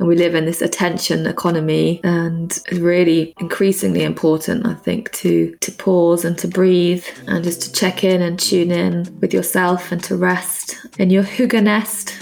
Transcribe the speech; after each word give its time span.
And 0.00 0.08
we 0.08 0.16
live 0.16 0.34
in 0.34 0.46
this 0.46 0.62
attention 0.62 1.26
economy 1.26 2.00
and 2.02 2.50
it's 2.50 2.80
really 2.80 3.34
increasingly 3.38 4.02
important, 4.02 4.66
I 4.66 4.72
think, 4.72 5.12
to, 5.12 5.54
to 5.60 5.72
pause 5.72 6.24
and 6.24 6.38
to 6.38 6.48
breathe 6.48 7.04
and 7.26 7.44
just 7.44 7.60
to 7.62 7.72
check 7.72 8.02
in 8.02 8.22
and 8.22 8.38
tune 8.38 8.70
in 8.70 9.14
with 9.20 9.34
yourself 9.34 9.92
and 9.92 10.02
to 10.04 10.16
rest 10.16 10.78
in 10.98 11.10
your 11.10 11.22
hygge 11.22 11.62
nest. 11.62 12.16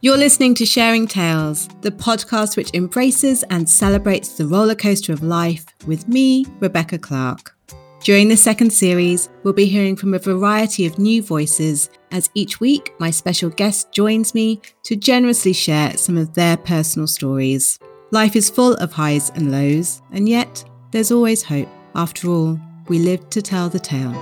You're 0.00 0.16
listening 0.16 0.54
to 0.54 0.64
Sharing 0.64 1.06
Tales, 1.06 1.68
the 1.82 1.90
podcast 1.90 2.56
which 2.56 2.72
embraces 2.72 3.42
and 3.50 3.68
celebrates 3.68 4.38
the 4.38 4.46
roller 4.46 4.74
coaster 4.74 5.12
of 5.12 5.22
life 5.22 5.66
with 5.86 6.08
me, 6.08 6.46
Rebecca 6.58 6.96
Clark. 6.96 7.54
During 8.02 8.28
the 8.28 8.36
second 8.36 8.72
series, 8.72 9.28
we'll 9.42 9.52
be 9.52 9.66
hearing 9.66 9.94
from 9.94 10.14
a 10.14 10.18
variety 10.18 10.86
of 10.86 10.98
new 10.98 11.22
voices 11.22 11.90
as 12.12 12.30
each 12.34 12.58
week 12.58 12.94
my 12.98 13.10
special 13.10 13.50
guest 13.50 13.92
joins 13.92 14.34
me 14.34 14.62
to 14.84 14.96
generously 14.96 15.52
share 15.52 15.94
some 15.98 16.16
of 16.16 16.32
their 16.32 16.56
personal 16.56 17.06
stories. 17.06 17.78
Life 18.10 18.36
is 18.36 18.48
full 18.48 18.72
of 18.76 18.90
highs 18.90 19.30
and 19.34 19.52
lows, 19.52 20.00
and 20.12 20.26
yet 20.26 20.64
there's 20.92 21.12
always 21.12 21.42
hope. 21.42 21.68
After 21.94 22.28
all, 22.30 22.58
we 22.88 23.00
live 23.00 23.28
to 23.30 23.42
tell 23.42 23.68
the 23.68 23.78
tale. 23.78 24.14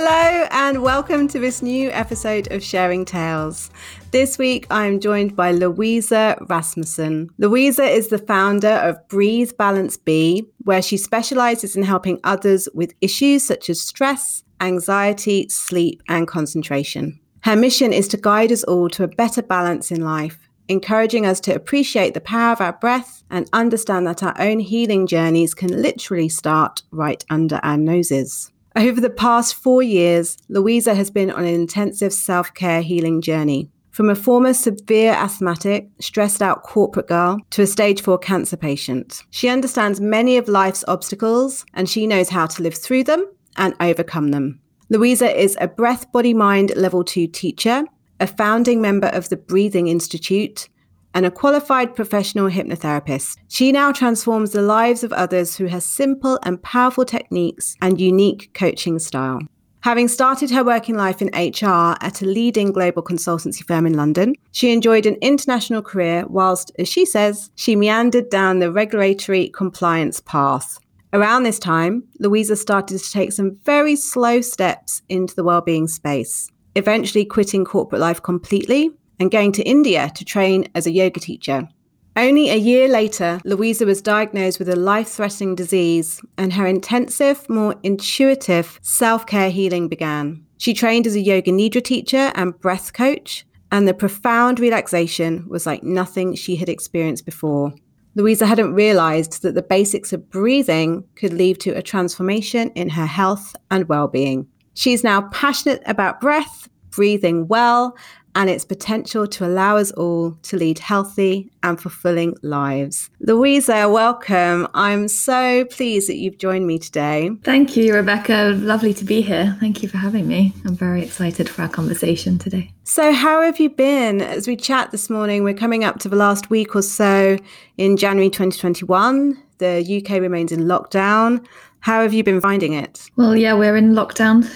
Hello, 0.00 0.46
and 0.52 0.80
welcome 0.80 1.26
to 1.26 1.40
this 1.40 1.60
new 1.60 1.90
episode 1.90 2.52
of 2.52 2.62
Sharing 2.62 3.04
Tales. 3.04 3.68
This 4.12 4.38
week, 4.38 4.64
I'm 4.70 5.00
joined 5.00 5.34
by 5.34 5.50
Louisa 5.50 6.38
Rasmussen. 6.48 7.30
Louisa 7.38 7.82
is 7.82 8.06
the 8.06 8.18
founder 8.18 8.68
of 8.68 9.08
Breathe 9.08 9.56
Balance 9.58 9.96
B, 9.96 10.46
where 10.58 10.82
she 10.82 10.96
specializes 10.98 11.74
in 11.74 11.82
helping 11.82 12.20
others 12.22 12.68
with 12.74 12.94
issues 13.00 13.44
such 13.44 13.68
as 13.68 13.82
stress, 13.82 14.44
anxiety, 14.60 15.48
sleep, 15.48 16.00
and 16.08 16.28
concentration. 16.28 17.18
Her 17.40 17.56
mission 17.56 17.92
is 17.92 18.06
to 18.08 18.16
guide 18.16 18.52
us 18.52 18.62
all 18.62 18.88
to 18.90 19.02
a 19.02 19.08
better 19.08 19.42
balance 19.42 19.90
in 19.90 20.00
life, 20.00 20.48
encouraging 20.68 21.26
us 21.26 21.40
to 21.40 21.54
appreciate 21.56 22.14
the 22.14 22.20
power 22.20 22.52
of 22.52 22.60
our 22.60 22.74
breath 22.74 23.24
and 23.30 23.50
understand 23.52 24.06
that 24.06 24.22
our 24.22 24.36
own 24.38 24.60
healing 24.60 25.08
journeys 25.08 25.54
can 25.54 25.82
literally 25.82 26.28
start 26.28 26.84
right 26.92 27.24
under 27.30 27.58
our 27.64 27.76
noses. 27.76 28.52
Over 28.78 29.00
the 29.00 29.10
past 29.10 29.56
four 29.56 29.82
years, 29.82 30.38
Louisa 30.48 30.94
has 30.94 31.10
been 31.10 31.32
on 31.32 31.40
an 31.40 31.52
intensive 31.52 32.12
self 32.12 32.54
care 32.54 32.80
healing 32.80 33.20
journey. 33.20 33.72
From 33.90 34.08
a 34.08 34.14
former 34.14 34.54
severe 34.54 35.14
asthmatic, 35.14 35.88
stressed 36.00 36.40
out 36.40 36.62
corporate 36.62 37.08
girl 37.08 37.40
to 37.50 37.62
a 37.62 37.66
stage 37.66 38.00
four 38.00 38.18
cancer 38.18 38.56
patient. 38.56 39.24
She 39.30 39.48
understands 39.48 40.00
many 40.00 40.36
of 40.36 40.46
life's 40.46 40.84
obstacles 40.86 41.66
and 41.74 41.88
she 41.88 42.06
knows 42.06 42.28
how 42.28 42.46
to 42.46 42.62
live 42.62 42.76
through 42.76 43.02
them 43.02 43.28
and 43.56 43.74
overcome 43.80 44.28
them. 44.28 44.60
Louisa 44.90 45.36
is 45.36 45.58
a 45.60 45.66
breath, 45.66 46.12
body, 46.12 46.32
mind 46.32 46.72
level 46.76 47.02
two 47.02 47.26
teacher, 47.26 47.82
a 48.20 48.28
founding 48.28 48.80
member 48.80 49.08
of 49.08 49.28
the 49.28 49.36
Breathing 49.36 49.88
Institute, 49.88 50.68
and 51.14 51.26
a 51.26 51.30
qualified 51.30 51.94
professional 51.94 52.50
hypnotherapist. 52.50 53.36
She 53.48 53.72
now 53.72 53.92
transforms 53.92 54.52
the 54.52 54.62
lives 54.62 55.02
of 55.02 55.12
others 55.12 55.56
through 55.56 55.68
her 55.68 55.80
simple 55.80 56.38
and 56.42 56.62
powerful 56.62 57.04
techniques 57.04 57.76
and 57.80 58.00
unique 58.00 58.52
coaching 58.54 58.98
style. 58.98 59.40
Having 59.82 60.08
started 60.08 60.50
her 60.50 60.64
working 60.64 60.96
life 60.96 61.22
in 61.22 61.28
HR 61.28 61.96
at 62.00 62.20
a 62.20 62.26
leading 62.26 62.72
global 62.72 63.02
consultancy 63.02 63.64
firm 63.64 63.86
in 63.86 63.94
London, 63.94 64.34
she 64.50 64.72
enjoyed 64.72 65.06
an 65.06 65.16
international 65.22 65.82
career 65.82 66.24
whilst, 66.28 66.72
as 66.78 66.88
she 66.88 67.06
says, 67.06 67.50
she 67.54 67.76
meandered 67.76 68.28
down 68.28 68.58
the 68.58 68.72
regulatory 68.72 69.48
compliance 69.50 70.20
path. 70.20 70.78
Around 71.12 71.44
this 71.44 71.58
time, 71.58 72.04
Louisa 72.18 72.56
started 72.56 72.98
to 72.98 73.10
take 73.10 73.32
some 73.32 73.56
very 73.64 73.96
slow 73.96 74.40
steps 74.40 75.00
into 75.08 75.34
the 75.34 75.44
well-being 75.44 75.88
space, 75.88 76.50
eventually 76.74 77.24
quitting 77.24 77.64
corporate 77.64 78.00
life 78.00 78.22
completely 78.22 78.90
and 79.20 79.30
going 79.30 79.52
to 79.52 79.62
India 79.62 80.10
to 80.14 80.24
train 80.24 80.68
as 80.74 80.86
a 80.86 80.92
yoga 80.92 81.20
teacher. 81.20 81.68
Only 82.16 82.50
a 82.50 82.56
year 82.56 82.88
later, 82.88 83.40
Louisa 83.44 83.86
was 83.86 84.02
diagnosed 84.02 84.58
with 84.58 84.68
a 84.68 84.74
life 84.74 85.08
threatening 85.08 85.54
disease, 85.54 86.20
and 86.36 86.52
her 86.52 86.66
intensive, 86.66 87.48
more 87.48 87.76
intuitive 87.84 88.78
self 88.82 89.24
care 89.24 89.50
healing 89.50 89.88
began. 89.88 90.44
She 90.56 90.74
trained 90.74 91.06
as 91.06 91.14
a 91.14 91.20
yoga 91.20 91.52
nidra 91.52 91.84
teacher 91.84 92.32
and 92.34 92.58
breath 92.58 92.92
coach, 92.92 93.46
and 93.70 93.86
the 93.86 93.94
profound 93.94 94.58
relaxation 94.58 95.48
was 95.48 95.64
like 95.64 95.84
nothing 95.84 96.34
she 96.34 96.56
had 96.56 96.68
experienced 96.68 97.24
before. 97.24 97.72
Louisa 98.16 98.46
hadn't 98.46 98.74
realized 98.74 99.42
that 99.42 99.54
the 99.54 99.62
basics 99.62 100.12
of 100.12 100.28
breathing 100.28 101.04
could 101.14 101.32
lead 101.32 101.60
to 101.60 101.70
a 101.70 101.82
transformation 101.82 102.70
in 102.70 102.88
her 102.88 103.06
health 103.06 103.54
and 103.70 103.88
well 103.88 104.08
being. 104.08 104.48
She's 104.74 105.04
now 105.04 105.28
passionate 105.30 105.82
about 105.86 106.20
breath, 106.20 106.68
breathing 106.90 107.46
well, 107.46 107.96
and 108.38 108.48
its 108.48 108.64
potential 108.64 109.26
to 109.26 109.44
allow 109.44 109.76
us 109.76 109.90
all 109.92 110.30
to 110.42 110.56
lead 110.56 110.78
healthy 110.78 111.50
and 111.64 111.80
fulfilling 111.80 112.36
lives. 112.42 113.10
Louisa, 113.18 113.88
welcome. 113.88 114.68
I'm 114.74 115.08
so 115.08 115.64
pleased 115.64 116.08
that 116.08 116.18
you've 116.18 116.38
joined 116.38 116.64
me 116.64 116.78
today. 116.78 117.32
Thank 117.42 117.76
you, 117.76 117.92
Rebecca. 117.92 118.54
Lovely 118.56 118.94
to 118.94 119.04
be 119.04 119.22
here. 119.22 119.56
Thank 119.58 119.82
you 119.82 119.88
for 119.88 119.96
having 119.96 120.28
me. 120.28 120.54
I'm 120.64 120.76
very 120.76 121.02
excited 121.02 121.48
for 121.48 121.62
our 121.62 121.68
conversation 121.68 122.38
today. 122.38 122.70
So, 122.84 123.12
how 123.12 123.42
have 123.42 123.58
you 123.58 123.70
been? 123.70 124.20
As 124.22 124.46
we 124.46 124.54
chat 124.54 124.92
this 124.92 125.10
morning, 125.10 125.42
we're 125.42 125.52
coming 125.52 125.82
up 125.82 125.98
to 125.98 126.08
the 126.08 126.16
last 126.16 126.48
week 126.48 126.76
or 126.76 126.82
so 126.82 127.38
in 127.76 127.96
January 127.96 128.30
2021. 128.30 129.36
The 129.58 130.00
UK 130.00 130.20
remains 130.20 130.52
in 130.52 130.60
lockdown. 130.60 131.44
How 131.80 132.02
have 132.02 132.14
you 132.14 132.22
been 132.22 132.40
finding 132.40 132.74
it? 132.74 133.10
Well, 133.16 133.36
yeah, 133.36 133.54
we're 133.54 133.76
in 133.76 133.94
lockdown 133.94 134.48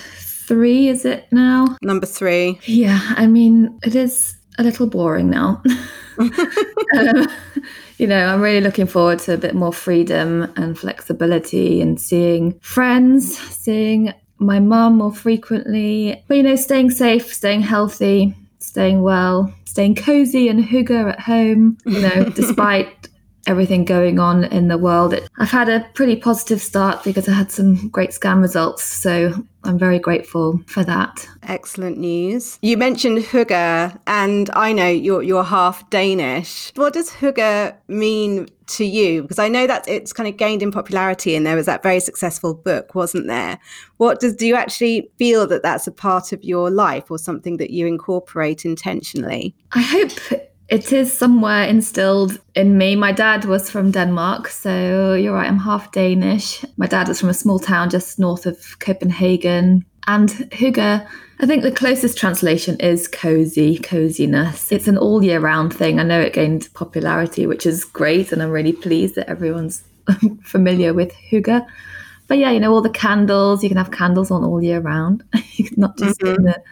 three, 0.46 0.88
is 0.88 1.04
it 1.04 1.26
now? 1.32 1.76
Number 1.82 2.06
three. 2.06 2.58
Yeah, 2.64 3.00
I 3.16 3.26
mean, 3.26 3.78
it 3.82 3.94
is 3.94 4.36
a 4.58 4.62
little 4.62 4.86
boring 4.86 5.30
now. 5.30 5.62
um, 6.18 7.28
you 7.98 8.06
know, 8.06 8.26
I'm 8.26 8.40
really 8.40 8.60
looking 8.60 8.86
forward 8.86 9.18
to 9.20 9.34
a 9.34 9.38
bit 9.38 9.54
more 9.54 9.72
freedom 9.72 10.52
and 10.56 10.78
flexibility 10.78 11.80
and 11.80 12.00
seeing 12.00 12.58
friends, 12.60 13.38
seeing 13.38 14.12
my 14.38 14.60
mum 14.60 14.98
more 14.98 15.14
frequently. 15.14 16.22
But, 16.28 16.36
you 16.36 16.42
know, 16.42 16.56
staying 16.56 16.90
safe, 16.90 17.32
staying 17.32 17.62
healthy, 17.62 18.34
staying 18.58 19.02
well, 19.02 19.52
staying 19.64 19.94
cozy 19.94 20.48
and 20.48 20.62
hygge 20.62 20.90
at 20.90 21.20
home, 21.20 21.78
you 21.86 22.00
know, 22.00 22.24
despite 22.34 23.08
everything 23.46 23.84
going 23.84 24.18
on 24.18 24.44
in 24.44 24.68
the 24.68 24.78
world. 24.78 25.14
I've 25.38 25.50
had 25.50 25.68
a 25.68 25.86
pretty 25.94 26.16
positive 26.16 26.60
start 26.60 27.02
because 27.04 27.28
I 27.28 27.32
had 27.32 27.50
some 27.50 27.88
great 27.88 28.12
scan 28.12 28.40
results. 28.40 28.84
So 28.84 29.44
I'm 29.64 29.78
very 29.78 29.98
grateful 29.98 30.60
for 30.66 30.84
that. 30.84 31.28
Excellent 31.44 31.98
news. 31.98 32.58
You 32.62 32.76
mentioned 32.76 33.18
hygge, 33.18 33.98
and 34.06 34.50
I 34.54 34.72
know 34.72 34.88
you're, 34.88 35.22
you're 35.22 35.44
half 35.44 35.88
Danish. 35.90 36.72
What 36.74 36.92
does 36.92 37.10
hygge 37.10 37.74
mean 37.88 38.48
to 38.68 38.84
you? 38.84 39.22
Because 39.22 39.38
I 39.38 39.48
know 39.48 39.66
that 39.66 39.86
it's 39.88 40.12
kind 40.12 40.28
of 40.28 40.36
gained 40.36 40.62
in 40.62 40.72
popularity 40.72 41.34
and 41.34 41.44
there 41.44 41.56
was 41.56 41.66
that 41.66 41.82
very 41.82 42.00
successful 42.00 42.54
book, 42.54 42.94
wasn't 42.94 43.26
there? 43.26 43.58
What 43.98 44.20
does, 44.20 44.34
do 44.34 44.46
you 44.46 44.54
actually 44.54 45.10
feel 45.18 45.46
that 45.48 45.62
that's 45.62 45.86
a 45.86 45.92
part 45.92 46.32
of 46.32 46.42
your 46.42 46.70
life 46.70 47.10
or 47.10 47.18
something 47.18 47.56
that 47.58 47.70
you 47.70 47.86
incorporate 47.86 48.64
intentionally? 48.64 49.54
I 49.72 49.82
hope 49.82 50.50
it 50.72 50.90
is 50.90 51.12
somewhere 51.12 51.64
instilled 51.64 52.40
in 52.54 52.78
me. 52.78 52.96
My 52.96 53.12
dad 53.12 53.44
was 53.44 53.68
from 53.68 53.90
Denmark, 53.90 54.48
so 54.48 55.12
you're 55.12 55.34
right, 55.34 55.46
I'm 55.46 55.58
half 55.58 55.92
Danish. 55.92 56.64
My 56.78 56.86
dad 56.86 57.08
was 57.08 57.20
from 57.20 57.28
a 57.28 57.34
small 57.34 57.58
town 57.58 57.90
just 57.90 58.18
north 58.18 58.46
of 58.46 58.78
Copenhagen. 58.78 59.84
And 60.06 60.30
hygge, 60.30 61.06
I 61.40 61.46
think 61.46 61.62
the 61.62 61.72
closest 61.72 62.16
translation 62.16 62.80
is 62.80 63.06
cozy, 63.06 63.80
coziness. 63.80 64.72
It's 64.72 64.88
an 64.88 64.96
all 64.96 65.22
year 65.22 65.40
round 65.40 65.74
thing. 65.74 66.00
I 66.00 66.04
know 66.04 66.22
it 66.22 66.32
gained 66.32 66.70
popularity, 66.72 67.46
which 67.46 67.66
is 67.66 67.84
great, 67.84 68.32
and 68.32 68.42
I'm 68.42 68.50
really 68.50 68.72
pleased 68.72 69.16
that 69.16 69.28
everyone's 69.28 69.84
familiar 70.42 70.94
with 70.94 71.12
hygge. 71.12 71.66
But 72.28 72.38
yeah, 72.38 72.50
you 72.50 72.60
know, 72.60 72.72
all 72.72 72.80
the 72.80 72.88
candles, 72.88 73.62
you 73.62 73.68
can 73.68 73.76
have 73.76 73.90
candles 73.90 74.30
on 74.30 74.42
all 74.42 74.62
year 74.62 74.80
round, 74.80 75.22
not 75.76 75.98
just 75.98 76.18
mm-hmm. 76.20 76.34
in 76.34 76.42
the 76.44 76.62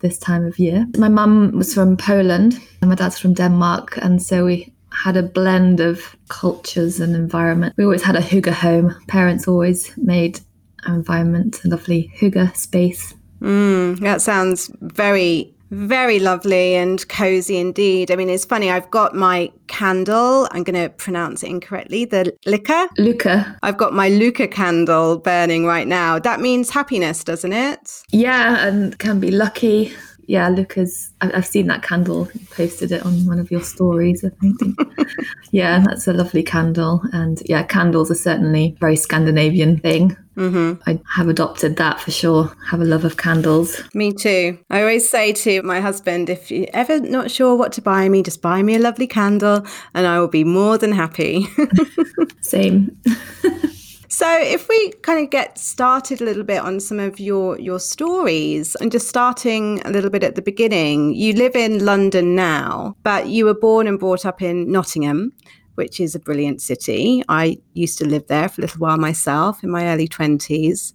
this 0.00 0.18
time 0.18 0.44
of 0.44 0.58
year. 0.58 0.86
My 0.96 1.08
mum 1.08 1.52
was 1.52 1.74
from 1.74 1.96
Poland 1.96 2.60
and 2.80 2.90
my 2.90 2.94
dad's 2.94 3.18
from 3.18 3.34
Denmark. 3.34 3.98
And 4.00 4.22
so 4.22 4.44
we 4.44 4.72
had 4.92 5.16
a 5.16 5.22
blend 5.22 5.80
of 5.80 6.16
cultures 6.28 7.00
and 7.00 7.14
environment. 7.14 7.74
We 7.76 7.84
always 7.84 8.02
had 8.02 8.16
a 8.16 8.20
hygge 8.20 8.52
home. 8.52 8.94
Parents 9.06 9.46
always 9.46 9.92
made 9.96 10.40
our 10.86 10.94
environment 10.94 11.60
a 11.64 11.68
lovely 11.68 12.12
hygge 12.18 12.56
space. 12.56 13.14
Mm, 13.40 14.00
that 14.00 14.22
sounds 14.22 14.70
very 14.80 15.54
very 15.70 16.18
lovely 16.18 16.74
and 16.74 17.06
cozy 17.08 17.58
indeed. 17.58 18.10
I 18.10 18.16
mean, 18.16 18.28
it's 18.28 18.44
funny. 18.44 18.70
I've 18.70 18.90
got 18.90 19.14
my 19.14 19.52
candle. 19.66 20.48
I'm 20.52 20.62
going 20.62 20.82
to 20.82 20.88
pronounce 20.88 21.42
it 21.42 21.50
incorrectly. 21.50 22.04
The 22.04 22.34
Lykke. 22.46 22.88
Lykke. 22.98 23.58
I've 23.62 23.76
got 23.76 23.92
my 23.92 24.08
Lykke 24.10 24.50
candle 24.50 25.18
burning 25.18 25.66
right 25.66 25.86
now. 25.86 26.18
That 26.18 26.40
means 26.40 26.70
happiness, 26.70 27.24
doesn't 27.24 27.52
it? 27.52 28.02
Yeah, 28.10 28.66
and 28.66 28.98
can 28.98 29.20
be 29.20 29.30
lucky. 29.30 29.92
Yeah, 30.28 30.50
Luca's, 30.50 31.10
I've 31.22 31.46
seen 31.46 31.68
that 31.68 31.82
candle, 31.82 32.28
posted 32.50 32.92
it 32.92 33.04
on 33.04 33.24
one 33.24 33.38
of 33.38 33.50
your 33.50 33.62
stories, 33.62 34.22
I 34.22 34.28
think. 34.28 34.78
yeah, 35.52 35.82
that's 35.82 36.06
a 36.06 36.12
lovely 36.12 36.42
candle. 36.42 37.00
And 37.14 37.40
yeah, 37.46 37.62
candles 37.62 38.10
are 38.10 38.14
certainly 38.14 38.74
a 38.76 38.78
very 38.78 38.94
Scandinavian 38.94 39.78
thing. 39.78 40.14
Mm-hmm. 40.36 40.82
I 40.86 41.00
have 41.14 41.28
adopted 41.28 41.78
that 41.78 41.98
for 41.98 42.10
sure. 42.10 42.54
Have 42.68 42.82
a 42.82 42.84
love 42.84 43.06
of 43.06 43.16
candles. 43.16 43.82
Me 43.94 44.12
too. 44.12 44.58
I 44.68 44.82
always 44.82 45.08
say 45.08 45.32
to 45.32 45.62
my 45.62 45.80
husband, 45.80 46.28
if 46.28 46.50
you're 46.50 46.66
ever 46.74 47.00
not 47.00 47.30
sure 47.30 47.56
what 47.56 47.72
to 47.72 47.82
buy 47.82 48.06
me, 48.10 48.22
just 48.22 48.42
buy 48.42 48.62
me 48.62 48.74
a 48.74 48.78
lovely 48.78 49.06
candle 49.06 49.66
and 49.94 50.06
I 50.06 50.20
will 50.20 50.28
be 50.28 50.44
more 50.44 50.76
than 50.76 50.92
happy. 50.92 51.46
Same. 52.42 53.00
So, 54.10 54.26
if 54.40 54.70
we 54.70 54.92
kind 55.02 55.22
of 55.22 55.30
get 55.30 55.58
started 55.58 56.22
a 56.22 56.24
little 56.24 56.42
bit 56.42 56.62
on 56.62 56.80
some 56.80 56.98
of 56.98 57.20
your 57.20 57.60
your 57.60 57.78
stories, 57.78 58.74
and 58.76 58.90
just 58.90 59.06
starting 59.06 59.82
a 59.84 59.90
little 59.90 60.08
bit 60.08 60.24
at 60.24 60.34
the 60.34 60.40
beginning, 60.40 61.14
you 61.14 61.34
live 61.34 61.54
in 61.54 61.84
London 61.84 62.34
now, 62.34 62.96
but 63.02 63.28
you 63.28 63.44
were 63.44 63.54
born 63.54 63.86
and 63.86 63.98
brought 63.98 64.24
up 64.24 64.40
in 64.40 64.72
Nottingham, 64.72 65.32
which 65.74 66.00
is 66.00 66.14
a 66.14 66.18
brilliant 66.18 66.62
city. 66.62 67.22
I 67.28 67.58
used 67.74 67.98
to 67.98 68.08
live 68.08 68.26
there 68.28 68.48
for 68.48 68.62
a 68.62 68.64
little 68.64 68.80
while 68.80 68.96
myself 68.96 69.62
in 69.62 69.70
my 69.70 69.86
early 69.88 70.08
twenties. 70.08 70.94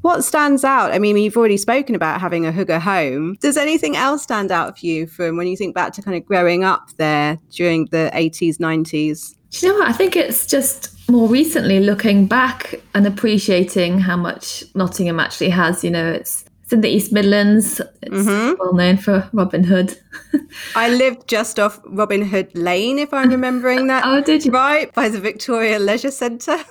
What 0.00 0.24
stands 0.24 0.64
out? 0.64 0.92
I 0.92 0.98
mean, 0.98 1.18
you've 1.18 1.36
already 1.36 1.56
spoken 1.58 1.94
about 1.94 2.20
having 2.20 2.46
a 2.46 2.52
hygge 2.52 2.78
home. 2.80 3.36
Does 3.40 3.58
anything 3.58 3.96
else 3.96 4.22
stand 4.22 4.50
out 4.50 4.78
for 4.78 4.86
you 4.86 5.06
from 5.06 5.36
when 5.36 5.46
you 5.46 5.56
think 5.56 5.74
back 5.74 5.92
to 5.94 6.02
kind 6.02 6.16
of 6.16 6.26
growing 6.26 6.64
up 6.64 6.90
there 6.96 7.38
during 7.50 7.86
the 7.86 8.10
80s, 8.14 8.56
90s? 8.56 9.34
You 9.62 9.68
know 9.68 9.78
what? 9.78 9.88
I 9.88 9.92
think 9.92 10.16
it's 10.16 10.46
just 10.46 10.90
more 11.10 11.28
recently 11.28 11.80
looking 11.80 12.26
back 12.26 12.80
and 12.94 13.06
appreciating 13.06 14.00
how 14.00 14.16
much 14.16 14.64
Nottingham 14.74 15.20
actually 15.20 15.50
has. 15.50 15.84
You 15.84 15.90
know, 15.90 16.12
it's 16.12 16.44
it's 16.62 16.72
in 16.72 16.80
the 16.80 16.88
East 16.88 17.12
Midlands. 17.12 17.80
It's 18.02 18.26
mm-hmm. 18.26 18.54
well 18.58 18.74
known 18.74 18.96
for 18.96 19.28
Robin 19.32 19.64
Hood. 19.64 19.98
I 20.74 20.88
lived 20.88 21.28
just 21.28 21.60
off 21.60 21.80
Robin 21.84 22.22
Hood 22.22 22.56
Lane, 22.56 22.98
if 22.98 23.12
I'm 23.12 23.30
remembering 23.30 23.86
that. 23.88 24.04
oh, 24.06 24.22
did 24.22 24.44
you? 24.44 24.52
Right 24.52 24.92
by 24.94 25.08
the 25.08 25.20
Victoria 25.20 25.78
Leisure 25.78 26.10
Centre. 26.10 26.64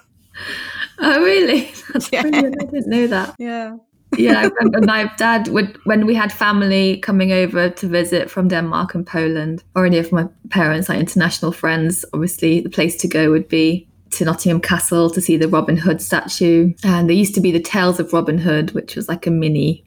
Oh, 0.99 1.23
really? 1.23 1.71
That's 1.93 2.11
yeah. 2.11 2.23
brilliant. 2.23 2.55
I 2.61 2.65
didn't 2.65 2.87
know 2.87 3.07
that. 3.07 3.35
Yeah 3.37 3.77
yeah, 4.17 4.39
I 4.39 4.43
remember 4.43 4.81
my 4.81 5.11
dad 5.17 5.47
would 5.49 5.77
when 5.85 6.05
we 6.05 6.15
had 6.15 6.31
family 6.31 6.97
coming 6.97 7.31
over 7.31 7.69
to 7.69 7.87
visit 7.87 8.29
from 8.29 8.47
Denmark 8.47 8.95
and 8.95 9.05
Poland, 9.05 9.63
or 9.75 9.85
any 9.85 9.97
of 9.97 10.11
my 10.11 10.27
parents, 10.49 10.89
like 10.89 10.99
international 10.99 11.51
friends. 11.51 12.05
Obviously, 12.13 12.61
the 12.61 12.69
place 12.69 12.95
to 12.97 13.07
go 13.07 13.31
would 13.31 13.47
be 13.47 13.87
to 14.11 14.25
Nottingham 14.25 14.61
Castle 14.61 15.09
to 15.09 15.21
see 15.21 15.37
the 15.37 15.47
Robin 15.47 15.77
Hood 15.77 16.01
statue. 16.01 16.73
And 16.83 17.09
there 17.09 17.15
used 17.15 17.35
to 17.35 17.41
be 17.41 17.51
the 17.51 17.59
Tales 17.59 17.99
of 17.99 18.13
Robin 18.13 18.37
Hood, 18.37 18.71
which 18.71 18.95
was 18.95 19.09
like 19.09 19.25
a 19.25 19.31
mini 19.31 19.83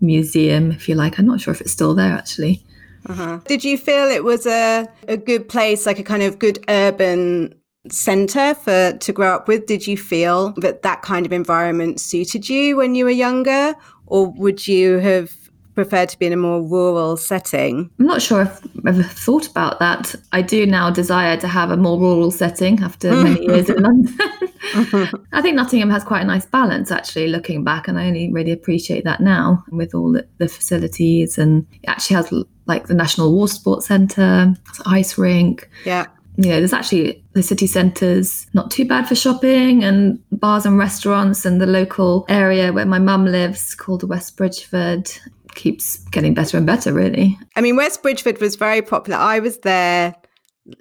museum, 0.00 0.70
if 0.72 0.88
you 0.88 0.94
like. 0.94 1.18
I'm 1.18 1.26
not 1.26 1.40
sure 1.40 1.52
if 1.52 1.60
it's 1.60 1.72
still 1.72 1.94
there 1.94 2.12
actually. 2.12 2.62
Uh-huh. 3.08 3.38
Did 3.46 3.64
you 3.64 3.78
feel 3.78 4.08
it 4.08 4.24
was 4.24 4.46
a, 4.46 4.88
a 5.06 5.16
good 5.16 5.48
place, 5.48 5.86
like 5.86 5.98
a 5.98 6.02
kind 6.02 6.22
of 6.22 6.38
good 6.38 6.64
urban 6.68 7.54
center 7.92 8.54
for 8.54 8.92
to 8.92 9.12
grow 9.12 9.34
up 9.34 9.48
with 9.48 9.66
did 9.66 9.86
you 9.86 9.96
feel 9.96 10.52
that 10.58 10.82
that 10.82 11.02
kind 11.02 11.26
of 11.26 11.32
environment 11.32 12.00
suited 12.00 12.48
you 12.48 12.76
when 12.76 12.94
you 12.94 13.04
were 13.04 13.10
younger? 13.10 13.74
Or 14.06 14.28
would 14.32 14.68
you 14.68 14.98
have 14.98 15.34
preferred 15.74 16.08
to 16.08 16.18
be 16.18 16.26
in 16.26 16.32
a 16.32 16.36
more 16.36 16.62
rural 16.62 17.16
setting? 17.16 17.90
I'm 18.00 18.06
not 18.06 18.22
sure 18.22 18.42
if 18.42 18.64
i've 18.64 18.86
ever 18.86 19.02
thought 19.02 19.46
about 19.46 19.78
that. 19.78 20.14
I 20.32 20.42
do 20.42 20.66
now 20.66 20.90
desire 20.90 21.36
to 21.36 21.48
have 21.48 21.70
a 21.70 21.76
more 21.76 22.00
rural 22.00 22.30
setting 22.30 22.82
after 22.82 23.12
many 23.12 23.42
years 23.46 23.68
in 23.68 23.82
london. 23.82 24.16
I 25.32 25.42
think 25.42 25.54
nottingham 25.54 25.90
has 25.90 26.02
quite 26.02 26.22
a 26.22 26.24
nice 26.24 26.46
balance 26.46 26.90
actually 26.90 27.28
looking 27.28 27.62
back 27.62 27.86
and 27.86 27.98
i 28.00 28.06
only 28.06 28.32
really 28.32 28.50
appreciate 28.50 29.04
that 29.04 29.20
now 29.20 29.64
with 29.70 29.94
all 29.94 30.12
the, 30.12 30.26
the 30.38 30.48
facilities 30.48 31.38
and 31.38 31.66
it 31.82 31.88
actually 31.88 32.16
has 32.16 32.32
like 32.66 32.86
the 32.86 32.94
national 32.94 33.36
water 33.36 33.52
sports 33.52 33.86
centre 33.86 34.54
ice 34.86 35.16
rink. 35.18 35.68
Yeah 35.84 36.06
you 36.36 36.50
know, 36.50 36.58
there's 36.58 36.72
actually 36.72 37.24
the 37.32 37.42
city 37.42 37.66
centres 37.66 38.46
not 38.52 38.70
too 38.70 38.84
bad 38.84 39.08
for 39.08 39.14
shopping 39.14 39.82
and 39.82 40.22
bars 40.30 40.66
and 40.66 40.78
restaurants 40.78 41.44
and 41.46 41.60
the 41.60 41.66
local 41.66 42.26
area 42.28 42.72
where 42.72 42.86
my 42.86 42.98
mum 42.98 43.24
lives 43.24 43.74
called 43.74 44.06
West 44.08 44.36
Bridgford 44.36 45.10
keeps 45.54 45.98
getting 46.10 46.34
better 46.34 46.58
and 46.58 46.66
better 46.66 46.92
really. 46.92 47.38
I 47.56 47.62
mean 47.62 47.76
West 47.76 48.02
Bridgford 48.02 48.40
was 48.40 48.56
very 48.56 48.82
popular. 48.82 49.18
I 49.18 49.38
was 49.38 49.58
there 49.58 50.14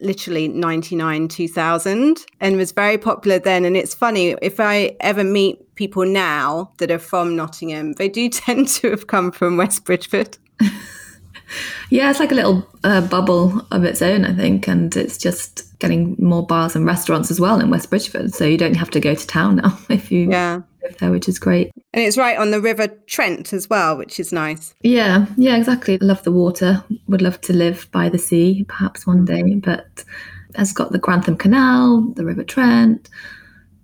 literally 0.02 0.48
99 0.48 1.28
2000 1.28 2.26
and 2.42 2.58
was 2.58 2.72
very 2.72 2.98
popular 2.98 3.38
then 3.38 3.66
and 3.66 3.78
it's 3.78 3.94
funny 3.94 4.36
if 4.42 4.60
i 4.60 4.96
ever 5.00 5.24
meet 5.24 5.76
people 5.76 6.08
now 6.08 6.72
that 6.80 6.90
are 6.90 6.98
from 6.98 7.36
nottingham 7.36 7.94
they 7.94 8.10
do 8.10 8.28
tend 8.30 8.68
to 8.68 8.90
have 8.90 9.06
come 9.06 9.32
from 9.32 9.58
west 9.58 9.86
bridgford 9.86 10.40
yeah, 11.90 12.10
it's 12.10 12.20
like 12.20 12.32
a 12.32 12.36
little 12.36 12.68
uh, 12.84 13.02
bubble 13.02 13.66
of 13.72 13.84
its 13.84 14.02
own, 14.02 14.26
I 14.26 14.34
think, 14.34 14.68
and 14.68 14.96
it's 14.96 15.18
just 15.18 15.78
getting 15.80 16.16
more 16.20 16.46
bars 16.46 16.76
and 16.76 16.86
restaurants 16.86 17.32
as 17.32 17.40
well 17.40 17.60
in 17.60 17.70
West 17.70 17.90
Bridgford. 17.90 18.34
So 18.34 18.46
you 18.46 18.58
don't 18.58 18.76
have 18.76 18.90
to 18.92 19.00
go 19.00 19.16
to 19.16 19.28
town 19.28 19.58
now 19.58 19.78
if 19.90 20.12
you 20.12 20.30
yeah. 20.30 20.62
live 20.84 20.98
there, 20.98 21.12
which 21.12 21.28
is 21.28 21.40
great. 21.40 21.72
And 21.94 22.04
it's 22.04 22.18
right 22.18 22.38
on 22.38 22.52
the 22.52 22.62
River 22.62 22.88
Trent 23.08 23.54
as 23.54 23.70
well, 23.70 23.98
which 23.98 24.20
is 24.20 24.32
nice. 24.32 24.74
Yeah, 24.82 25.26
yeah, 25.38 25.58
exactly. 25.58 25.96
I 26.02 26.06
love 26.06 26.24
the 26.24 26.32
water. 26.32 26.84
Would 27.08 27.22
love 27.22 27.42
to 27.42 27.54
live 27.54 27.90
by 27.92 28.10
the 28.10 28.18
sea, 28.18 28.66
perhaps 28.68 29.06
one 29.06 29.26
day, 29.26 29.56
but 29.56 30.04
has 30.56 30.72
got 30.72 30.92
the 30.92 31.00
Grantham 31.00 31.38
Canal, 31.38 32.02
the 32.16 32.26
River 32.26 32.44
Trent, 32.44 33.10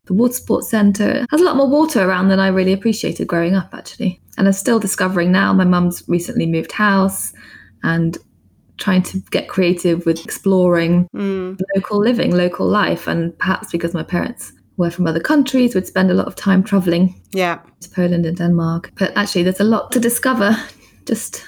the 0.06 0.14
Water 0.14 0.34
Sports 0.34 0.70
Centre. 0.70 1.26
Has 1.30 1.42
a 1.42 1.44
lot 1.44 1.56
more 1.56 1.68
water 1.68 2.08
around 2.08 2.30
than 2.30 2.40
I 2.40 2.48
really 2.48 2.74
appreciated 2.74 3.28
growing 3.28 3.56
up, 3.56 3.74
actually. 3.74 4.22
And 4.38 4.48
I'm 4.48 4.54
still 4.54 4.80
discovering 4.80 5.32
now. 5.32 5.54
My 5.54 5.66
mum's 5.66 6.04
recently 6.08 6.46
moved 6.46 6.72
house 6.72 7.34
and 7.84 8.18
trying 8.78 9.04
to 9.04 9.20
get 9.30 9.48
creative 9.48 10.06
with 10.06 10.24
exploring 10.24 11.08
mm. 11.16 11.60
local 11.76 12.00
living, 12.00 12.36
local 12.36 12.68
life. 12.68 13.08
And 13.08 13.38
perhaps 13.38 13.72
because 13.72 13.94
my 13.94 14.04
parents 14.04 14.54
were 14.78 14.90
from 14.90 15.06
other 15.06 15.20
countries, 15.20 15.76
would 15.76 15.86
spend 15.86 16.10
a 16.10 16.16
lot 16.16 16.28
of 16.28 16.36
time 16.36 16.64
traveling 16.64 17.22
yeah. 17.34 17.60
to 17.82 17.90
Poland 17.90 18.26
and 18.26 18.38
Denmark. 18.38 18.92
But 18.98 19.16
actually, 19.16 19.44
there's 19.44 19.60
a 19.60 19.66
lot 19.66 19.92
to 19.92 20.00
discover 20.00 20.58
just 21.06 21.46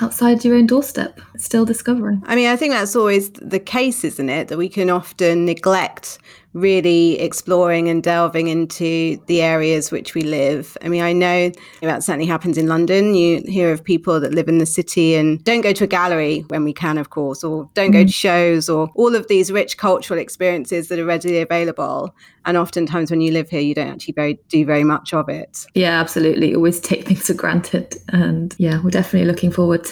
outside 0.00 0.44
your 0.44 0.56
own 0.56 0.66
doorstep, 0.66 1.20
still 1.36 1.64
discovering. 1.64 2.22
I 2.26 2.36
mean, 2.36 2.48
I 2.48 2.56
think 2.56 2.72
that's 2.72 2.94
always 2.94 3.30
the 3.30 3.58
case, 3.58 4.04
isn't 4.04 4.28
it? 4.28 4.48
That 4.48 4.58
we 4.58 4.68
can 4.68 4.90
often 4.90 5.44
neglect 5.44 6.18
really 6.60 7.18
exploring 7.20 7.88
and 7.88 8.02
delving 8.02 8.48
into 8.48 9.22
the 9.26 9.42
areas 9.42 9.90
which 9.90 10.14
we 10.14 10.22
live. 10.22 10.76
I 10.82 10.88
mean, 10.88 11.02
I 11.02 11.12
know 11.12 11.52
that 11.80 12.02
certainly 12.02 12.26
happens 12.26 12.58
in 12.58 12.66
London. 12.66 13.14
You 13.14 13.42
hear 13.46 13.72
of 13.72 13.82
people 13.82 14.20
that 14.20 14.34
live 14.34 14.48
in 14.48 14.58
the 14.58 14.66
city 14.66 15.14
and 15.14 15.42
don't 15.44 15.60
go 15.60 15.72
to 15.72 15.84
a 15.84 15.86
gallery 15.86 16.44
when 16.48 16.64
we 16.64 16.72
can, 16.72 16.98
of 16.98 17.10
course, 17.10 17.44
or 17.44 17.68
don't 17.74 17.90
go 17.90 18.00
to 18.00 18.10
mm. 18.10 18.14
shows 18.14 18.68
or 18.68 18.90
all 18.94 19.14
of 19.14 19.28
these 19.28 19.50
rich 19.50 19.76
cultural 19.76 20.18
experiences 20.18 20.88
that 20.88 20.98
are 20.98 21.04
readily 21.04 21.40
available. 21.40 22.14
And 22.44 22.56
oftentimes 22.56 23.10
when 23.10 23.20
you 23.20 23.32
live 23.32 23.50
here, 23.50 23.60
you 23.60 23.74
don't 23.74 23.88
actually 23.88 24.14
very, 24.14 24.38
do 24.48 24.64
very 24.64 24.84
much 24.84 25.12
of 25.12 25.28
it. 25.28 25.66
Yeah, 25.74 26.00
absolutely. 26.00 26.54
Always 26.54 26.80
take 26.80 27.06
things 27.06 27.26
for 27.26 27.34
granted. 27.34 27.96
And 28.08 28.54
yeah, 28.58 28.80
we're 28.82 28.90
definitely 28.90 29.26
looking 29.26 29.50
forward 29.50 29.86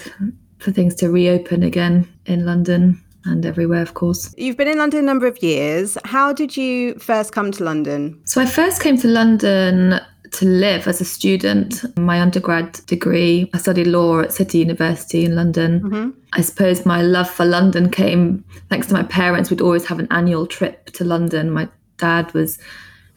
for 0.58 0.72
things 0.72 0.94
to 0.96 1.10
reopen 1.10 1.62
again 1.62 2.08
in 2.24 2.46
London 2.46 3.02
and 3.26 3.44
everywhere, 3.44 3.82
of 3.82 3.94
course. 3.94 4.34
You've 4.36 4.56
been 4.56 4.68
in 4.68 4.78
London 4.78 5.00
a 5.00 5.02
number 5.02 5.26
of 5.26 5.42
years. 5.42 5.98
How 6.04 6.32
did 6.32 6.56
you 6.56 6.94
first 6.94 7.32
come 7.32 7.52
to 7.52 7.64
London? 7.64 8.20
So 8.24 8.40
I 8.40 8.46
first 8.46 8.82
came 8.82 8.96
to 8.98 9.08
London 9.08 10.00
to 10.32 10.44
live 10.44 10.86
as 10.86 11.00
a 11.00 11.04
student. 11.04 11.84
My 11.96 12.20
undergrad 12.20 12.72
degree, 12.86 13.50
I 13.54 13.58
studied 13.58 13.86
law 13.86 14.20
at 14.20 14.32
City 14.32 14.58
University 14.58 15.24
in 15.24 15.34
London. 15.34 15.80
Mm-hmm. 15.80 16.10
I 16.32 16.40
suppose 16.40 16.84
my 16.84 17.02
love 17.02 17.30
for 17.30 17.44
London 17.44 17.90
came 17.90 18.44
thanks 18.68 18.88
to 18.88 18.94
my 18.94 19.02
parents. 19.02 19.50
We'd 19.50 19.60
always 19.60 19.86
have 19.86 19.98
an 19.98 20.08
annual 20.10 20.46
trip 20.46 20.90
to 20.92 21.04
London. 21.04 21.50
My 21.50 21.68
dad 21.96 22.32
was 22.34 22.58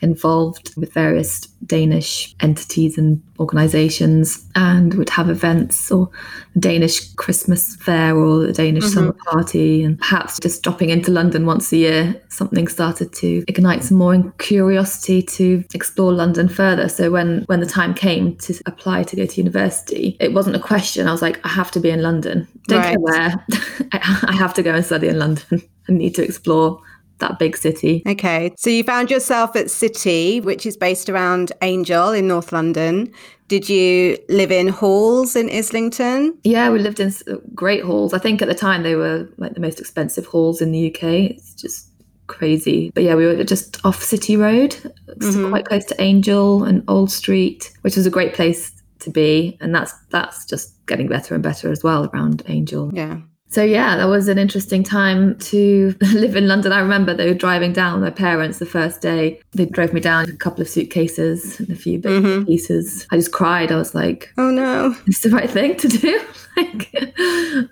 involved 0.02 0.74
with 0.78 0.94
various 0.94 1.48
Danish 1.66 2.36
entities 2.40 2.98
and 2.98 3.22
organizations 3.40 4.46
and 4.56 4.94
would 4.94 5.10
have 5.10 5.30
events 5.30 5.92
or 5.92 6.10
Danish 6.58 7.14
Christmas 7.16 7.76
fair 7.78 8.18
or 8.18 8.40
the 8.40 8.54
Danish 8.54 8.86
mm-hmm. 8.86 8.94
summer 8.94 9.16
party 9.32 9.84
and 9.84 10.00
perhaps 10.00 10.40
just 10.40 10.64
dropping 10.64 10.90
into 10.90 11.12
London 11.12 11.46
once 11.46 11.72
a 11.72 11.78
year 11.78 12.22
something 12.30 12.68
started 12.68 13.12
to 13.14 13.44
ignite 13.48 13.84
some 13.84 13.98
more 13.98 14.34
curiosity 14.38 15.22
to 15.22 15.64
explore 15.74 16.14
London 16.14 16.48
further 16.48 16.88
so 16.88 17.12
when 17.12 17.44
when 17.44 17.60
the 17.60 17.66
time 17.66 17.94
came 17.94 18.36
to 18.38 18.60
apply 18.66 19.04
to 19.04 19.16
go 19.16 19.26
to 19.26 19.38
university 19.38 20.16
it 20.20 20.34
wasn't 20.34 20.56
a 20.56 20.60
question 20.60 21.08
I 21.08 21.12
was 21.12 21.22
like 21.22 21.46
I 21.46 21.50
have 21.50 21.72
to 21.72 21.80
be 21.80 21.90
in 21.90 22.02
London 22.02 22.48
don't 22.68 22.80
right. 22.80 22.90
care 22.90 23.00
where 23.00 23.46
I 23.92 24.34
have 24.34 24.54
to 24.56 24.64
go 24.64 24.74
and 24.74 24.86
study 24.86 25.08
in 25.08 25.20
London 25.20 25.62
I 25.90 25.92
need 25.92 26.16
to 26.16 26.24
explore 26.24 26.82
that 27.20 27.40
big 27.40 27.56
city. 27.56 28.04
Okay. 28.06 28.54
So 28.58 28.70
you 28.70 28.84
found 28.84 29.12
yourself 29.12 29.56
at 29.56 29.70
City, 29.70 30.42
which 30.42 30.66
is 30.66 30.76
based 30.76 31.10
around 31.10 31.52
Angel 31.62 32.12
in 32.12 32.28
North 32.28 32.52
London. 32.52 33.12
Did 33.48 33.68
you 33.68 34.18
live 34.30 34.52
in 34.52 34.68
halls 34.68 35.36
in 35.36 35.50
Islington? 35.50 36.38
Yeah, 36.44 36.70
we 36.70 36.80
lived 36.80 37.00
in 37.00 37.12
great 37.56 37.84
halls. 37.84 38.14
I 38.14 38.20
think 38.20 38.42
at 38.42 38.48
the 38.48 38.56
time 38.56 38.84
they 38.84 38.96
were 38.96 39.28
like 39.38 39.56
the 39.56 39.60
most 39.60 39.80
expensive 39.80 40.28
halls 40.28 40.62
in 40.62 40.72
the 40.72 40.94
UK. 40.94 41.04
It's 41.32 41.56
just 41.56 41.90
crazy. 42.28 42.92
But 42.94 43.04
yeah, 43.04 43.16
we 43.16 43.26
were 43.26 43.44
just 43.44 43.84
off 43.84 44.02
City 44.04 44.38
Road, 44.38 44.72
mm-hmm. 45.18 45.50
quite 45.50 45.66
close 45.66 45.86
to 45.86 46.00
Angel 46.00 46.64
and 46.64 46.84
Old 46.88 47.12
Street, 47.12 47.72
which 47.82 47.98
was 47.98 48.06
a 48.06 48.12
great 48.12 48.36
place 48.36 48.72
to 49.00 49.10
be. 49.10 49.58
And 49.60 49.74
that's 49.74 49.94
that's 50.12 50.46
just 50.46 50.74
getting 50.86 51.08
better 51.08 51.34
and 51.34 51.44
better 51.44 51.72
as 51.72 51.84
well 51.84 52.10
around 52.14 52.44
Angel. 52.48 52.92
Yeah. 52.94 53.18
So 53.50 53.64
yeah, 53.64 53.98
that 53.98 54.06
was 54.06 54.28
an 54.28 54.38
interesting 54.38 54.84
time 54.84 55.38
to 55.40 55.96
live 56.14 56.36
in 56.36 56.48
London. 56.48 56.72
I 56.72 56.80
remember 56.80 57.14
they 57.14 57.28
were 57.28 57.34
driving 57.34 57.74
down. 57.74 58.00
With 58.00 58.04
my 58.04 58.16
parents 58.16 58.60
the 58.60 58.66
first 58.66 59.02
day 59.02 59.42
they 59.54 59.66
drove 59.66 59.92
me 59.92 60.02
down 60.02 60.26
with 60.26 60.36
a 60.36 60.38
couple 60.38 60.62
of 60.62 60.70
suitcases 60.70 61.60
and 61.60 61.70
a 61.70 61.76
few 61.76 61.98
big 61.98 62.24
mm-hmm. 62.24 62.46
pieces. 62.46 63.08
I 63.12 63.18
just 63.18 63.32
cried. 63.32 63.72
I 63.72 63.76
was 63.76 63.96
like, 63.96 64.32
"Oh 64.38 64.52
no, 64.52 64.96
it's 65.08 65.22
the 65.22 65.30
right 65.30 65.50
thing 65.50 65.76
to 65.78 65.88
do." 65.88 66.22
like, 66.58 66.92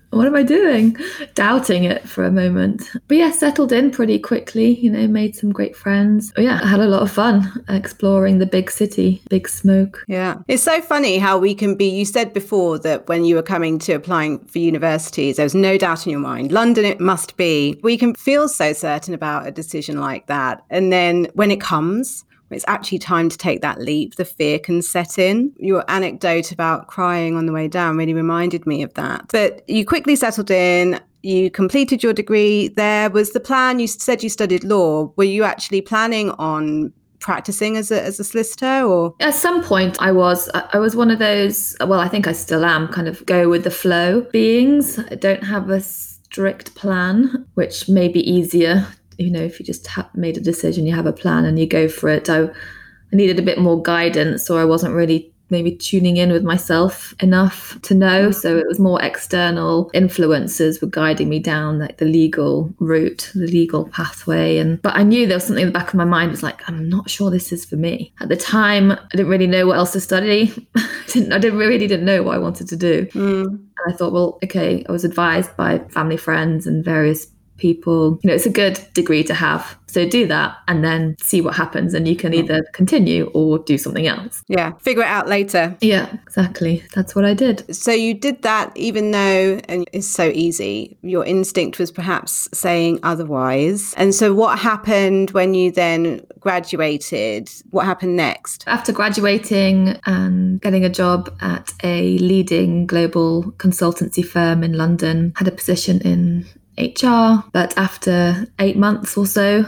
what 0.09 0.25
am 0.25 0.35
I 0.35 0.43
doing? 0.43 0.97
Doubting 1.35 1.83
it 1.83 2.07
for 2.09 2.25
a 2.25 2.31
moment. 2.31 2.89
But 3.07 3.17
yeah, 3.17 3.31
settled 3.31 3.71
in 3.71 3.91
pretty 3.91 4.17
quickly. 4.17 4.79
You 4.79 4.89
know, 4.89 5.07
made 5.07 5.35
some 5.35 5.51
great 5.51 5.75
friends. 5.75 6.31
But 6.35 6.45
yeah, 6.45 6.59
I 6.63 6.67
had 6.67 6.79
a 6.79 6.87
lot 6.87 7.03
of 7.03 7.11
fun 7.11 7.63
exploring 7.69 8.39
the 8.39 8.45
big 8.45 8.71
city, 8.71 9.21
big 9.29 9.47
smoke. 9.47 10.03
Yeah, 10.07 10.39
it's 10.47 10.63
so 10.63 10.81
funny 10.81 11.19
how 11.19 11.37
we 11.37 11.53
can 11.53 11.75
be. 11.75 11.85
You 11.85 12.05
said 12.05 12.33
before 12.33 12.79
that 12.79 13.07
when 13.07 13.25
you 13.25 13.35
were 13.35 13.43
coming 13.43 13.77
to 13.79 13.93
applying 13.93 14.39
for 14.45 14.57
universities, 14.57 15.37
there 15.37 15.45
was 15.45 15.53
no 15.55 15.67
no 15.67 15.77
doubt 15.77 16.05
in 16.05 16.11
your 16.11 16.21
mind, 16.21 16.51
London 16.51 16.85
it 16.85 16.99
must 16.99 17.35
be. 17.35 17.77
We 17.83 17.97
can 17.97 18.15
feel 18.15 18.47
so 18.47 18.71
certain 18.71 19.13
about 19.13 19.47
a 19.47 19.51
decision 19.51 19.99
like 19.99 20.27
that. 20.27 20.63
And 20.69 20.93
then 20.93 21.27
when 21.33 21.51
it 21.51 21.59
comes, 21.59 22.23
it's 22.49 22.65
actually 22.67 22.99
time 22.99 23.29
to 23.29 23.37
take 23.37 23.61
that 23.61 23.79
leap, 23.79 24.15
the 24.15 24.25
fear 24.25 24.59
can 24.59 24.81
set 24.81 25.17
in. 25.17 25.53
Your 25.57 25.83
anecdote 25.89 26.51
about 26.51 26.87
crying 26.87 27.35
on 27.35 27.45
the 27.45 27.53
way 27.53 27.67
down 27.67 27.97
really 27.97 28.13
reminded 28.13 28.65
me 28.65 28.83
of 28.83 28.93
that. 28.93 29.25
But 29.31 29.67
you 29.69 29.85
quickly 29.85 30.15
settled 30.15 30.51
in. 30.51 30.99
You 31.23 31.51
completed 31.51 32.03
your 32.03 32.13
degree. 32.13 32.69
There 32.69 33.09
was 33.09 33.33
the 33.33 33.39
plan. 33.39 33.79
You 33.79 33.87
said 33.87 34.23
you 34.23 34.29
studied 34.29 34.63
law. 34.63 35.11
Were 35.17 35.23
you 35.25 35.43
actually 35.43 35.81
planning 35.81 36.31
on 36.31 36.93
practicing 37.19 37.77
as 37.77 37.91
a, 37.91 38.01
as 38.01 38.19
a 38.19 38.23
solicitor 38.23 38.83
or 38.83 39.15
at 39.19 39.33
some 39.33 39.63
point 39.63 39.97
i 39.99 40.11
was 40.11 40.49
i 40.53 40.77
was 40.77 40.95
one 40.95 41.09
of 41.09 41.17
those 41.17 41.75
well 41.87 41.99
i 41.99 42.07
think 42.07 42.27
i 42.27 42.31
still 42.31 42.63
am 42.63 42.87
kind 42.89 43.07
of 43.07 43.25
go 43.25 43.49
with 43.49 43.63
the 43.63 43.71
flow 43.71 44.21
beings 44.31 44.99
i 44.99 45.15
don't 45.15 45.43
have 45.43 45.69
a 45.71 45.81
strict 45.81 46.75
plan 46.75 47.45
which 47.55 47.89
may 47.89 48.07
be 48.07 48.19
easier 48.29 48.85
you 49.17 49.31
know 49.31 49.41
if 49.41 49.59
you 49.59 49.65
just 49.65 49.87
have 49.87 50.13
made 50.15 50.37
a 50.37 50.41
decision 50.41 50.85
you 50.85 50.95
have 50.95 51.05
a 51.05 51.13
plan 51.13 51.45
and 51.45 51.59
you 51.59 51.67
go 51.67 51.87
for 51.87 52.09
it 52.09 52.29
i, 52.29 52.43
I 52.43 53.15
needed 53.15 53.39
a 53.39 53.43
bit 53.43 53.57
more 53.59 53.81
guidance 53.81 54.49
or 54.49 54.59
i 54.59 54.65
wasn't 54.65 54.93
really 54.93 55.31
maybe 55.49 55.75
tuning 55.75 56.17
in 56.17 56.31
with 56.31 56.43
myself 56.43 57.13
enough 57.21 57.79
to 57.83 57.95
know. 57.95 58.31
So 58.31 58.57
it 58.57 58.67
was 58.67 58.79
more 58.79 59.01
external 59.01 59.89
influences 59.93 60.81
were 60.81 60.87
guiding 60.87 61.29
me 61.29 61.39
down 61.39 61.79
like 61.79 61.97
the 61.97 62.05
legal 62.05 62.73
route, 62.79 63.31
the 63.33 63.47
legal 63.47 63.87
pathway. 63.89 64.57
And 64.57 64.81
but 64.81 64.95
I 64.95 65.03
knew 65.03 65.25
there 65.25 65.37
was 65.37 65.45
something 65.45 65.63
in 65.63 65.69
the 65.69 65.79
back 65.79 65.89
of 65.89 65.95
my 65.95 66.05
mind 66.05 66.31
was 66.31 66.43
like, 66.43 66.67
I'm 66.67 66.89
not 66.89 67.09
sure 67.09 67.31
this 67.31 67.51
is 67.51 67.65
for 67.65 67.77
me. 67.77 68.13
At 68.19 68.29
the 68.29 68.35
time, 68.35 68.91
I 68.91 68.97
didn't 69.11 69.29
really 69.29 69.47
know 69.47 69.67
what 69.67 69.77
else 69.77 69.93
to 69.93 70.01
study. 70.01 70.53
I 70.75 71.03
didn't 71.07 71.31
I 71.31 71.37
didn't 71.37 71.59
really 71.59 71.87
didn't 71.87 72.05
know 72.05 72.23
what 72.23 72.35
I 72.35 72.39
wanted 72.39 72.67
to 72.69 72.75
do. 72.75 73.05
Mm. 73.07 73.45
And 73.45 73.93
I 73.93 73.93
thought, 73.93 74.13
well, 74.13 74.39
okay, 74.43 74.85
I 74.87 74.91
was 74.91 75.05
advised 75.05 75.55
by 75.55 75.79
family 75.89 76.17
friends 76.17 76.67
and 76.67 76.83
various 76.83 77.27
people. 77.57 78.19
You 78.23 78.29
know, 78.29 78.35
it's 78.35 78.45
a 78.45 78.51
good 78.51 78.79
degree 78.93 79.23
to 79.23 79.33
have. 79.33 79.77
So 79.89 80.07
do 80.07 80.27
that 80.27 80.57
and 80.67 80.83
then 80.83 81.15
see 81.21 81.39
what 81.39 81.55
happens. 81.55 81.93
And 81.93 82.07
you 82.07 82.15
can 82.15 82.33
either 82.33 82.61
continue 82.73 83.31
or 83.33 83.57
do 83.59 83.77
something 83.77 84.05
else. 84.05 84.43
Yeah, 84.47 84.73
figure 84.73 85.01
it 85.01 85.07
out 85.07 85.27
later. 85.27 85.77
Yeah, 85.81 86.11
exactly. 86.23 86.83
That's 86.93 87.15
what 87.15 87.23
I 87.25 87.33
did. 87.33 87.73
So 87.73 87.91
you 87.91 88.13
did 88.13 88.41
that 88.41 88.75
even 88.75 89.11
though, 89.11 89.59
and 89.69 89.87
it's 89.93 90.07
so 90.07 90.29
easy, 90.33 90.97
your 91.01 91.25
instinct 91.25 91.79
was 91.79 91.89
perhaps 91.89 92.49
saying 92.53 92.99
otherwise. 93.03 93.93
And 93.95 94.13
so 94.13 94.33
what 94.33 94.59
happened 94.59 95.31
when 95.31 95.53
you 95.53 95.71
then 95.71 96.25
graduated? 96.39 97.49
What 97.71 97.85
happened 97.85 98.17
next? 98.17 98.65
After 98.67 98.91
graduating 98.91 99.99
and 100.05 100.61
getting 100.61 100.83
a 100.83 100.89
job 100.89 101.33
at 101.39 101.73
a 101.83 102.17
leading 102.17 102.87
global 102.87 103.53
consultancy 103.53 104.23
firm 104.23 104.63
in 104.63 104.73
London, 104.73 105.33
had 105.37 105.47
a 105.47 105.51
position 105.51 106.01
in 106.01 106.45
HR. 106.77 107.43
But 107.53 107.77
after 107.77 108.47
eight 108.59 108.77
months 108.77 109.17
or 109.17 109.25
so, 109.25 109.65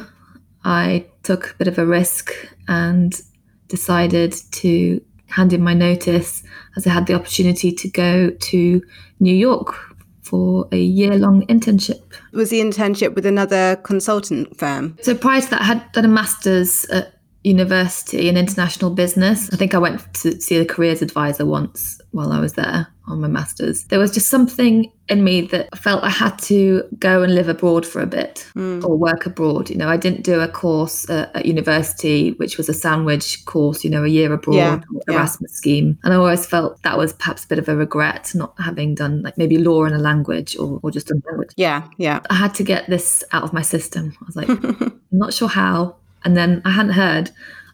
I 0.63 1.05
took 1.23 1.51
a 1.51 1.53
bit 1.55 1.67
of 1.67 1.77
a 1.77 1.85
risk 1.85 2.31
and 2.67 3.19
decided 3.67 4.35
to 4.51 5.01
hand 5.27 5.53
in 5.53 5.61
my 5.61 5.73
notice 5.73 6.43
as 6.75 6.87
I 6.87 6.91
had 6.91 7.07
the 7.07 7.13
opportunity 7.13 7.71
to 7.71 7.89
go 7.89 8.29
to 8.29 8.81
New 9.19 9.33
York 9.33 9.75
for 10.23 10.67
a 10.71 10.77
year 10.77 11.17
long 11.17 11.45
internship. 11.47 12.01
Was 12.33 12.49
the 12.49 12.59
internship 12.59 13.15
with 13.15 13.25
another 13.25 13.77
consultant 13.77 14.57
firm? 14.57 14.97
So 15.01 15.15
prior 15.15 15.41
to 15.41 15.49
that, 15.51 15.61
I 15.61 15.65
had 15.65 15.91
done 15.91 16.05
a 16.05 16.09
master's 16.09 16.85
at 16.85 17.18
university 17.43 18.27
in 18.27 18.37
international 18.37 18.91
business. 18.91 19.49
I 19.53 19.55
think 19.55 19.73
I 19.73 19.77
went 19.77 20.13
to 20.15 20.39
see 20.41 20.57
a 20.57 20.65
careers 20.65 21.01
advisor 21.01 21.45
once 21.45 22.01
while 22.11 22.31
I 22.31 22.39
was 22.39 22.53
there 22.53 22.87
on 23.07 23.21
my 23.21 23.27
master's. 23.27 23.85
There 23.85 23.99
was 23.99 24.11
just 24.11 24.27
something 24.27 24.91
in 25.07 25.23
me 25.23 25.41
that 25.41 25.75
felt 25.77 26.03
I 26.03 26.09
had 26.09 26.37
to 26.39 26.83
go 26.99 27.23
and 27.23 27.33
live 27.33 27.47
abroad 27.47 27.85
for 27.85 28.01
a 28.01 28.05
bit 28.05 28.47
mm. 28.55 28.83
or 28.83 28.95
work 28.95 29.25
abroad. 29.25 29.69
You 29.69 29.77
know, 29.77 29.87
I 29.87 29.97
didn't 29.97 30.23
do 30.23 30.39
a 30.39 30.47
course 30.47 31.09
uh, 31.09 31.29
at 31.33 31.45
university, 31.45 32.31
which 32.33 32.57
was 32.57 32.69
a 32.69 32.73
sandwich 32.73 33.45
course, 33.45 33.83
you 33.83 33.89
know, 33.89 34.03
a 34.03 34.07
year 34.07 34.31
abroad, 34.31 34.55
yeah, 34.55 34.81
Erasmus 35.07 35.51
yeah. 35.51 35.57
scheme. 35.57 35.99
And 36.03 36.13
I 36.13 36.17
always 36.17 36.45
felt 36.45 36.81
that 36.83 36.97
was 36.97 37.13
perhaps 37.13 37.45
a 37.45 37.47
bit 37.47 37.59
of 37.59 37.67
a 37.67 37.75
regret 37.75 38.31
not 38.35 38.53
having 38.59 38.95
done 38.95 39.23
like 39.23 39.37
maybe 39.37 39.57
law 39.57 39.85
in 39.85 39.93
a 39.93 39.99
language 39.99 40.55
or, 40.57 40.79
or 40.83 40.91
just 40.91 41.09
a 41.09 41.19
language. 41.25 41.51
Yeah, 41.57 41.87
yeah. 41.97 42.19
I 42.29 42.35
had 42.35 42.53
to 42.55 42.63
get 42.63 42.89
this 42.89 43.23
out 43.31 43.43
of 43.43 43.53
my 43.53 43.61
system. 43.61 44.15
I 44.21 44.25
was 44.25 44.35
like, 44.35 44.49
I'm 44.81 44.99
not 45.11 45.33
sure 45.33 45.47
how, 45.47 45.95
and 46.23 46.35
then 46.35 46.61
I 46.65 46.71
hadn't 46.71 46.93
heard 46.93 47.31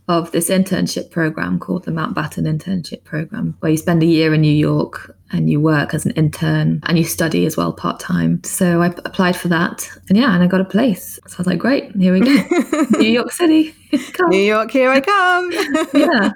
of 0.08 0.32
this 0.32 0.50
internship 0.50 1.10
program 1.10 1.60
called 1.60 1.84
the 1.86 1.92
Mountbatten 1.92 2.46
Internship 2.46 3.04
Program, 3.04 3.58
where 3.60 3.72
you 3.72 3.78
spend 3.78 4.04
a 4.04 4.06
year 4.06 4.34
in 4.34 4.42
New 4.42 4.54
York 4.54 5.16
and 5.32 5.50
you 5.50 5.60
work 5.60 5.94
as 5.96 6.06
an 6.06 6.12
intern 6.12 6.80
and 6.84 6.98
you 6.98 7.04
study 7.04 7.46
as 7.46 7.58
well 7.58 7.74
part 7.74 8.00
time. 8.00 8.44
So 8.44 8.82
I 8.82 8.88
applied 8.88 9.36
for 9.36 9.48
that, 9.48 9.90
and 10.08 10.18
yeah, 10.18 10.34
and 10.34 10.44
I 10.44 10.48
got 10.48 10.62
a 10.62 10.66
place. 10.66 11.20
So 11.28 11.38
I 11.38 11.40
was 11.40 11.48
like, 11.48 11.60
great, 11.60 11.96
here 11.96 12.14
we 12.14 12.20
go, 12.20 12.88
New 13.00 13.10
York 13.10 13.32
City, 13.32 13.74
New 14.28 14.38
York, 14.38 14.70
here 14.72 14.92
I 14.92 15.02
come. 15.02 15.52
yeah. 15.94 16.32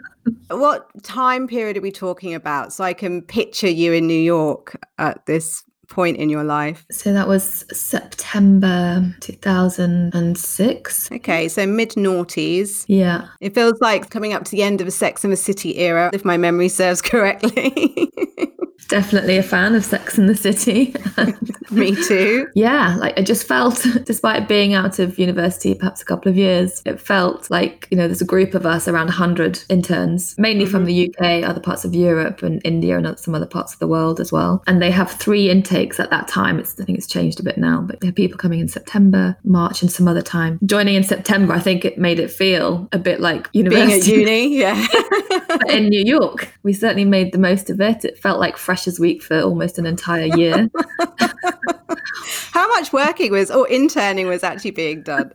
What 0.49 0.87
time 1.03 1.47
period 1.47 1.77
are 1.77 1.81
we 1.81 1.91
talking 1.91 2.33
about? 2.33 2.73
So 2.73 2.83
I 2.83 2.93
can 2.93 3.21
picture 3.21 3.69
you 3.69 3.93
in 3.93 4.07
New 4.07 4.19
York 4.19 4.75
at 4.97 5.25
this 5.25 5.63
point 5.89 6.17
in 6.17 6.29
your 6.29 6.43
life? 6.43 6.85
So 6.91 7.13
that 7.13 7.27
was 7.27 7.65
September 7.71 9.13
2006. 9.19 11.11
Okay, 11.11 11.47
so 11.47 11.65
mid 11.65 11.91
noughties. 11.91 12.85
Yeah. 12.87 13.27
It 13.41 13.53
feels 13.53 13.79
like 13.81 14.09
coming 14.09 14.33
up 14.33 14.45
to 14.45 14.51
the 14.51 14.63
end 14.63 14.81
of 14.81 14.87
a 14.87 14.91
Sex 14.91 15.23
and 15.23 15.33
the 15.33 15.37
City 15.37 15.79
era, 15.79 16.09
if 16.13 16.23
my 16.23 16.37
memory 16.37 16.69
serves 16.69 17.01
correctly. 17.09 18.09
definitely 18.89 19.37
a 19.37 19.43
fan 19.43 19.75
of 19.75 19.85
Sex 19.85 20.17
and 20.17 20.27
the 20.27 20.35
City. 20.35 20.93
Me 21.71 21.95
too. 21.95 22.47
Yeah, 22.55 22.95
like 22.97 23.17
I 23.17 23.21
just 23.21 23.47
felt, 23.47 23.85
despite 24.03 24.47
being 24.47 24.73
out 24.73 24.99
of 24.99 25.17
university 25.17 25.75
perhaps 25.75 26.01
a 26.01 26.05
couple 26.05 26.29
of 26.29 26.35
years, 26.35 26.81
it 26.85 26.99
felt 26.99 27.49
like, 27.49 27.87
you 27.91 27.97
know, 27.97 28.07
there's 28.07 28.21
a 28.21 28.25
group 28.25 28.55
of 28.55 28.65
us, 28.65 28.87
around 28.87 29.05
100 29.05 29.63
interns, 29.69 30.35
mainly 30.37 30.65
mm-hmm. 30.65 30.71
from 30.71 30.85
the 30.85 31.09
UK, 31.09 31.47
other 31.47 31.61
parts 31.61 31.85
of 31.85 31.93
Europe 31.95 32.41
and 32.41 32.61
India 32.65 32.97
and 32.97 33.19
some 33.19 33.35
other 33.35 33.45
parts 33.45 33.73
of 33.73 33.79
the 33.79 33.87
world 33.87 34.19
as 34.19 34.31
well. 34.31 34.63
And 34.67 34.81
they 34.81 34.91
have 34.91 35.11
three 35.11 35.49
intakes 35.49 35.78
at 35.99 36.09
that 36.09 36.27
time. 36.27 36.59
It's, 36.59 36.79
I 36.79 36.83
think 36.83 36.97
it's 36.97 37.07
changed 37.07 37.39
a 37.39 37.43
bit 37.43 37.57
now, 37.57 37.81
but 37.81 37.99
they 37.99 38.07
have 38.07 38.15
people 38.15 38.37
coming 38.37 38.59
in 38.59 38.67
September, 38.67 39.37
March, 39.43 39.81
and 39.81 39.91
some 39.91 40.07
other 40.07 40.21
time. 40.21 40.59
Joining 40.65 40.95
in 40.95 41.03
September, 41.03 41.53
I 41.53 41.59
think 41.59 41.85
it 41.85 41.97
made 41.97 42.19
it 42.19 42.31
feel 42.31 42.87
a 42.91 42.99
bit 42.99 43.19
like 43.19 43.47
university. 43.53 44.23
Being 44.23 44.27
at 44.27 44.49
uni, 44.49 44.57
yeah. 44.59 44.87
in 45.69 45.87
New 45.87 46.03
York, 46.03 46.53
we 46.63 46.73
certainly 46.73 47.05
made 47.05 47.31
the 47.31 47.39
most 47.39 47.69
of 47.69 47.79
it. 47.79 48.03
It 48.03 48.19
felt 48.19 48.39
like 48.39 48.57
Freshers 48.57 48.99
Week 48.99 49.23
for 49.23 49.41
almost 49.41 49.77
an 49.77 49.85
entire 49.85 50.35
year. 50.35 50.69
How 52.51 52.67
much 52.69 52.91
working 52.91 53.31
was 53.31 53.51
or 53.51 53.67
interning 53.67 54.27
was 54.27 54.43
actually 54.43 54.71
being 54.71 55.01
done? 55.03 55.31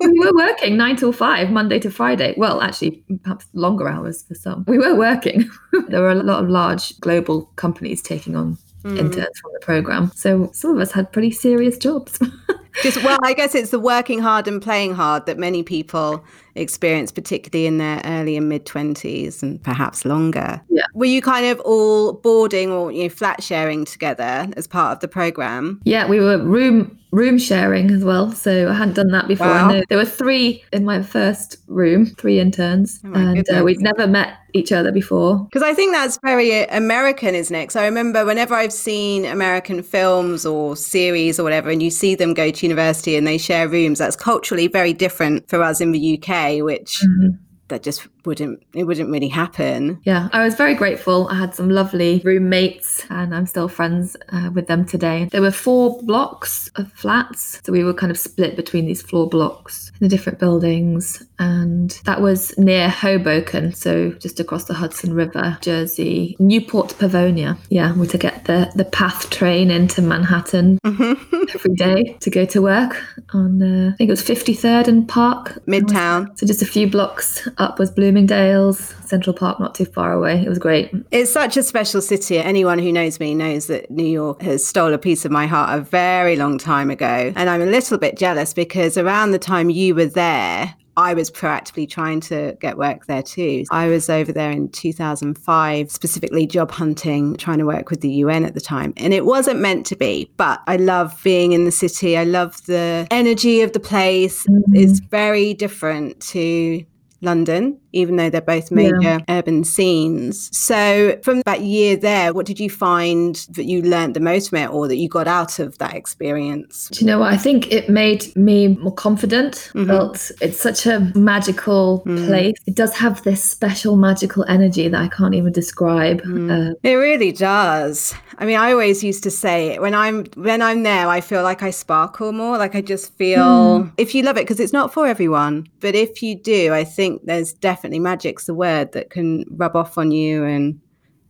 we 0.00 0.18
were 0.18 0.32
working 0.34 0.76
nine 0.76 0.96
till 0.96 1.12
five, 1.12 1.50
Monday 1.50 1.78
to 1.80 1.90
Friday. 1.90 2.34
Well, 2.36 2.60
actually, 2.60 3.02
perhaps 3.22 3.46
longer 3.52 3.88
hours 3.88 4.24
for 4.24 4.34
some. 4.34 4.64
We 4.66 4.78
were 4.78 4.94
working. 4.94 5.48
there 5.88 6.02
were 6.02 6.10
a 6.10 6.14
lot 6.16 6.42
of 6.42 6.50
large 6.50 6.98
global 7.00 7.46
companies 7.56 8.02
taking 8.02 8.36
on 8.36 8.58
mm. 8.88 8.98
interns 8.98 9.38
from 9.40 9.52
the 9.52 9.60
program. 9.60 10.10
So 10.14 10.50
some 10.52 10.74
of 10.74 10.80
us 10.80 10.92
had 10.92 11.12
pretty 11.12 11.30
serious 11.30 11.78
jobs. 11.78 12.18
Just 12.82 13.02
well, 13.02 13.18
I 13.24 13.34
guess 13.34 13.54
it's 13.54 13.70
the 13.70 13.80
working 13.80 14.20
hard 14.20 14.46
and 14.46 14.62
playing 14.62 14.94
hard 14.94 15.26
that 15.26 15.36
many 15.38 15.62
people 15.62 16.22
experience, 16.58 17.10
particularly 17.12 17.66
in 17.66 17.78
their 17.78 18.00
early 18.04 18.36
and 18.36 18.48
mid 18.48 18.66
twenties, 18.66 19.42
and 19.42 19.62
perhaps 19.62 20.04
longer. 20.04 20.60
Yeah. 20.68 20.84
Were 20.94 21.06
you 21.06 21.22
kind 21.22 21.46
of 21.46 21.60
all 21.60 22.14
boarding 22.14 22.70
or 22.70 22.92
you 22.92 23.04
know 23.04 23.08
flat 23.08 23.42
sharing 23.42 23.84
together 23.84 24.48
as 24.56 24.66
part 24.66 24.92
of 24.92 25.00
the 25.00 25.08
program? 25.08 25.80
Yeah, 25.84 26.08
we 26.08 26.20
were 26.20 26.38
room 26.38 26.98
room 27.10 27.38
sharing 27.38 27.90
as 27.90 28.04
well. 28.04 28.32
So 28.32 28.68
I 28.68 28.74
hadn't 28.74 28.94
done 28.94 29.10
that 29.12 29.28
before. 29.28 29.46
Wow. 29.46 29.82
there 29.88 29.98
were 29.98 30.04
three 30.04 30.64
in 30.72 30.84
my 30.84 31.02
first 31.02 31.56
room, 31.66 32.06
three 32.06 32.38
interns, 32.38 33.00
oh 33.04 33.12
and 33.14 33.48
uh, 33.50 33.62
we'd 33.64 33.80
never 33.80 34.06
met 34.06 34.38
each 34.54 34.72
other 34.72 34.92
before. 34.92 35.38
Because 35.44 35.62
I 35.62 35.74
think 35.74 35.92
that's 35.92 36.18
very 36.22 36.64
American, 36.64 37.34
isn't 37.34 37.54
it? 37.54 37.72
So 37.72 37.80
I 37.80 37.84
remember 37.84 38.24
whenever 38.24 38.54
I've 38.54 38.72
seen 38.72 39.24
American 39.24 39.82
films 39.82 40.44
or 40.46 40.76
series 40.76 41.38
or 41.38 41.42
whatever, 41.44 41.70
and 41.70 41.82
you 41.82 41.90
see 41.90 42.14
them 42.14 42.34
go 42.34 42.50
to 42.50 42.66
university 42.66 43.16
and 43.16 43.26
they 43.26 43.38
share 43.38 43.68
rooms, 43.68 43.98
that's 43.98 44.16
culturally 44.16 44.68
very 44.68 44.92
different 44.92 45.48
for 45.48 45.62
us 45.62 45.80
in 45.80 45.92
the 45.92 46.18
UK, 46.18 46.28
which. 46.56 47.02
Mm-hmm 47.02 47.44
that 47.68 47.82
just 47.82 48.06
wouldn't 48.24 48.62
it 48.74 48.84
wouldn't 48.84 49.10
really 49.10 49.28
happen. 49.28 50.00
Yeah, 50.04 50.28
I 50.32 50.42
was 50.42 50.54
very 50.54 50.74
grateful. 50.74 51.28
I 51.28 51.34
had 51.34 51.54
some 51.54 51.70
lovely 51.70 52.20
roommates, 52.24 53.04
and 53.10 53.34
I'm 53.34 53.46
still 53.46 53.68
friends 53.68 54.16
uh, 54.30 54.50
with 54.52 54.66
them 54.66 54.84
today. 54.84 55.28
There 55.30 55.42
were 55.42 55.50
four 55.50 56.02
blocks 56.02 56.68
of 56.76 56.92
flats, 56.92 57.60
so 57.64 57.72
we 57.72 57.84
were 57.84 57.94
kind 57.94 58.10
of 58.10 58.18
split 58.18 58.56
between 58.56 58.86
these 58.86 59.02
floor 59.02 59.28
blocks 59.28 59.92
in 60.00 60.08
the 60.08 60.08
different 60.08 60.38
buildings, 60.38 61.22
and 61.38 61.90
that 62.04 62.20
was 62.20 62.56
near 62.58 62.88
Hoboken, 62.88 63.72
so 63.74 64.10
just 64.12 64.40
across 64.40 64.64
the 64.64 64.74
Hudson 64.74 65.14
River, 65.14 65.58
Jersey, 65.60 66.36
Newport 66.38 66.90
Pavonia. 66.98 67.58
Yeah, 67.70 67.94
we 67.94 68.06
to 68.08 68.18
get 68.18 68.44
the 68.44 68.70
the 68.74 68.84
PATH 68.84 69.30
train 69.30 69.70
into 69.70 70.02
Manhattan 70.02 70.78
every 70.84 71.74
day 71.74 72.16
to 72.20 72.30
go 72.30 72.44
to 72.46 72.62
work 72.62 73.02
on 73.32 73.62
uh, 73.62 73.90
I 73.92 73.96
think 73.96 74.08
it 74.08 74.12
was 74.12 74.22
53rd 74.22 74.88
and 74.88 75.08
Park, 75.08 75.58
Midtown. 75.66 76.36
So 76.38 76.46
just 76.46 76.62
a 76.62 76.66
few 76.66 76.88
blocks 76.88 77.46
up 77.58 77.78
was 77.78 77.90
Bloomingdale's, 77.90 78.94
Central 79.04 79.34
Park, 79.34 79.60
not 79.60 79.74
too 79.74 79.84
far 79.84 80.12
away. 80.12 80.42
It 80.44 80.48
was 80.48 80.58
great. 80.58 80.90
It's 81.10 81.32
such 81.32 81.56
a 81.56 81.62
special 81.62 82.00
city. 82.00 82.38
Anyone 82.38 82.78
who 82.78 82.92
knows 82.92 83.20
me 83.20 83.34
knows 83.34 83.66
that 83.66 83.90
New 83.90 84.06
York 84.06 84.42
has 84.42 84.66
stole 84.66 84.92
a 84.92 84.98
piece 84.98 85.24
of 85.24 85.30
my 85.30 85.46
heart 85.46 85.78
a 85.78 85.82
very 85.82 86.36
long 86.36 86.58
time 86.58 86.90
ago. 86.90 87.32
And 87.34 87.48
I'm 87.48 87.62
a 87.62 87.66
little 87.66 87.98
bit 87.98 88.16
jealous 88.16 88.54
because 88.54 88.96
around 88.96 89.30
the 89.30 89.38
time 89.38 89.70
you 89.70 89.94
were 89.94 90.06
there, 90.06 90.74
I 90.98 91.14
was 91.14 91.30
proactively 91.30 91.88
trying 91.88 92.18
to 92.22 92.56
get 92.60 92.76
work 92.76 93.06
there 93.06 93.22
too. 93.22 93.62
I 93.70 93.86
was 93.86 94.10
over 94.10 94.32
there 94.32 94.50
in 94.50 94.68
2005, 94.68 95.90
specifically 95.92 96.44
job 96.44 96.72
hunting, 96.72 97.36
trying 97.36 97.58
to 97.58 97.66
work 97.66 97.88
with 97.88 98.00
the 98.00 98.10
UN 98.10 98.44
at 98.44 98.54
the 98.54 98.60
time. 98.60 98.92
And 98.96 99.14
it 99.14 99.24
wasn't 99.24 99.60
meant 99.60 99.86
to 99.86 99.96
be, 99.96 100.28
but 100.36 100.60
I 100.66 100.74
love 100.74 101.16
being 101.22 101.52
in 101.52 101.64
the 101.64 101.70
city. 101.70 102.18
I 102.18 102.24
love 102.24 102.66
the 102.66 103.06
energy 103.12 103.60
of 103.60 103.74
the 103.74 103.80
place. 103.80 104.44
Mm-hmm. 104.44 104.74
It's 104.74 104.98
very 104.98 105.54
different 105.54 106.18
to 106.32 106.84
London, 107.20 107.78
even 107.92 108.16
though 108.16 108.30
they're 108.30 108.40
both 108.40 108.70
major 108.70 109.00
yeah. 109.00 109.18
urban 109.28 109.64
scenes. 109.64 110.56
So, 110.56 111.18
from 111.22 111.42
that 111.46 111.62
year 111.62 111.96
there, 111.96 112.32
what 112.32 112.46
did 112.46 112.60
you 112.60 112.70
find 112.70 113.34
that 113.50 113.64
you 113.64 113.82
learned 113.82 114.14
the 114.14 114.20
most 114.20 114.50
from 114.50 114.58
it 114.58 114.70
or 114.70 114.86
that 114.88 114.96
you 114.96 115.08
got 115.08 115.26
out 115.26 115.58
of 115.58 115.78
that 115.78 115.94
experience? 115.94 116.88
Do 116.92 117.00
you 117.00 117.06
know 117.06 117.20
what? 117.20 117.32
I 117.32 117.36
think 117.36 117.72
it 117.72 117.88
made 117.88 118.34
me 118.36 118.68
more 118.68 118.94
confident. 118.94 119.70
Mm-hmm. 119.74 119.86
Felt 119.86 120.30
it's 120.40 120.60
such 120.60 120.86
a 120.86 121.00
magical 121.14 122.02
mm. 122.06 122.26
place. 122.26 122.56
It 122.66 122.74
does 122.74 122.94
have 122.94 123.22
this 123.22 123.42
special 123.42 123.96
magical 123.96 124.44
energy 124.48 124.88
that 124.88 125.00
I 125.00 125.08
can't 125.08 125.34
even 125.34 125.52
describe. 125.52 126.22
Mm. 126.22 126.72
Uh, 126.72 126.74
it 126.82 126.94
really 126.94 127.32
does. 127.32 128.14
I 128.40 128.44
mean, 128.44 128.56
I 128.56 128.70
always 128.70 129.02
used 129.02 129.24
to 129.24 129.30
say 129.30 129.78
when 129.80 129.94
I'm 129.94 130.24
when 130.36 130.62
I'm 130.62 130.84
there, 130.84 131.08
I 131.08 131.20
feel 131.20 131.42
like 131.42 131.62
I 131.62 131.70
sparkle 131.70 132.32
more. 132.32 132.56
Like 132.56 132.76
I 132.76 132.80
just 132.80 133.12
feel 133.16 133.80
mm. 133.80 133.92
if 133.96 134.14
you 134.14 134.22
love 134.22 134.36
it 134.36 134.42
because 134.42 134.60
it's 134.60 134.72
not 134.72 134.92
for 134.92 135.06
everyone, 135.06 135.68
but 135.80 135.96
if 135.96 136.22
you 136.22 136.36
do, 136.36 136.72
I 136.72 136.84
think 136.84 137.07
there's 137.24 137.52
definitely 137.52 137.98
magic's 137.98 138.44
the 138.46 138.54
word 138.54 138.92
that 138.92 139.10
can 139.10 139.44
rub 139.50 139.76
off 139.76 139.98
on 139.98 140.10
you 140.10 140.44
and 140.44 140.80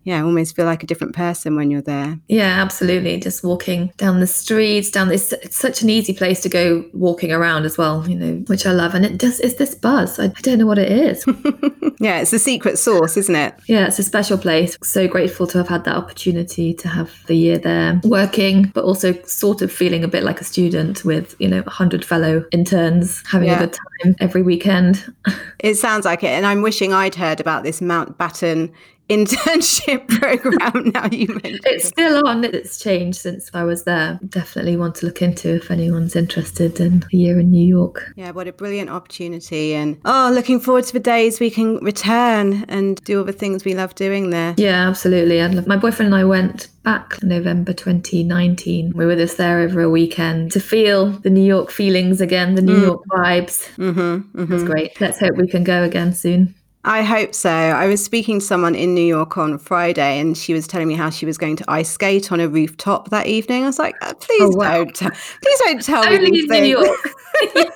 yeah, 0.09 0.23
almost 0.23 0.57
feel 0.57 0.65
like 0.65 0.83
a 0.83 0.87
different 0.87 1.15
person 1.15 1.55
when 1.55 1.71
you're 1.71 1.83
there. 1.83 2.19
Yeah, 2.29 2.63
absolutely. 2.63 3.21
Just 3.21 3.45
walking 3.45 3.93
down 3.99 4.21
the 4.21 4.27
streets, 4.27 4.91
down 4.91 5.09
this, 5.09 5.35
it's 5.35 5.59
such 5.59 5.83
an 5.83 5.91
easy 5.91 6.15
place 6.15 6.41
to 6.41 6.49
go 6.49 6.83
walking 6.95 7.31
around 7.31 7.67
as 7.67 7.77
well, 7.77 8.09
you 8.09 8.17
know, 8.17 8.43
which 8.47 8.65
I 8.65 8.73
love. 8.73 8.95
And 8.95 9.05
it 9.05 9.21
just 9.21 9.39
is 9.45 9.57
this 9.57 9.75
buzz. 9.75 10.19
I, 10.19 10.25
I 10.25 10.41
don't 10.41 10.61
know 10.61 10.65
what 10.65 10.79
it 10.79 10.91
is. 10.91 11.27
yeah, 12.01 12.21
it's 12.21 12.33
a 12.33 12.39
secret 12.39 12.79
sauce, 12.79 13.19
isn't 13.19 13.37
it? 13.37 13.55
Yeah, 13.67 13.87
it's 13.87 13.99
a 13.99 14.03
special 14.03 14.39
place. 14.39 14.79
So 14.83 15.07
grateful 15.07 15.47
to 15.49 15.59
have 15.59 15.69
had 15.69 15.85
that 15.85 15.97
opportunity 15.97 16.73
to 16.73 16.89
have 16.89 17.13
the 17.27 17.35
year 17.35 17.59
there 17.59 18.01
working, 18.03 18.71
but 18.73 18.85
also 18.85 19.13
sort 19.25 19.61
of 19.61 19.71
feeling 19.71 20.05
a 20.05 20.09
bit 20.09 20.23
like 20.23 20.41
a 20.41 20.45
student 20.45 21.05
with, 21.05 21.37
you 21.39 21.49
know, 21.49 21.61
100 21.61 22.03
fellow 22.03 22.47
interns 22.51 23.23
having 23.29 23.49
yeah. 23.49 23.57
a 23.57 23.67
good 23.67 23.75
time 23.75 24.17
every 24.21 24.41
weekend. 24.41 25.13
it 25.59 25.75
sounds 25.75 26.07
like 26.07 26.25
it. 26.25 26.29
And 26.29 26.47
I'm 26.47 26.63
wishing 26.63 26.95
I'd 26.95 27.15
heard 27.15 27.41
about 27.41 27.63
this 27.63 27.83
Mountbatten 27.83 28.73
internship 29.09 30.07
program 30.21 30.91
now 30.95 31.09
you 31.11 31.29
mentioned 31.29 31.61
it's 31.65 31.89
still 31.89 32.27
on 32.27 32.45
it's 32.45 32.79
changed 32.79 33.19
since 33.19 33.51
i 33.55 33.65
was 33.65 33.85
there 33.85 34.19
definitely 34.29 34.77
want 34.77 34.95
to 34.95 35.07
look 35.07 35.23
into 35.23 35.55
if 35.55 35.71
anyone's 35.71 36.15
interested 36.15 36.79
in 36.79 37.05
a 37.13 37.17
year 37.17 37.41
in 37.41 37.51
new 37.51 37.67
york 37.67 38.13
yeah 38.17 38.31
what 38.31 38.47
a 38.47 38.53
brilliant 38.53 38.91
opportunity 38.91 39.75
and 39.75 39.99
oh 40.05 40.31
looking 40.33 40.61
forward 40.61 40.85
to 40.85 40.93
the 40.93 41.01
days 41.01 41.41
we 41.41 41.51
can 41.51 41.77
return 41.77 42.65
and 42.69 43.03
do 43.05 43.19
all 43.19 43.25
the 43.25 43.33
things 43.33 43.65
we 43.65 43.75
love 43.75 43.95
doing 43.95 44.31
there 44.31 44.55
yeah 44.59 44.89
absolutely 44.89 45.41
i 45.41 45.49
my 45.49 45.77
boyfriend 45.77 46.13
and 46.13 46.21
i 46.21 46.25
went 46.25 46.69
back 46.89 47.23
November 47.23 47.75
2019. 47.75 48.95
We 48.95 49.05
were 49.05 49.15
just 49.15 49.37
there 49.37 49.61
over 49.61 49.83
a 49.83 49.91
weekend 49.91 50.53
to 50.53 50.61
feel 50.61 51.11
the 51.11 51.29
New 51.29 51.45
York 51.45 51.71
feelings 51.71 52.23
again, 52.23 52.55
the 52.55 52.63
New 52.63 52.79
mm. 52.79 52.83
York 52.83 53.03
vibes. 53.11 53.69
Mm-hmm, 53.77 54.01
mm-hmm. 54.01 54.43
It 54.43 54.49
was 54.49 54.65
great. 54.65 54.99
Let's 54.99 55.21
hope 55.21 55.37
we 55.37 55.49
can 55.49 55.65
go 55.65 55.83
again 55.83 56.15
soon. 56.15 56.55
I 56.85 57.03
hope 57.03 57.35
so. 57.35 57.51
I 57.51 57.87
was 57.87 58.03
speaking 58.03 58.39
to 58.39 58.45
someone 58.45 58.75
in 58.75 58.95
New 58.95 59.05
York 59.05 59.37
on 59.37 59.59
Friday, 59.59 60.21
and 60.21 60.37
she 60.37 60.55
was 60.55 60.67
telling 60.67 60.89
me 60.89 60.95
how 60.95 61.11
she 61.11 61.27
was 61.27 61.37
going 61.37 61.57
to 61.57 61.65
ice 61.69 61.91
skate 61.91 62.31
on 62.31 62.41
a 62.41 62.49
rooftop 62.49 63.11
that 63.11 63.27
evening. 63.27 63.65
I 63.65 63.67
was 63.67 63.79
like, 63.79 63.97
oh, 64.03 64.15
"Please 64.15 64.43
oh, 64.43 64.57
wow. 64.57 64.85
don't, 64.85 64.95
please 64.95 65.61
don't 65.65 65.83
tell 65.83 66.07
Only 66.07 66.31
me 66.31 66.41
these 66.41 66.51
in 66.51 66.63
New 66.63 66.79
York." 66.79 67.01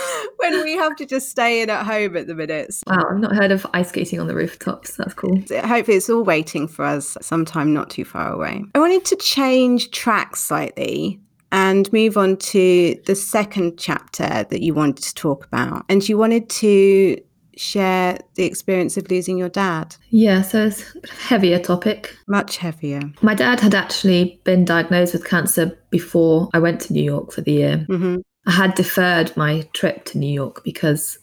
when 0.38 0.62
we 0.64 0.76
have 0.76 0.96
to 0.96 1.06
just 1.06 1.30
stay 1.30 1.62
in 1.62 1.70
at 1.70 1.84
home 1.84 2.16
at 2.16 2.26
the 2.26 2.34
minutes. 2.34 2.82
Wow, 2.86 3.04
I've 3.10 3.18
not 3.18 3.34
heard 3.34 3.52
of 3.52 3.66
ice 3.74 3.90
skating 3.90 4.20
on 4.20 4.26
the 4.26 4.34
rooftops. 4.34 4.96
That's 4.96 5.14
cool. 5.14 5.36
Hopefully, 5.62 5.96
it's 5.96 6.10
all 6.10 6.24
waiting 6.24 6.66
for 6.66 6.84
us 6.84 7.16
sometime 7.20 7.72
not 7.72 7.90
too 7.90 8.04
far 8.04 8.32
away. 8.32 8.64
I 8.74 8.78
wanted 8.78 9.04
to 9.06 9.16
change 9.16 9.90
track 9.90 10.36
slightly 10.36 11.20
and 11.52 11.92
move 11.92 12.16
on 12.16 12.36
to 12.36 13.00
the 13.06 13.14
second 13.14 13.76
chapter 13.76 14.44
that 14.44 14.62
you 14.62 14.72
wanted 14.72 15.02
to 15.04 15.14
talk 15.14 15.46
about. 15.46 15.84
And 15.88 16.08
you 16.08 16.16
wanted 16.16 16.48
to 16.48 17.20
share 17.60 18.18
the 18.36 18.44
experience 18.44 18.96
of 18.96 19.10
losing 19.10 19.36
your 19.36 19.50
dad? 19.50 19.94
Yeah, 20.08 20.40
so 20.40 20.66
it's 20.66 20.94
a 20.96 21.12
heavier 21.12 21.58
topic. 21.58 22.16
Much 22.26 22.56
heavier. 22.56 23.02
My 23.20 23.34
dad 23.34 23.60
had 23.60 23.74
actually 23.74 24.40
been 24.44 24.64
diagnosed 24.64 25.12
with 25.12 25.26
cancer 25.26 25.78
before 25.90 26.48
I 26.54 26.58
went 26.58 26.80
to 26.82 26.94
New 26.94 27.02
York 27.02 27.32
for 27.32 27.42
the 27.42 27.52
year. 27.52 27.86
Mm-hmm. 27.88 28.16
I 28.46 28.50
had 28.52 28.74
deferred 28.74 29.36
my 29.36 29.68
trip 29.74 30.06
to 30.06 30.18
New 30.18 30.32
York 30.32 30.64
because 30.64 31.18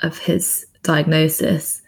of 0.00 0.18
his 0.18 0.66
diagnosis. 0.82 1.80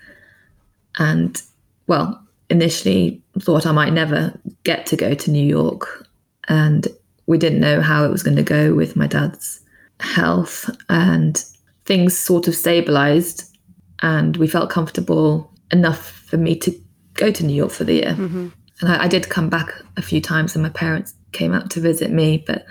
And, 0.99 1.43
well, 1.89 2.25
initially 2.51 3.21
thought 3.41 3.67
I 3.67 3.73
might 3.73 3.93
never 3.93 4.39
get 4.63 4.87
to 4.87 4.97
go 4.97 5.15
to 5.15 5.31
New 5.33 5.45
York. 5.45 6.07
And 6.47 6.87
we 7.27 7.37
didn't 7.37 7.61
know 7.61 7.81
how 7.81 8.05
it 8.05 8.11
was 8.11 8.23
going 8.23 8.37
to 8.37 8.45
go 8.45 8.75
with 8.75 8.95
my 8.95 9.09
dad's 9.09 9.61
health. 9.99 10.71
And 10.89 11.45
things 11.85 12.17
sort 12.17 12.47
of 12.47 12.55
stabilized 12.55 13.58
and 14.03 14.37
we 14.37 14.47
felt 14.47 14.71
comfortable 14.71 15.53
enough 15.71 16.11
for 16.11 16.37
me 16.37 16.57
to 16.57 16.73
go 17.15 17.31
to 17.31 17.45
New 17.45 17.55
York 17.55 17.71
for 17.71 17.85
the 17.85 17.95
year. 17.95 18.15
Mm-hmm. 18.15 18.49
And 18.81 18.93
I, 18.93 19.05
I, 19.05 19.09
did 19.09 19.29
come 19.29 19.49
back 19.49 19.73
a 19.97 20.03
few 20.03 20.21
times, 20.21 20.55
and 20.55 20.63
my 20.63 20.71
parents 20.71 21.15
came 21.33 21.53
out 21.53 21.71
to 21.71 21.81
visit 21.81 22.11
me. 22.11 22.45
But 22.47 22.65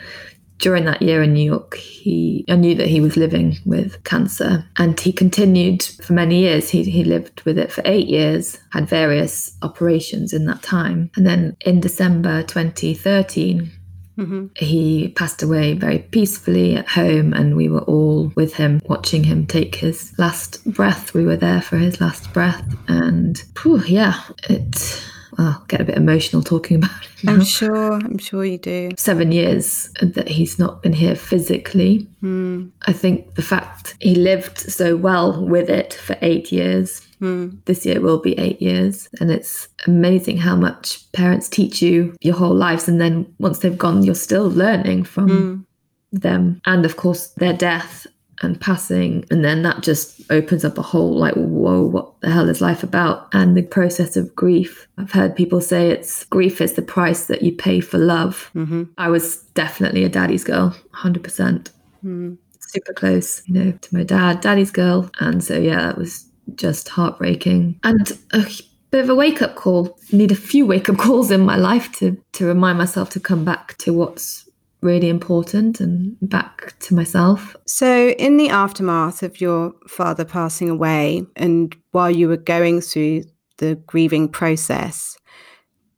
during 0.60 0.86
that 0.86 1.02
year 1.02 1.22
in 1.22 1.34
New 1.34 1.44
York, 1.44 1.76
he 1.76 2.46
I 2.50 2.56
knew 2.56 2.74
that 2.76 2.88
he 2.88 3.02
was 3.02 3.18
living 3.18 3.58
with 3.66 4.04
cancer, 4.04 4.66
and 4.78 5.00
he 5.00 5.12
continued 5.12 5.84
for 5.84 6.14
many 6.14 6.40
years. 6.40 6.70
He 6.70 6.84
he 6.84 7.04
lived 7.04 7.42
with 7.42 7.58
it 7.58 7.72
for 7.72 7.82
eight 7.86 8.08
years, 8.08 8.58
had 8.72 8.88
various 8.88 9.56
operations 9.62 10.34
in 10.34 10.46
that 10.46 10.64
time, 10.64 11.12
and 11.16 11.28
then 11.28 11.58
in 11.66 11.82
December 11.82 12.44
2013 12.44 13.72
Mm-hmm. 14.18 14.48
He 14.56 15.10
passed 15.10 15.44
away 15.44 15.74
very 15.74 16.00
peacefully 16.00 16.76
at 16.76 16.88
home, 16.88 17.34
and 17.34 17.56
we 17.56 17.70
were 17.70 17.82
all 17.82 18.32
with 18.36 18.56
him, 18.56 18.82
watching 18.86 19.24
him 19.24 19.46
take 19.46 19.76
his 19.76 20.14
last 20.18 20.64
breath. 20.66 21.14
We 21.14 21.26
were 21.26 21.38
there 21.38 21.62
for 21.62 21.78
his 21.78 22.02
last 22.02 22.32
breath, 22.34 22.66
and 22.88 23.42
whew, 23.62 23.84
yeah, 23.84 24.22
it. 24.50 25.04
Well, 25.38 25.64
get 25.68 25.82
a 25.82 25.84
bit 25.84 25.98
emotional 25.98 26.42
talking 26.42 26.78
about 26.84 27.04
it. 27.04 27.24
Now. 27.24 27.34
I'm 27.34 27.44
sure. 27.44 27.94
I'm 27.94 28.18
sure 28.18 28.44
you 28.44 28.58
do. 28.58 28.92
Seven 28.98 29.32
years 29.32 29.92
that 30.02 30.28
he's 30.28 30.58
not 30.58 30.82
been 30.82 30.94
here 30.94 31.16
physically. 31.16 32.08
Mm. 32.24 32.72
I 32.88 32.94
think 32.94 33.36
the 33.36 33.44
fact 33.44 33.96
he 34.00 34.16
lived 34.16 34.58
so 34.58 34.96
well 34.98 35.46
with 35.46 35.70
it 35.70 35.94
for 35.94 36.18
eight 36.22 36.52
years 36.52 37.07
Mm. 37.22 37.64
This 37.66 37.86
year 37.86 38.00
will 38.00 38.20
be 38.20 38.38
eight 38.38 38.62
years. 38.62 39.10
And 39.20 39.32
it's 39.32 39.68
amazing 39.86 40.38
how 40.38 40.56
much 40.56 41.12
parents 41.12 41.50
teach 41.50 41.82
you 41.82 42.16
your 42.22 42.36
whole 42.36 42.56
lives. 42.56 42.88
And 42.88 43.02
then 43.02 43.34
once 43.40 43.60
they've 43.60 43.78
gone, 43.78 44.04
you're 44.04 44.16
still 44.16 44.50
learning 44.50 45.04
from 45.04 45.30
mm. 45.30 45.66
them. 46.12 46.62
And 46.66 46.86
of 46.86 46.98
course, 46.98 47.28
their 47.38 47.54
death 47.54 48.08
and 48.42 48.60
passing. 48.60 49.26
And 49.32 49.44
then 49.44 49.64
that 49.64 49.82
just 49.82 50.22
opens 50.32 50.64
up 50.64 50.78
a 50.78 50.84
whole 50.84 51.18
like, 51.18 51.34
whoa, 51.34 51.82
what 51.82 52.20
the 52.22 52.30
hell 52.30 52.50
is 52.50 52.62
life 52.62 52.84
about? 52.84 53.28
And 53.34 53.58
the 53.58 53.64
process 53.64 54.16
of 54.16 54.36
grief. 54.36 54.88
I've 54.98 55.12
heard 55.12 55.36
people 55.36 55.62
say 55.62 55.90
it's 55.90 56.24
grief 56.26 56.62
is 56.62 56.74
the 56.74 56.82
price 56.82 57.26
that 57.26 57.42
you 57.42 57.52
pay 57.52 57.80
for 57.80 57.98
love. 57.98 58.52
Mm-hmm. 58.56 58.84
I 58.98 59.10
was 59.10 59.38
definitely 59.54 60.04
a 60.04 60.10
daddy's 60.10 60.44
girl, 60.44 60.76
100%. 60.94 61.72
Mm. 62.04 62.38
Super 62.60 62.94
close, 62.94 63.42
you 63.48 63.54
know, 63.54 63.72
to 63.72 63.96
my 63.96 64.04
dad, 64.04 64.42
daddy's 64.42 64.72
girl. 64.72 65.10
And 65.20 65.44
so, 65.44 65.58
yeah, 65.58 65.82
that 65.82 65.98
was 65.98 66.27
just 66.56 66.90
heartbreaking 66.90 67.80
and 67.84 68.18
a 68.32 68.46
bit 68.92 69.04
of 69.04 69.10
a 69.10 69.16
wake 69.16 69.42
up 69.42 69.56
call. 69.56 69.98
Need 70.12 70.32
a 70.32 70.36
few 70.36 70.66
wake 70.66 70.90
up 70.90 70.98
calls 71.06 71.32
in 71.32 71.42
my 71.42 71.56
life 71.56 71.92
to 71.94 72.18
to 72.34 72.46
remind 72.46 72.78
myself 72.78 73.10
to 73.12 73.20
come 73.20 73.44
back 73.46 73.78
to 73.80 73.94
what's 73.94 74.48
really 74.82 75.10
important 75.10 75.80
and 75.80 76.16
back 76.22 76.78
to 76.80 76.94
myself. 76.94 77.56
So, 77.66 78.10
in 78.10 78.38
the 78.38 78.50
aftermath 78.50 79.24
of 79.24 79.42
your 79.42 79.74
father 79.88 80.26
passing 80.26 80.70
away, 80.70 81.26
and 81.36 81.76
while 81.92 82.12
you 82.12 82.28
were 82.28 82.38
going 82.38 82.82
through 82.82 83.24
the 83.58 83.76
grieving 83.88 84.30
process, 84.30 85.18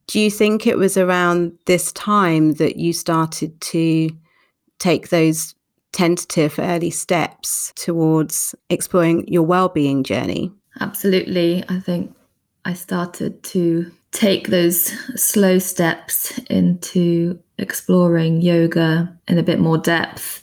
do 0.06 0.18
you 0.18 0.30
think 0.30 0.66
it 0.66 0.78
was 0.78 0.96
around 0.96 1.52
this 1.66 1.92
time 1.92 2.54
that 2.54 2.76
you 2.76 2.92
started 2.92 3.60
to 3.60 4.10
take 4.78 5.10
those 5.10 5.54
tentative 5.92 6.58
early 6.58 6.90
steps 6.90 7.72
towards 7.76 8.54
exploring 8.68 9.26
your 9.28 9.42
well-being 9.42 10.04
journey? 10.04 10.52
Absolutely. 10.80 11.64
I 11.68 11.80
think 11.80 12.14
I 12.64 12.74
started 12.74 13.42
to 13.44 13.90
take 14.12 14.48
those 14.48 14.86
slow 15.20 15.58
steps 15.58 16.38
into 16.50 17.38
exploring 17.58 18.40
yoga 18.40 19.16
in 19.28 19.38
a 19.38 19.42
bit 19.42 19.60
more 19.60 19.78
depth 19.78 20.42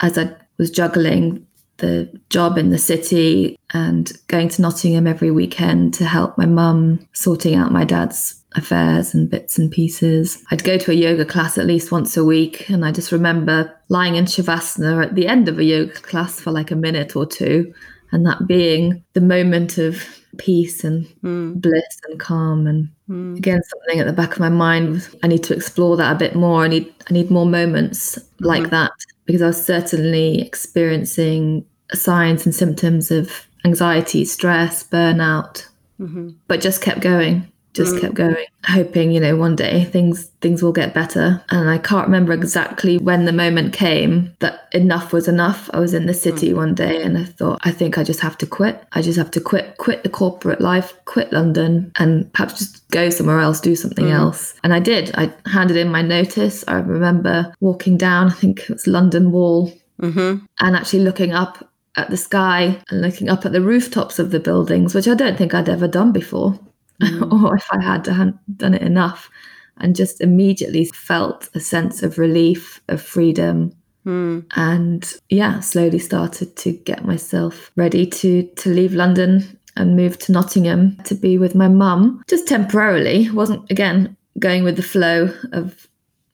as 0.00 0.16
I 0.16 0.34
was 0.58 0.70
juggling 0.70 1.46
the 1.78 2.10
job 2.28 2.58
in 2.58 2.70
the 2.70 2.78
city 2.78 3.58
and 3.72 4.12
going 4.28 4.48
to 4.50 4.62
Nottingham 4.62 5.06
every 5.06 5.30
weekend 5.30 5.94
to 5.94 6.04
help 6.04 6.36
my 6.36 6.46
mum 6.46 7.06
sorting 7.12 7.54
out 7.54 7.72
my 7.72 7.84
dad's 7.84 8.39
affairs 8.56 9.14
and 9.14 9.30
bits 9.30 9.58
and 9.58 9.70
pieces. 9.70 10.42
I'd 10.50 10.64
go 10.64 10.78
to 10.78 10.90
a 10.90 10.94
yoga 10.94 11.24
class 11.24 11.58
at 11.58 11.66
least 11.66 11.92
once 11.92 12.16
a 12.16 12.24
week, 12.24 12.68
and 12.68 12.84
I 12.84 12.92
just 12.92 13.12
remember 13.12 13.74
lying 13.88 14.16
in 14.16 14.24
Shavasana 14.24 15.04
at 15.04 15.14
the 15.14 15.26
end 15.26 15.48
of 15.48 15.58
a 15.58 15.64
yoga 15.64 15.92
class 15.92 16.40
for 16.40 16.50
like 16.50 16.70
a 16.70 16.76
minute 16.76 17.16
or 17.16 17.26
two, 17.26 17.72
and 18.12 18.26
that 18.26 18.46
being 18.46 19.04
the 19.12 19.20
moment 19.20 19.78
of 19.78 20.02
peace 20.38 20.84
and 20.84 21.06
mm. 21.22 21.60
bliss 21.60 21.98
and 22.08 22.18
calm. 22.18 22.66
And 22.66 22.88
mm. 23.08 23.36
again, 23.36 23.60
something 23.62 24.00
at 24.00 24.06
the 24.06 24.12
back 24.12 24.32
of 24.32 24.40
my 24.40 24.48
mind 24.48 24.90
was 24.90 25.14
I 25.22 25.28
need 25.28 25.42
to 25.44 25.54
explore 25.54 25.96
that 25.96 26.14
a 26.14 26.18
bit 26.18 26.34
more. 26.34 26.64
I 26.64 26.68
need 26.68 26.92
I 27.08 27.12
need 27.12 27.30
more 27.30 27.46
moments 27.46 28.16
mm-hmm. 28.18 28.44
like 28.44 28.70
that 28.70 28.92
because 29.26 29.42
I 29.42 29.48
was 29.48 29.64
certainly 29.64 30.40
experiencing 30.40 31.64
signs 31.92 32.46
and 32.46 32.54
symptoms 32.54 33.10
of 33.10 33.46
anxiety, 33.64 34.24
stress, 34.24 34.82
burnout, 34.82 35.68
mm-hmm. 36.00 36.30
but 36.48 36.60
just 36.60 36.82
kept 36.82 37.00
going 37.00 37.49
just 37.72 37.94
mm. 37.94 38.00
kept 38.00 38.14
going 38.14 38.46
hoping 38.66 39.10
you 39.10 39.20
know 39.20 39.36
one 39.36 39.56
day 39.56 39.84
things 39.84 40.26
things 40.40 40.62
will 40.62 40.72
get 40.72 40.92
better 40.92 41.42
and 41.50 41.70
i 41.70 41.78
can't 41.78 42.06
remember 42.06 42.32
exactly 42.32 42.98
when 42.98 43.24
the 43.24 43.32
moment 43.32 43.72
came 43.72 44.34
that 44.40 44.68
enough 44.72 45.12
was 45.12 45.28
enough 45.28 45.70
i 45.72 45.78
was 45.78 45.94
in 45.94 46.06
the 46.06 46.14
city 46.14 46.50
mm. 46.50 46.56
one 46.56 46.74
day 46.74 47.02
and 47.02 47.16
i 47.16 47.24
thought 47.24 47.58
i 47.62 47.70
think 47.70 47.96
i 47.96 48.04
just 48.04 48.20
have 48.20 48.36
to 48.36 48.46
quit 48.46 48.84
i 48.92 49.00
just 49.00 49.16
have 49.16 49.30
to 49.30 49.40
quit 49.40 49.76
quit 49.78 50.02
the 50.02 50.08
corporate 50.08 50.60
life 50.60 50.94
quit 51.04 51.32
london 51.32 51.90
and 51.96 52.30
perhaps 52.32 52.58
just 52.58 52.88
go 52.90 53.08
somewhere 53.08 53.40
else 53.40 53.60
do 53.60 53.76
something 53.76 54.06
mm. 54.06 54.14
else 54.14 54.54
and 54.62 54.74
i 54.74 54.80
did 54.80 55.10
i 55.14 55.32
handed 55.46 55.76
in 55.76 55.88
my 55.88 56.02
notice 56.02 56.64
i 56.68 56.74
remember 56.74 57.52
walking 57.60 57.96
down 57.96 58.28
i 58.28 58.34
think 58.34 58.60
it 58.60 58.70
was 58.70 58.86
london 58.86 59.30
wall 59.32 59.72
mm-hmm. 60.00 60.44
and 60.60 60.76
actually 60.76 61.00
looking 61.00 61.32
up 61.32 61.66
at 61.96 62.10
the 62.10 62.16
sky 62.16 62.80
and 62.90 63.00
looking 63.00 63.28
up 63.28 63.44
at 63.44 63.52
the 63.52 63.60
rooftops 63.60 64.18
of 64.18 64.30
the 64.30 64.40
buildings 64.40 64.94
which 64.94 65.08
i 65.08 65.14
don't 65.14 65.36
think 65.36 65.54
i'd 65.54 65.68
ever 65.68 65.88
done 65.88 66.12
before 66.12 66.58
mm. 67.00 67.32
or 67.44 67.56
if 67.56 67.66
I 67.72 67.82
had 67.82 68.02
done 68.04 68.74
it 68.74 68.82
enough, 68.82 69.30
and 69.78 69.96
just 69.96 70.20
immediately 70.20 70.84
felt 70.84 71.48
a 71.54 71.60
sense 71.60 72.02
of 72.02 72.18
relief, 72.18 72.80
of 72.88 73.02
freedom. 73.02 73.72
Mm. 74.06 74.46
And 74.56 75.12
yeah, 75.28 75.60
slowly 75.60 75.98
started 75.98 76.56
to 76.56 76.72
get 76.72 77.04
myself 77.04 77.70
ready 77.76 78.06
to 78.06 78.42
to 78.56 78.70
leave 78.70 78.94
London 78.94 79.58
and 79.76 79.96
move 79.96 80.18
to 80.18 80.32
Nottingham 80.32 80.96
to 81.04 81.14
be 81.14 81.38
with 81.38 81.54
my 81.54 81.68
mum, 81.68 82.22
just 82.28 82.48
temporarily. 82.48 83.30
wasn't 83.30 83.70
again 83.70 84.16
going 84.38 84.64
with 84.64 84.76
the 84.76 84.82
flow 84.82 85.32
of 85.52 85.88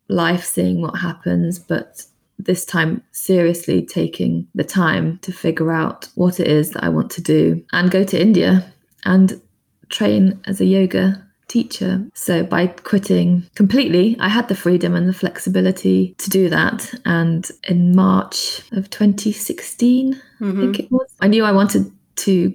life, 0.09 0.45
seeing 0.45 0.81
what 0.81 0.99
happens, 0.99 1.59
but 1.59 2.05
this 2.39 2.65
time 2.65 3.03
seriously 3.13 3.85
taking 3.85 4.47
the 4.55 4.65
time 4.65 5.19
to 5.23 5.33
figure 5.33 5.73
out 5.73 6.09
what 6.15 6.39
it 6.39 6.47
is 6.47 6.71
that 6.71 6.85
I 6.85 6.89
want 6.89 7.11
to 7.13 7.23
do 7.23 7.65
and 7.73 7.91
go 7.91 8.05
to 8.05 8.21
India 8.21 8.73
and 9.05 9.41
train 9.89 10.41
as 10.47 10.61
a 10.61 10.65
yoga 10.65 11.23
teacher. 11.49 12.05
So 12.15 12.43
by 12.43 12.67
quitting 12.67 13.49
completely, 13.55 14.17
I 14.19 14.29
had 14.29 14.49
the 14.49 14.55
freedom 14.55 14.95
and 14.95 15.09
the 15.09 15.13
flexibility 15.13 16.15
to 16.19 16.31
do 16.31 16.49
that. 16.49 16.93
And 17.05 17.49
in 17.69 17.95
March 17.95 18.63
of 18.73 18.91
2016, 18.91 20.15
mm-hmm. 20.15 20.45
I 20.45 20.61
think 20.61 20.79
it 20.81 20.91
was, 20.91 21.07
I 21.21 21.29
knew 21.29 21.45
I 21.45 21.53
wanted 21.53 21.91
to 22.17 22.55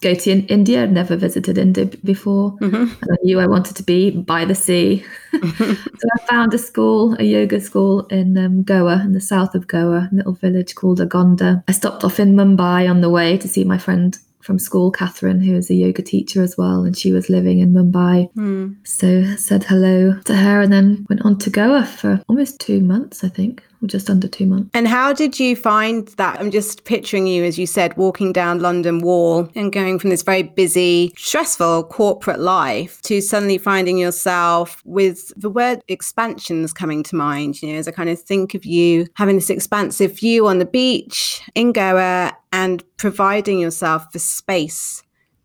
go 0.00 0.14
to 0.14 0.30
in- 0.30 0.46
India. 0.46 0.82
I'd 0.82 0.92
never 0.92 1.16
visited 1.16 1.58
India 1.58 1.86
before. 2.04 2.52
Mm-hmm. 2.56 2.76
And 2.76 3.10
I 3.12 3.16
knew 3.22 3.38
I 3.38 3.46
wanted 3.46 3.76
to 3.76 3.82
be 3.82 4.10
by 4.10 4.44
the 4.44 4.54
sea. 4.54 5.04
Mm-hmm. 5.32 5.72
so 5.98 6.08
I 6.14 6.26
found 6.26 6.54
a 6.54 6.58
school, 6.58 7.14
a 7.18 7.24
yoga 7.24 7.60
school 7.60 8.06
in 8.06 8.38
um, 8.38 8.62
Goa, 8.62 9.00
in 9.04 9.12
the 9.12 9.20
south 9.20 9.54
of 9.54 9.66
Goa, 9.66 10.08
a 10.10 10.14
little 10.14 10.32
village 10.32 10.74
called 10.74 11.00
Agonda. 11.00 11.62
I 11.68 11.72
stopped 11.72 12.04
off 12.04 12.18
in 12.18 12.34
Mumbai 12.34 12.88
on 12.88 13.00
the 13.00 13.10
way 13.10 13.36
to 13.36 13.48
see 13.48 13.64
my 13.64 13.78
friend 13.78 14.18
from 14.40 14.58
school, 14.58 14.90
Catherine, 14.90 15.40
who 15.40 15.56
is 15.56 15.70
a 15.70 15.74
yoga 15.74 16.02
teacher 16.02 16.42
as 16.42 16.56
well, 16.56 16.84
and 16.84 16.96
she 16.96 17.12
was 17.12 17.28
living 17.28 17.58
in 17.58 17.72
Mumbai. 17.72 18.32
Mm. 18.34 18.76
So 18.86 19.36
said 19.36 19.64
hello 19.64 20.18
to 20.24 20.36
her 20.36 20.60
and 20.60 20.72
then 20.72 21.06
went 21.08 21.22
on 21.22 21.38
to 21.38 21.50
Goa 21.50 21.84
for 21.84 22.22
almost 22.28 22.60
two 22.60 22.80
months, 22.80 23.22
I 23.24 23.28
think, 23.28 23.62
just 23.86 24.10
under 24.10 24.28
two 24.28 24.46
months. 24.46 24.70
And 24.74 24.86
how 24.86 25.12
did 25.12 25.40
you 25.40 25.56
find 25.56 26.08
that? 26.08 26.38
I'm 26.40 26.50
just 26.50 26.84
picturing 26.84 27.26
you, 27.26 27.44
as 27.44 27.58
you 27.58 27.66
said, 27.66 27.96
walking 27.96 28.32
down 28.32 28.60
London 28.60 29.00
Wall 29.00 29.48
and 29.54 29.72
going 29.72 29.98
from 29.98 30.10
this 30.10 30.22
very 30.22 30.42
busy, 30.42 31.12
stressful 31.16 31.84
corporate 31.84 32.40
life 32.40 33.00
to 33.02 33.20
suddenly 33.20 33.58
finding 33.58 33.98
yourself 33.98 34.82
with 34.84 35.32
the 35.36 35.50
word 35.50 35.82
expansions 35.88 36.72
coming 36.72 37.02
to 37.04 37.16
mind. 37.16 37.62
You 37.62 37.72
know, 37.72 37.78
as 37.78 37.88
I 37.88 37.92
kind 37.92 38.10
of 38.10 38.20
think 38.20 38.54
of 38.54 38.64
you 38.64 39.06
having 39.14 39.36
this 39.36 39.50
expansive 39.50 40.18
view 40.18 40.46
on 40.46 40.58
the 40.58 40.64
beach 40.64 41.42
in 41.54 41.72
Goa 41.72 42.36
and 42.52 42.82
providing 42.96 43.58
yourself 43.58 44.12
the 44.12 44.18
space 44.18 45.02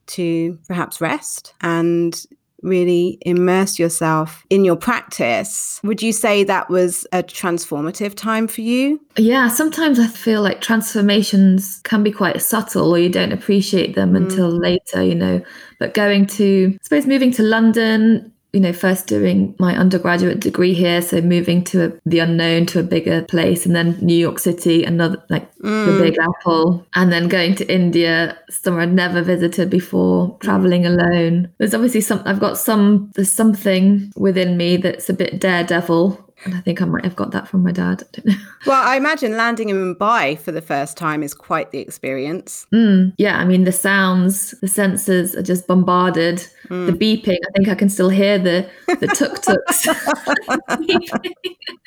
to 0.07 0.59
perhaps 0.67 1.01
rest 1.01 1.53
and 1.61 2.25
really 2.65 3.17
immerse 3.21 3.79
yourself 3.79 4.45
in 4.49 4.65
your 4.65 4.75
practice. 4.75 5.79
Would 5.83 6.01
you 6.01 6.11
say 6.11 6.43
that 6.43 6.69
was 6.69 7.05
a 7.11 7.23
transformative 7.23 8.15
time 8.15 8.47
for 8.47 8.61
you? 8.61 8.99
Yeah, 9.17 9.47
sometimes 9.47 9.99
I 9.99 10.07
feel 10.07 10.41
like 10.41 10.61
transformations 10.61 11.81
can 11.83 12.03
be 12.03 12.11
quite 12.11 12.41
subtle 12.41 12.91
or 12.91 12.99
you 12.99 13.09
don't 13.09 13.31
appreciate 13.31 13.95
them 13.95 14.13
mm. 14.13 14.17
until 14.17 14.49
later, 14.49 15.03
you 15.03 15.15
know. 15.15 15.41
But 15.79 15.93
going 15.93 16.25
to, 16.27 16.71
I 16.73 16.77
suppose, 16.83 17.05
moving 17.05 17.31
to 17.31 17.43
London, 17.43 18.31
you 18.55 18.61
know, 18.61 18.71
first 18.71 19.05
doing 19.05 19.53
my 19.59 19.75
undergraduate 19.75 20.39
degree 20.39 20.73
here, 20.73 21.01
so 21.01 21.19
moving 21.19 21.61
to 21.65 21.87
a, 21.87 21.93
the 22.05 22.19
unknown 22.19 22.65
to 22.67 22.79
a 22.79 22.83
bigger 22.83 23.21
place, 23.23 23.65
and 23.65 23.75
then 23.75 23.97
New 24.01 24.17
York 24.17 24.39
City, 24.39 24.85
another 24.85 25.21
like 25.29 25.53
mm. 25.57 25.85
the 25.85 26.01
Big 26.01 26.17
Apple, 26.17 26.87
and 26.95 27.11
then 27.11 27.27
going 27.27 27.55
to 27.55 27.69
India, 27.69 28.39
somewhere 28.49 28.83
I'd 28.83 28.93
never 28.93 29.21
visited 29.21 29.69
before, 29.69 30.37
traveling 30.39 30.85
alone. 30.85 31.51
There's 31.57 31.73
obviously 31.73 31.99
some, 31.99 32.23
I've 32.25 32.39
got 32.39 32.57
some, 32.57 33.11
there's 33.15 33.29
something 33.29 34.13
within 34.15 34.55
me 34.55 34.77
that's 34.77 35.09
a 35.09 35.13
bit 35.13 35.41
daredevil 35.41 36.24
and 36.43 36.53
I 36.53 36.59
think 36.59 36.81
I 36.81 36.85
might 36.85 37.05
have 37.05 37.15
got 37.15 37.31
that 37.31 37.47
from 37.47 37.63
my 37.63 37.71
dad. 37.71 38.03
I 38.03 38.19
don't 38.19 38.25
know. 38.27 38.35
Well, 38.65 38.81
I 38.83 38.95
imagine 38.97 39.37
landing 39.37 39.69
in 39.69 39.75
Mumbai 39.75 40.39
for 40.39 40.51
the 40.51 40.61
first 40.61 40.97
time 40.97 41.21
is 41.21 41.35
quite 41.35 41.71
the 41.71 41.77
experience. 41.77 42.65
Mm, 42.73 43.13
yeah, 43.17 43.37
I 43.37 43.45
mean, 43.45 43.63
the 43.63 43.71
sounds, 43.71 44.51
the 44.59 44.67
senses 44.67 45.35
are 45.35 45.43
just 45.43 45.67
bombarded. 45.67 46.47
Mm. 46.69 46.87
The 46.87 46.93
beeping, 46.93 47.37
I 47.37 47.51
think 47.55 47.69
I 47.69 47.75
can 47.75 47.89
still 47.89 48.09
hear 48.09 48.39
the, 48.39 48.67
the 48.87 49.07
tuk 49.07 49.41
tuks 49.43 49.85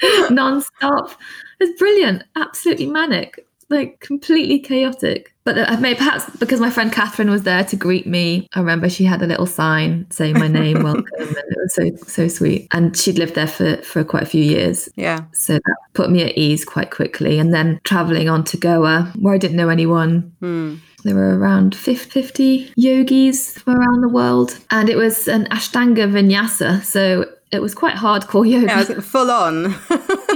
non-stop. 0.30 1.10
It's 1.58 1.78
brilliant, 1.78 2.22
absolutely 2.36 2.86
manic 2.86 3.47
like 3.70 4.00
completely 4.00 4.58
chaotic. 4.58 5.34
But 5.44 5.58
I 5.58 5.76
may 5.76 5.94
perhaps 5.94 6.28
because 6.36 6.60
my 6.60 6.70
friend 6.70 6.92
Catherine 6.92 7.30
was 7.30 7.44
there 7.44 7.64
to 7.64 7.76
greet 7.76 8.06
me. 8.06 8.48
I 8.54 8.60
remember 8.60 8.88
she 8.88 9.04
had 9.04 9.22
a 9.22 9.26
little 9.26 9.46
sign 9.46 10.06
saying 10.10 10.34
my 10.38 10.48
name, 10.48 10.82
welcome, 10.82 11.06
and 11.18 11.36
it 11.36 11.56
was 11.56 11.74
so 11.74 11.90
so 12.06 12.28
sweet. 12.28 12.68
And 12.72 12.96
she'd 12.96 13.18
lived 13.18 13.34
there 13.34 13.46
for 13.46 13.76
for 13.78 14.04
quite 14.04 14.22
a 14.22 14.26
few 14.26 14.42
years. 14.42 14.88
Yeah. 14.96 15.24
So 15.32 15.54
that 15.54 15.76
put 15.94 16.10
me 16.10 16.22
at 16.22 16.36
ease 16.36 16.64
quite 16.64 16.90
quickly. 16.90 17.38
And 17.38 17.54
then 17.54 17.80
traveling 17.84 18.28
on 18.28 18.44
to 18.44 18.56
Goa, 18.56 19.12
where 19.18 19.34
I 19.34 19.38
didn't 19.38 19.56
know 19.56 19.68
anyone. 19.68 20.32
Mm. 20.42 20.80
There 21.04 21.14
were 21.14 21.38
around 21.38 21.76
50 21.76 22.72
yogis 22.76 23.52
from 23.58 23.76
around 23.76 24.02
the 24.02 24.08
world, 24.08 24.58
and 24.70 24.90
it 24.90 24.96
was 24.96 25.28
an 25.28 25.46
Ashtanga 25.46 26.10
vinyasa. 26.10 26.82
So 26.82 27.24
it 27.50 27.62
was 27.62 27.74
quite 27.74 27.94
hardcore 27.96 28.48
yoga. 28.48 28.66
Yeah, 28.66 29.00
full 29.00 29.30
on. 29.30 29.74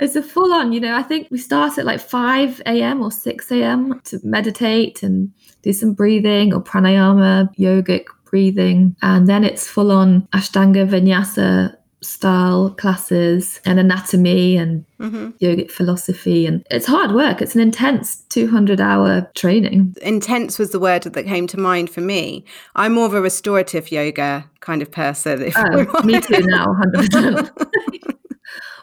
it's 0.00 0.16
a 0.16 0.22
full 0.22 0.52
on, 0.52 0.72
you 0.72 0.80
know, 0.80 0.94
I 0.94 1.02
think 1.02 1.28
we 1.30 1.38
start 1.38 1.78
at 1.78 1.84
like 1.84 2.00
5 2.00 2.62
a.m. 2.66 3.02
or 3.02 3.10
6 3.10 3.52
a.m. 3.52 4.00
to 4.04 4.20
meditate 4.22 5.02
and 5.02 5.32
do 5.62 5.72
some 5.72 5.94
breathing 5.94 6.52
or 6.52 6.62
pranayama, 6.62 7.54
yogic 7.56 8.04
breathing. 8.30 8.96
And 9.02 9.26
then 9.26 9.44
it's 9.44 9.68
full 9.68 9.90
on 9.92 10.22
Ashtanga 10.32 10.88
Vinyasa 10.88 11.76
style 12.02 12.70
classes 12.70 13.60
and 13.64 13.80
anatomy 13.80 14.56
and 14.56 14.84
mm-hmm. 15.00 15.30
yogic 15.42 15.70
philosophy 15.70 16.46
and 16.46 16.64
it's 16.70 16.86
hard 16.86 17.12
work 17.12 17.40
it's 17.40 17.54
an 17.54 17.60
intense 17.60 18.16
200 18.28 18.80
hour 18.80 19.28
training 19.34 19.94
intense 20.02 20.58
was 20.58 20.70
the 20.72 20.78
word 20.78 21.02
that 21.02 21.24
came 21.24 21.46
to 21.46 21.58
mind 21.58 21.88
for 21.88 22.02
me 22.02 22.44
i'm 22.76 22.92
more 22.92 23.06
of 23.06 23.14
a 23.14 23.20
restorative 23.20 23.90
yoga 23.90 24.48
kind 24.60 24.82
of 24.82 24.90
person 24.90 25.50
oh, 25.56 26.02
me 26.04 26.20
too 26.20 26.42
now 26.42 26.66
100% 26.94 28.16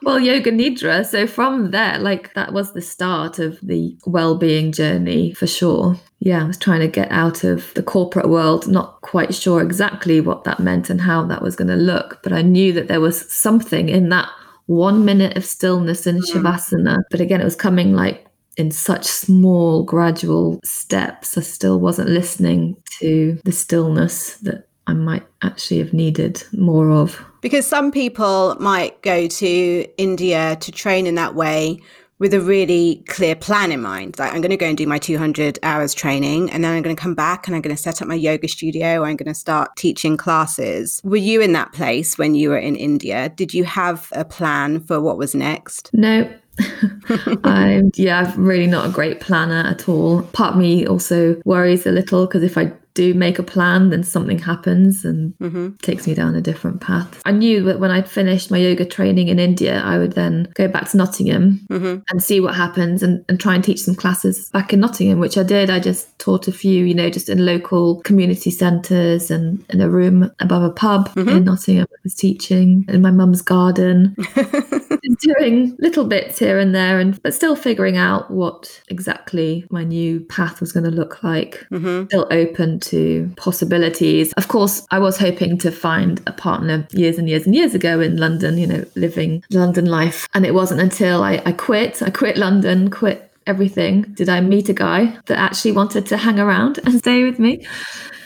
well, 0.04 0.20
yoga 0.20 0.52
nidra. 0.52 1.06
So 1.06 1.28
from 1.28 1.72
there, 1.72 1.98
like 2.00 2.34
that 2.34 2.54
was 2.54 2.74
the 2.74 2.82
start 2.82 3.40
of 3.40 3.60
the 3.62 3.98
well-being 4.06 4.72
journey 4.72 5.34
for 5.34 5.48
sure. 5.48 5.98
Yeah, 6.20 6.44
I 6.44 6.48
was 6.48 6.58
trying 6.58 6.80
to 6.80 6.88
get 6.88 7.12
out 7.12 7.44
of 7.44 7.74
the 7.74 7.84
corporate 7.84 8.30
world, 8.30 8.68
not 8.68 9.02
quite 9.02 9.36
sure 9.36 9.62
exactly 9.62 10.22
what 10.22 10.46
that 10.46 10.60
meant 10.60 10.90
and 10.90 11.02
how 11.02 11.26
that 11.26 11.42
was 11.42 11.56
going 11.56 11.68
to 11.68 11.76
look, 11.76 12.22
but 12.24 12.32
I 12.32 12.42
knew 12.42 12.72
that 12.74 12.88
there 12.88 13.02
was 13.02 13.32
something 13.32 13.90
in 13.90 14.10
that 14.10 14.30
one 14.66 15.04
minute 15.04 15.36
of 15.36 15.46
stillness 15.46 16.08
in 16.08 16.18
mm. 16.18 16.24
shavasana. 16.24 17.04
But 17.12 17.20
again, 17.20 17.42
it 17.42 17.46
was 17.46 17.56
coming 17.56 17.94
like 17.94 18.26
in 18.58 18.72
such 18.72 19.06
small, 19.06 19.84
gradual 19.84 20.60
steps. 20.64 21.38
I 21.38 21.42
still 21.42 21.80
wasn't 21.80 22.10
listening 22.10 22.78
to 23.00 23.40
the 23.44 23.52
stillness 23.52 24.38
that 24.38 24.68
I 24.88 24.94
might 24.94 25.24
actually 25.42 25.80
have 25.80 25.94
needed 25.94 26.44
more 26.54 26.92
of. 26.92 27.24
Because 27.42 27.66
some 27.66 27.92
people 27.92 28.56
might 28.60 29.02
go 29.02 29.28
to 29.28 29.88
India 29.98 30.58
to 30.58 30.72
train 30.72 31.08
in 31.08 31.16
that 31.16 31.36
way 31.36 31.80
with 32.20 32.34
a 32.34 32.40
really 32.40 33.04
clear 33.08 33.36
plan 33.36 33.72
in 33.72 33.82
mind. 33.82 34.18
Like, 34.18 34.34
I'm 34.34 34.40
going 34.40 34.52
to 34.52 34.58
go 34.58 34.68
and 34.68 34.78
do 34.78 34.88
my 34.88 34.98
200 34.98 35.60
hours 35.62 35.94
training, 35.94 36.50
and 36.52 36.64
then 36.64 36.74
I'm 36.74 36.82
going 36.82 36.96
to 36.96 37.02
come 37.02 37.16
back 37.16 37.48
and 37.48 37.56
I'm 37.56 37.62
going 37.62 37.76
to 37.76 37.82
set 37.82 38.02
up 38.02 38.08
my 38.08 38.16
yoga 38.16 38.48
studio. 38.48 39.04
I'm 39.04 39.18
going 39.18 39.28
to 39.28 39.34
start 39.34 39.76
teaching 39.76 40.16
classes. 40.16 41.02
Were 41.04 41.18
you 41.18 41.42
in 41.42 41.54
that 41.54 41.74
place 41.74 42.18
when 42.18 42.36
you 42.36 42.50
were 42.50 42.58
in 42.58 42.76
India? 42.76 43.30
Did 43.30 43.54
you 43.54 43.66
have 43.66 44.08
a 44.14 44.24
plan 44.24 44.80
for 44.80 45.02
what 45.02 45.18
was 45.18 45.36
next? 45.36 45.90
No, 45.92 46.32
I'm 47.44 47.92
yeah, 47.96 48.32
I'm 48.34 48.46
really 48.46 48.68
not 48.68 48.86
a 48.86 48.90
great 48.90 49.20
planner 49.20 49.68
at 49.68 49.90
all. 49.90 50.22
Part 50.22 50.54
of 50.54 50.60
me 50.60 50.86
also 50.86 51.42
worries 51.46 51.86
a 51.86 51.92
little 51.92 52.26
because 52.26 52.44
if 52.44 52.58
I 52.58 52.72
do 52.94 53.14
make 53.14 53.40
a 53.40 53.44
plan, 53.44 53.90
then 53.90 54.04
something 54.04 54.40
happens 54.40 55.04
and 55.04 55.34
mm-hmm. 55.40 55.76
takes 55.78 56.08
me 56.08 56.14
down 56.14 56.36
a 56.36 56.42
different 56.42 56.82
path. 56.82 57.22
I 57.26 57.32
knew 57.32 57.64
that 57.64 57.80
when 57.80 57.92
I'd 57.92 58.10
finished 58.10 58.52
my 58.52 58.58
yoga 58.58 58.86
training 58.86 59.30
in 59.30 59.40
India, 59.40 59.82
I 59.84 59.98
would 59.98 60.14
then 60.14 60.52
go 60.56 60.68
back 60.68 60.90
to 60.90 60.98
Nottingham 60.98 61.66
mm-hmm. 61.70 62.00
and 62.10 62.24
see 62.24 62.40
what 62.40 62.56
happens 62.56 63.02
and, 63.02 63.26
and 63.30 63.40
try 63.40 63.56
and 63.56 63.64
teach 63.64 63.82
some 63.82 63.96
classes 63.96 64.50
back 64.50 64.74
in 64.74 64.80
Nottingham, 64.80 65.20
which 65.20 65.38
I 65.38 65.44
did. 65.44 65.70
I 65.70 65.80
just 65.80 66.18
taught 66.20 66.48
a 66.48 66.52
few, 66.52 66.86
you 66.86 66.94
know, 66.94 67.10
just 67.10 67.30
in 67.30 67.46
local 67.46 68.02
community 68.02 68.52
centres 68.52 69.32
and 69.32 69.64
in 69.70 69.82
a 69.82 69.90
room 69.90 70.32
above 70.40 70.64
a 70.64 70.72
pub 70.72 71.10
mm-hmm. 71.10 71.30
in 71.30 71.44
Nottingham. 71.46 71.88
I 71.92 71.98
was 72.04 72.16
teaching 72.16 72.86
in 72.88 73.02
my 73.02 73.12
mum's 73.12 73.42
garden. 73.42 74.16
doing 75.24 75.76
little 75.80 76.06
bits 76.06 76.40
here 76.40 76.60
and 76.60 76.76
there 76.76 77.00
and 77.00 77.22
but 77.24 77.34
still 77.34 77.56
figuring 77.56 77.98
out 77.98 78.30
what 78.30 78.82
exactly 78.90 79.66
my 79.70 79.84
new 79.84 80.20
path 80.22 80.60
was 80.60 80.72
going 80.72 80.84
to 80.84 80.92
look 80.92 81.24
like 81.24 81.66
mm-hmm. 81.72 82.06
still 82.06 82.28
open 82.32 82.80
to 82.84 83.32
possibilities. 83.38 84.34
Of 84.34 84.48
course, 84.48 84.86
I 84.92 85.00
was 85.00 85.18
hoping 85.18 85.58
to 85.60 85.72
find 85.72 86.22
a 86.28 86.32
partner 86.32 86.88
years 86.92 87.18
and 87.18 87.30
years 87.30 87.46
and 87.46 87.56
years 87.56 87.74
ago 87.74 88.00
in 88.00 88.18
London, 88.18 88.58
you 88.58 88.68
know, 88.68 88.86
living 88.96 89.44
London 89.50 89.86
life. 89.86 90.28
And 90.34 90.46
it 90.46 90.54
wasn't 90.54 90.82
until 90.82 91.24
I, 91.24 91.42
I 91.46 91.52
quit, 91.52 92.02
I 92.02 92.10
quit 92.10 92.38
London, 92.38 92.90
quit 92.90 93.30
everything, 93.46 94.04
did 94.14 94.30
I 94.30 94.42
meet 94.42 94.70
a 94.70 94.74
guy 94.74 95.18
that 95.26 95.38
actually 95.38 95.74
wanted 95.74 96.06
to 96.08 96.18
hang 96.18 96.40
around 96.40 96.80
and 96.86 96.98
stay 97.00 97.24
with 97.24 97.40
me. 97.40 97.66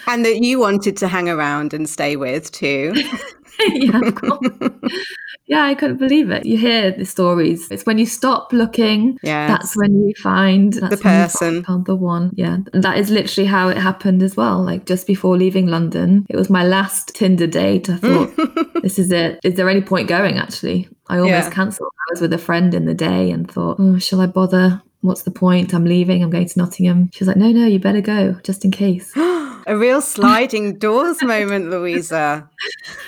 And 0.07 0.23
that 0.25 0.37
you 0.41 0.59
wanted 0.59 0.95
to 0.97 1.07
hang 1.07 1.27
around 1.27 1.73
and 1.73 1.89
stay 1.89 2.15
with 2.15 2.51
too. 2.51 2.93
yeah, 3.73 3.99
of 3.99 4.15
course. 4.15 4.47
yeah, 5.47 5.63
I 5.63 5.75
couldn't 5.75 5.97
believe 5.97 6.29
it. 6.29 6.45
You 6.45 6.57
hear 6.57 6.91
the 6.91 7.05
stories. 7.05 7.69
It's 7.71 7.85
when 7.85 7.97
you 7.97 8.05
stop 8.05 8.53
looking, 8.53 9.17
yes. 9.23 9.49
that's 9.49 9.77
when 9.77 9.93
you 10.03 10.13
find 10.15 10.73
the 10.73 10.97
person, 10.97 11.63
found 11.63 11.85
the 11.85 11.95
one. 11.95 12.31
Yeah, 12.35 12.57
and 12.73 12.83
that 12.83 12.97
is 12.97 13.09
literally 13.09 13.47
how 13.47 13.69
it 13.69 13.77
happened 13.77 14.21
as 14.21 14.35
well. 14.35 14.61
Like 14.61 14.85
just 14.85 15.07
before 15.07 15.37
leaving 15.37 15.67
London, 15.67 16.25
it 16.29 16.35
was 16.35 16.49
my 16.49 16.63
last 16.63 17.15
Tinder 17.15 17.47
date. 17.47 17.89
I 17.89 17.97
thought, 17.97 18.35
this 18.81 18.99
is 18.99 19.11
it. 19.11 19.39
Is 19.43 19.55
there 19.55 19.69
any 19.69 19.81
point 19.81 20.07
going? 20.07 20.37
Actually, 20.37 20.89
I 21.07 21.17
almost 21.17 21.49
yeah. 21.49 21.49
cancelled. 21.49 21.91
I 22.09 22.13
was 22.13 22.21
with 22.21 22.33
a 22.33 22.37
friend 22.37 22.73
in 22.73 22.85
the 22.85 22.93
day 22.93 23.31
and 23.31 23.49
thought, 23.49 23.77
oh, 23.79 23.97
shall 23.97 24.21
I 24.21 24.27
bother? 24.27 24.81
What's 25.01 25.23
the 25.23 25.31
point? 25.31 25.73
I'm 25.73 25.85
leaving. 25.85 26.23
I'm 26.23 26.29
going 26.29 26.47
to 26.47 26.59
Nottingham. 26.59 27.09
She 27.13 27.23
was 27.23 27.27
like, 27.27 27.37
no, 27.37 27.51
no, 27.51 27.65
you 27.65 27.79
better 27.79 28.01
go 28.01 28.33
just 28.43 28.65
in 28.65 28.71
case. 28.71 29.13
a 29.67 29.77
real 29.77 30.01
sliding 30.01 30.80
doors 30.80 31.21
moment, 31.21 31.69
Louisa. 31.69 32.49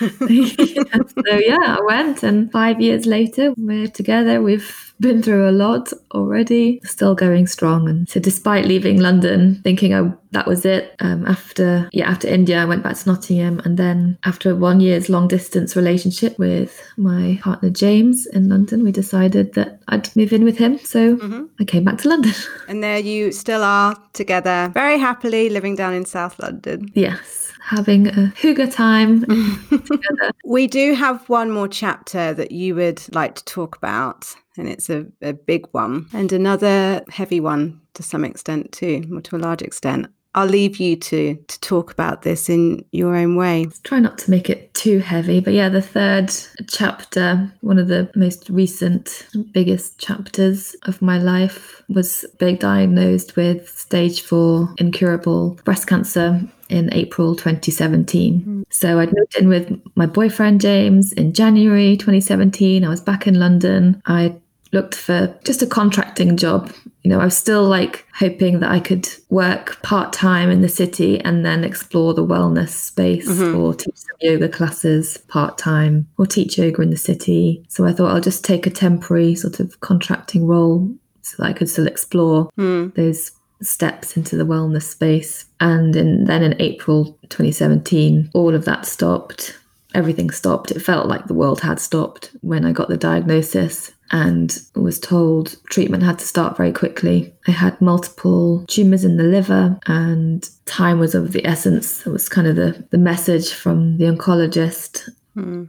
yeah, 0.00 0.08
so 0.20 1.34
yeah, 1.38 1.76
I 1.78 1.78
went, 1.84 2.22
and 2.22 2.52
five 2.52 2.80
years 2.80 3.06
later, 3.06 3.54
we're 3.56 3.88
together. 3.88 4.40
We've 4.42 4.89
been 5.00 5.22
through 5.22 5.48
a 5.48 5.52
lot 5.52 5.92
already, 6.12 6.80
still 6.84 7.14
going 7.14 7.46
strong. 7.46 7.88
And 7.88 8.08
so, 8.08 8.20
despite 8.20 8.66
leaving 8.66 9.00
London, 9.00 9.60
thinking 9.62 9.94
I, 9.94 10.12
that 10.32 10.46
was 10.46 10.64
it, 10.64 10.94
um, 11.00 11.26
after 11.26 11.88
yeah, 11.92 12.08
after 12.08 12.28
India, 12.28 12.62
I 12.62 12.64
went 12.64 12.82
back 12.82 12.96
to 12.96 13.08
Nottingham, 13.08 13.60
and 13.60 13.76
then 13.76 14.18
after 14.24 14.54
one 14.54 14.80
year's 14.80 15.08
long 15.08 15.28
distance 15.28 15.74
relationship 15.74 16.38
with 16.38 16.82
my 16.96 17.38
partner 17.42 17.70
James 17.70 18.26
in 18.26 18.48
London, 18.48 18.84
we 18.84 18.92
decided 18.92 19.54
that 19.54 19.80
I'd 19.88 20.14
move 20.16 20.32
in 20.32 20.44
with 20.44 20.58
him. 20.58 20.78
So 20.78 21.16
mm-hmm. 21.16 21.44
I 21.58 21.64
came 21.64 21.84
back 21.84 21.98
to 21.98 22.08
London. 22.08 22.32
And 22.68 22.84
there 22.84 22.98
you 22.98 23.32
still 23.32 23.64
are 23.64 23.96
together, 24.12 24.70
very 24.72 24.98
happily 24.98 25.50
living 25.50 25.74
down 25.74 25.92
in 25.92 26.04
South 26.04 26.38
London. 26.38 26.88
Yes 26.94 27.39
having 27.70 28.08
a 28.08 28.32
hygge 28.36 28.74
time 28.74 29.20
together. 29.70 30.32
We 30.44 30.66
do 30.66 30.94
have 30.94 31.28
one 31.28 31.50
more 31.52 31.68
chapter 31.68 32.34
that 32.34 32.50
you 32.50 32.74
would 32.74 33.02
like 33.14 33.36
to 33.36 33.44
talk 33.44 33.76
about, 33.76 34.34
and 34.58 34.68
it's 34.68 34.90
a, 34.90 35.06
a 35.22 35.32
big 35.32 35.66
one, 35.70 36.06
and 36.12 36.32
another 36.32 37.02
heavy 37.08 37.38
one 37.38 37.80
to 37.94 38.02
some 38.02 38.24
extent 38.24 38.72
too, 38.72 39.04
or 39.12 39.20
to 39.22 39.36
a 39.36 39.38
large 39.38 39.62
extent. 39.62 40.08
I'll 40.34 40.46
leave 40.46 40.76
you 40.78 40.96
to 40.96 41.36
to 41.36 41.60
talk 41.60 41.92
about 41.92 42.22
this 42.22 42.48
in 42.48 42.84
your 42.92 43.16
own 43.16 43.34
way. 43.36 43.66
Try 43.82 43.98
not 43.98 44.18
to 44.18 44.30
make 44.30 44.48
it 44.50 44.74
too 44.74 44.98
heavy, 44.98 45.40
but 45.40 45.54
yeah, 45.54 45.68
the 45.68 45.82
third 45.82 46.32
chapter, 46.68 47.52
one 47.60 47.78
of 47.78 47.88
the 47.88 48.10
most 48.16 48.50
recent, 48.50 49.26
biggest 49.52 49.98
chapters 49.98 50.74
of 50.84 51.02
my 51.02 51.18
life, 51.18 51.82
was 51.88 52.24
being 52.38 52.56
diagnosed 52.56 53.36
with 53.36 53.68
stage 53.68 54.22
four 54.22 54.72
incurable 54.78 55.58
breast 55.64 55.86
cancer 55.86 56.48
in 56.70 56.92
April 56.94 57.34
2017. 57.34 58.42
Mm. 58.42 58.62
So 58.70 58.98
I'd 58.98 59.12
moved 59.12 59.36
in 59.36 59.48
with 59.48 59.80
my 59.96 60.06
boyfriend 60.06 60.60
James 60.60 61.12
in 61.12 61.32
January 61.32 61.96
2017. 61.96 62.84
I 62.84 62.88
was 62.88 63.00
back 63.00 63.26
in 63.26 63.38
London. 63.38 64.00
I 64.06 64.36
looked 64.72 64.94
for 64.94 65.34
just 65.44 65.62
a 65.62 65.66
contracting 65.66 66.36
job. 66.36 66.72
You 67.02 67.10
know, 67.10 67.20
I 67.20 67.24
was 67.24 67.36
still 67.36 67.64
like 67.64 68.06
hoping 68.14 68.60
that 68.60 68.70
I 68.70 68.78
could 68.78 69.08
work 69.30 69.82
part 69.82 70.12
time 70.12 70.50
in 70.50 70.60
the 70.60 70.68
city 70.68 71.18
and 71.20 71.44
then 71.44 71.64
explore 71.64 72.14
the 72.14 72.24
wellness 72.24 72.68
space 72.68 73.28
mm-hmm. 73.28 73.58
or 73.58 73.74
teach 73.74 73.96
some 73.96 74.16
yoga 74.20 74.48
classes 74.48 75.16
part 75.16 75.58
time 75.58 76.06
or 76.18 76.26
teach 76.26 76.58
yoga 76.58 76.82
in 76.82 76.90
the 76.90 76.96
city. 76.96 77.64
So 77.68 77.86
I 77.86 77.92
thought 77.92 78.12
I'll 78.12 78.20
just 78.20 78.44
take 78.44 78.66
a 78.66 78.70
temporary 78.70 79.34
sort 79.34 79.60
of 79.60 79.80
contracting 79.80 80.46
role 80.46 80.94
so 81.22 81.36
that 81.38 81.48
I 81.48 81.52
could 81.52 81.68
still 81.68 81.86
explore 81.86 82.50
mm. 82.58 82.94
those 82.94 83.32
steps 83.62 84.16
into 84.16 84.36
the 84.36 84.46
wellness 84.46 84.84
space. 84.84 85.46
And 85.60 85.94
in, 85.96 86.24
then 86.24 86.42
in 86.42 86.60
April 86.60 87.18
2017, 87.28 88.30
all 88.34 88.54
of 88.54 88.64
that 88.64 88.86
stopped. 88.86 89.58
Everything 89.94 90.30
stopped. 90.30 90.70
It 90.70 90.80
felt 90.80 91.08
like 91.08 91.26
the 91.26 91.34
world 91.34 91.60
had 91.60 91.80
stopped 91.80 92.30
when 92.42 92.64
I 92.64 92.72
got 92.72 92.88
the 92.88 92.96
diagnosis 92.96 93.92
and 94.12 94.60
was 94.74 94.98
told 94.98 95.56
treatment 95.66 96.02
had 96.02 96.18
to 96.18 96.26
start 96.26 96.56
very 96.56 96.72
quickly. 96.72 97.32
I 97.46 97.52
had 97.52 97.80
multiple 97.80 98.64
tumours 98.66 99.04
in 99.04 99.16
the 99.16 99.24
liver 99.24 99.78
and 99.86 100.48
time 100.64 100.98
was 100.98 101.14
of 101.14 101.32
the 101.32 101.46
essence. 101.46 102.02
That 102.02 102.10
was 102.10 102.28
kind 102.28 102.46
of 102.46 102.56
the, 102.56 102.84
the 102.90 102.98
message 102.98 103.52
from 103.52 103.98
the 103.98 104.04
oncologist. 104.04 105.08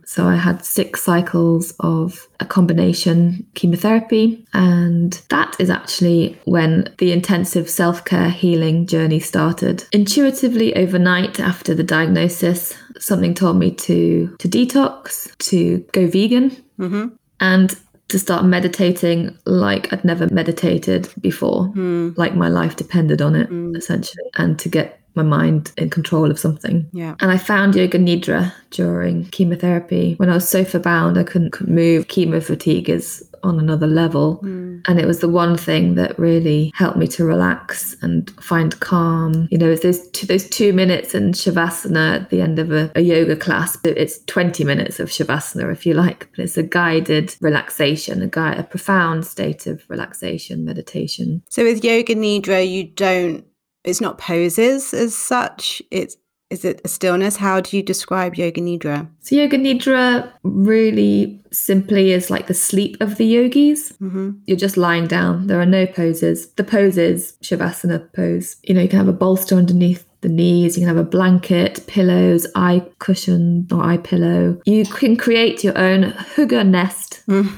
So 0.05 0.27
I 0.27 0.36
had 0.36 0.65
six 0.65 1.01
cycles 1.01 1.73
of 1.79 2.27
a 2.39 2.45
combination 2.45 3.45
chemotherapy, 3.53 4.45
and 4.53 5.13
that 5.29 5.55
is 5.60 5.69
actually 5.69 6.39
when 6.45 6.93
the 6.97 7.12
intensive 7.12 7.69
self 7.69 8.05
care 8.05 8.29
healing 8.29 8.88
journey 8.88 9.19
started. 9.19 9.86
Intuitively, 9.91 10.75
overnight 10.75 11.39
after 11.39 11.73
the 11.73 11.84
diagnosis, 11.84 12.75
something 12.99 13.34
told 13.34 13.57
me 13.57 13.71
to 13.71 14.36
to 14.39 14.47
detox, 14.47 15.36
to 15.49 15.79
go 15.91 16.07
vegan, 16.07 16.51
mm-hmm. 16.79 17.07
and 17.39 17.75
to 18.10 18.19
start 18.19 18.43
meditating 18.43 19.38
like 19.45 19.91
I'd 19.93 20.03
never 20.03 20.27
meditated 20.34 21.10
before, 21.21 21.71
mm. 21.73 22.17
like 22.17 22.36
my 22.36 22.49
life 22.49 22.75
depended 22.75 23.21
on 23.21 23.36
it, 23.36 23.49
mm. 23.49 23.75
essentially, 23.75 24.29
and 24.36 24.60
to 24.60 24.69
get 24.69 25.00
my 25.15 25.24
mind 25.24 25.71
in 25.78 25.89
control 25.89 26.32
of 26.32 26.39
something. 26.39 26.88
Yeah. 26.91 27.15
And 27.19 27.32
I 27.32 27.38
found 27.38 27.76
yoga 27.76 28.00
nidra 28.00 28.54
during 28.71 29.26
chemotherapy. 29.26 30.15
When 30.15 30.30
I 30.30 30.36
was 30.36 30.47
sofa 30.47 30.80
bound, 30.80 31.17
I 31.17 31.24
couldn't, 31.24 31.52
couldn't 31.52 31.76
move. 31.76 32.08
Chemo 32.08 32.41
fatigue 32.41 32.89
is 32.89 33.28
on 33.43 33.60
another 33.60 33.88
level. 33.88 34.39
Mm. 34.43 34.82
And 34.88 35.00
it 35.00 35.06
was 35.06 35.19
the 35.19 35.30
one 35.30 35.58
thing 35.58 35.95
that 35.95 36.17
really 36.17 36.71
helped 36.76 36.97
me 36.97 37.08
to 37.08 37.26
relax 37.26 37.95
and 38.02 38.30
find 38.41 38.80
calm. 38.80 39.47
You 39.52 39.58
know, 39.58 39.69
it's 39.69 39.84
those 39.84 40.08
two, 40.12 40.26
those 40.28 40.47
two 40.50 40.74
minutes 40.74 41.13
in 41.13 41.32
Shavasana 41.32 42.21
at 42.21 42.30
the 42.30 42.41
end 42.41 42.60
of 42.60 42.71
a, 42.71 42.91
a 42.95 43.02
yoga 43.02 43.36
class. 43.36 43.78
It's 43.84 44.24
20 44.26 44.63
minutes 44.63 45.00
of 45.00 45.10
Shavasana, 45.10 45.71
if 45.71 45.86
you 45.86 45.93
like, 45.93 46.30
but 46.32 46.43
it's 46.43 46.58
a 46.58 46.63
guided 46.63 47.36
relaxation, 47.41 48.21
a, 48.21 48.28
guide, 48.28 48.60
a 48.60 48.63
profound 48.63 49.26
state 49.26 49.67
of 49.67 49.84
relaxation, 49.88 50.65
meditation. 50.65 51.43
So 51.50 51.63
with 51.63 51.84
Yoga 51.84 52.15
Nidra, 52.15 52.67
you 52.69 52.88
don't, 52.88 53.45
it's 53.83 54.01
not 54.01 54.17
poses 54.17 54.93
as 54.93 55.15
such. 55.15 55.81
It's 55.91 56.17
Is 56.49 56.65
it 56.65 56.81
a 56.83 56.87
stillness? 56.87 57.37
How 57.37 57.61
do 57.61 57.77
you 57.77 57.83
describe 57.83 58.35
Yoga 58.35 58.61
Nidra? 58.61 59.07
So, 59.21 59.35
Yoga 59.35 59.57
Nidra 59.57 60.31
really 60.43 61.41
simply 61.51 62.11
is 62.11 62.29
like 62.29 62.47
the 62.47 62.53
sleep 62.53 62.97
of 62.99 63.17
the 63.17 63.25
yogis. 63.25 63.93
Mm-hmm. 64.01 64.31
You're 64.47 64.57
just 64.57 64.77
lying 64.77 65.07
down. 65.07 65.47
There 65.47 65.61
are 65.61 65.65
no 65.65 65.85
poses. 65.85 66.49
The 66.53 66.63
poses 66.63 67.37
Shavasana 67.41 68.11
pose. 68.13 68.57
You 68.63 68.73
know, 68.73 68.81
you 68.81 68.89
can 68.89 68.99
have 68.99 69.07
a 69.07 69.13
bolster 69.13 69.55
underneath 69.55 70.05
the 70.21 70.29
knees. 70.29 70.77
You 70.77 70.81
can 70.85 70.95
have 70.95 71.05
a 71.05 71.09
blanket, 71.09 71.85
pillows, 71.87 72.45
eye 72.55 72.85
cushion 72.99 73.67
or 73.71 73.83
eye 73.83 73.97
pillow. 73.97 74.61
You 74.65 74.85
can 74.85 75.15
create 75.15 75.63
your 75.63 75.77
own 75.77 76.11
hygge 76.35 76.67
nest. 76.67 77.23
Mm. 77.27 77.51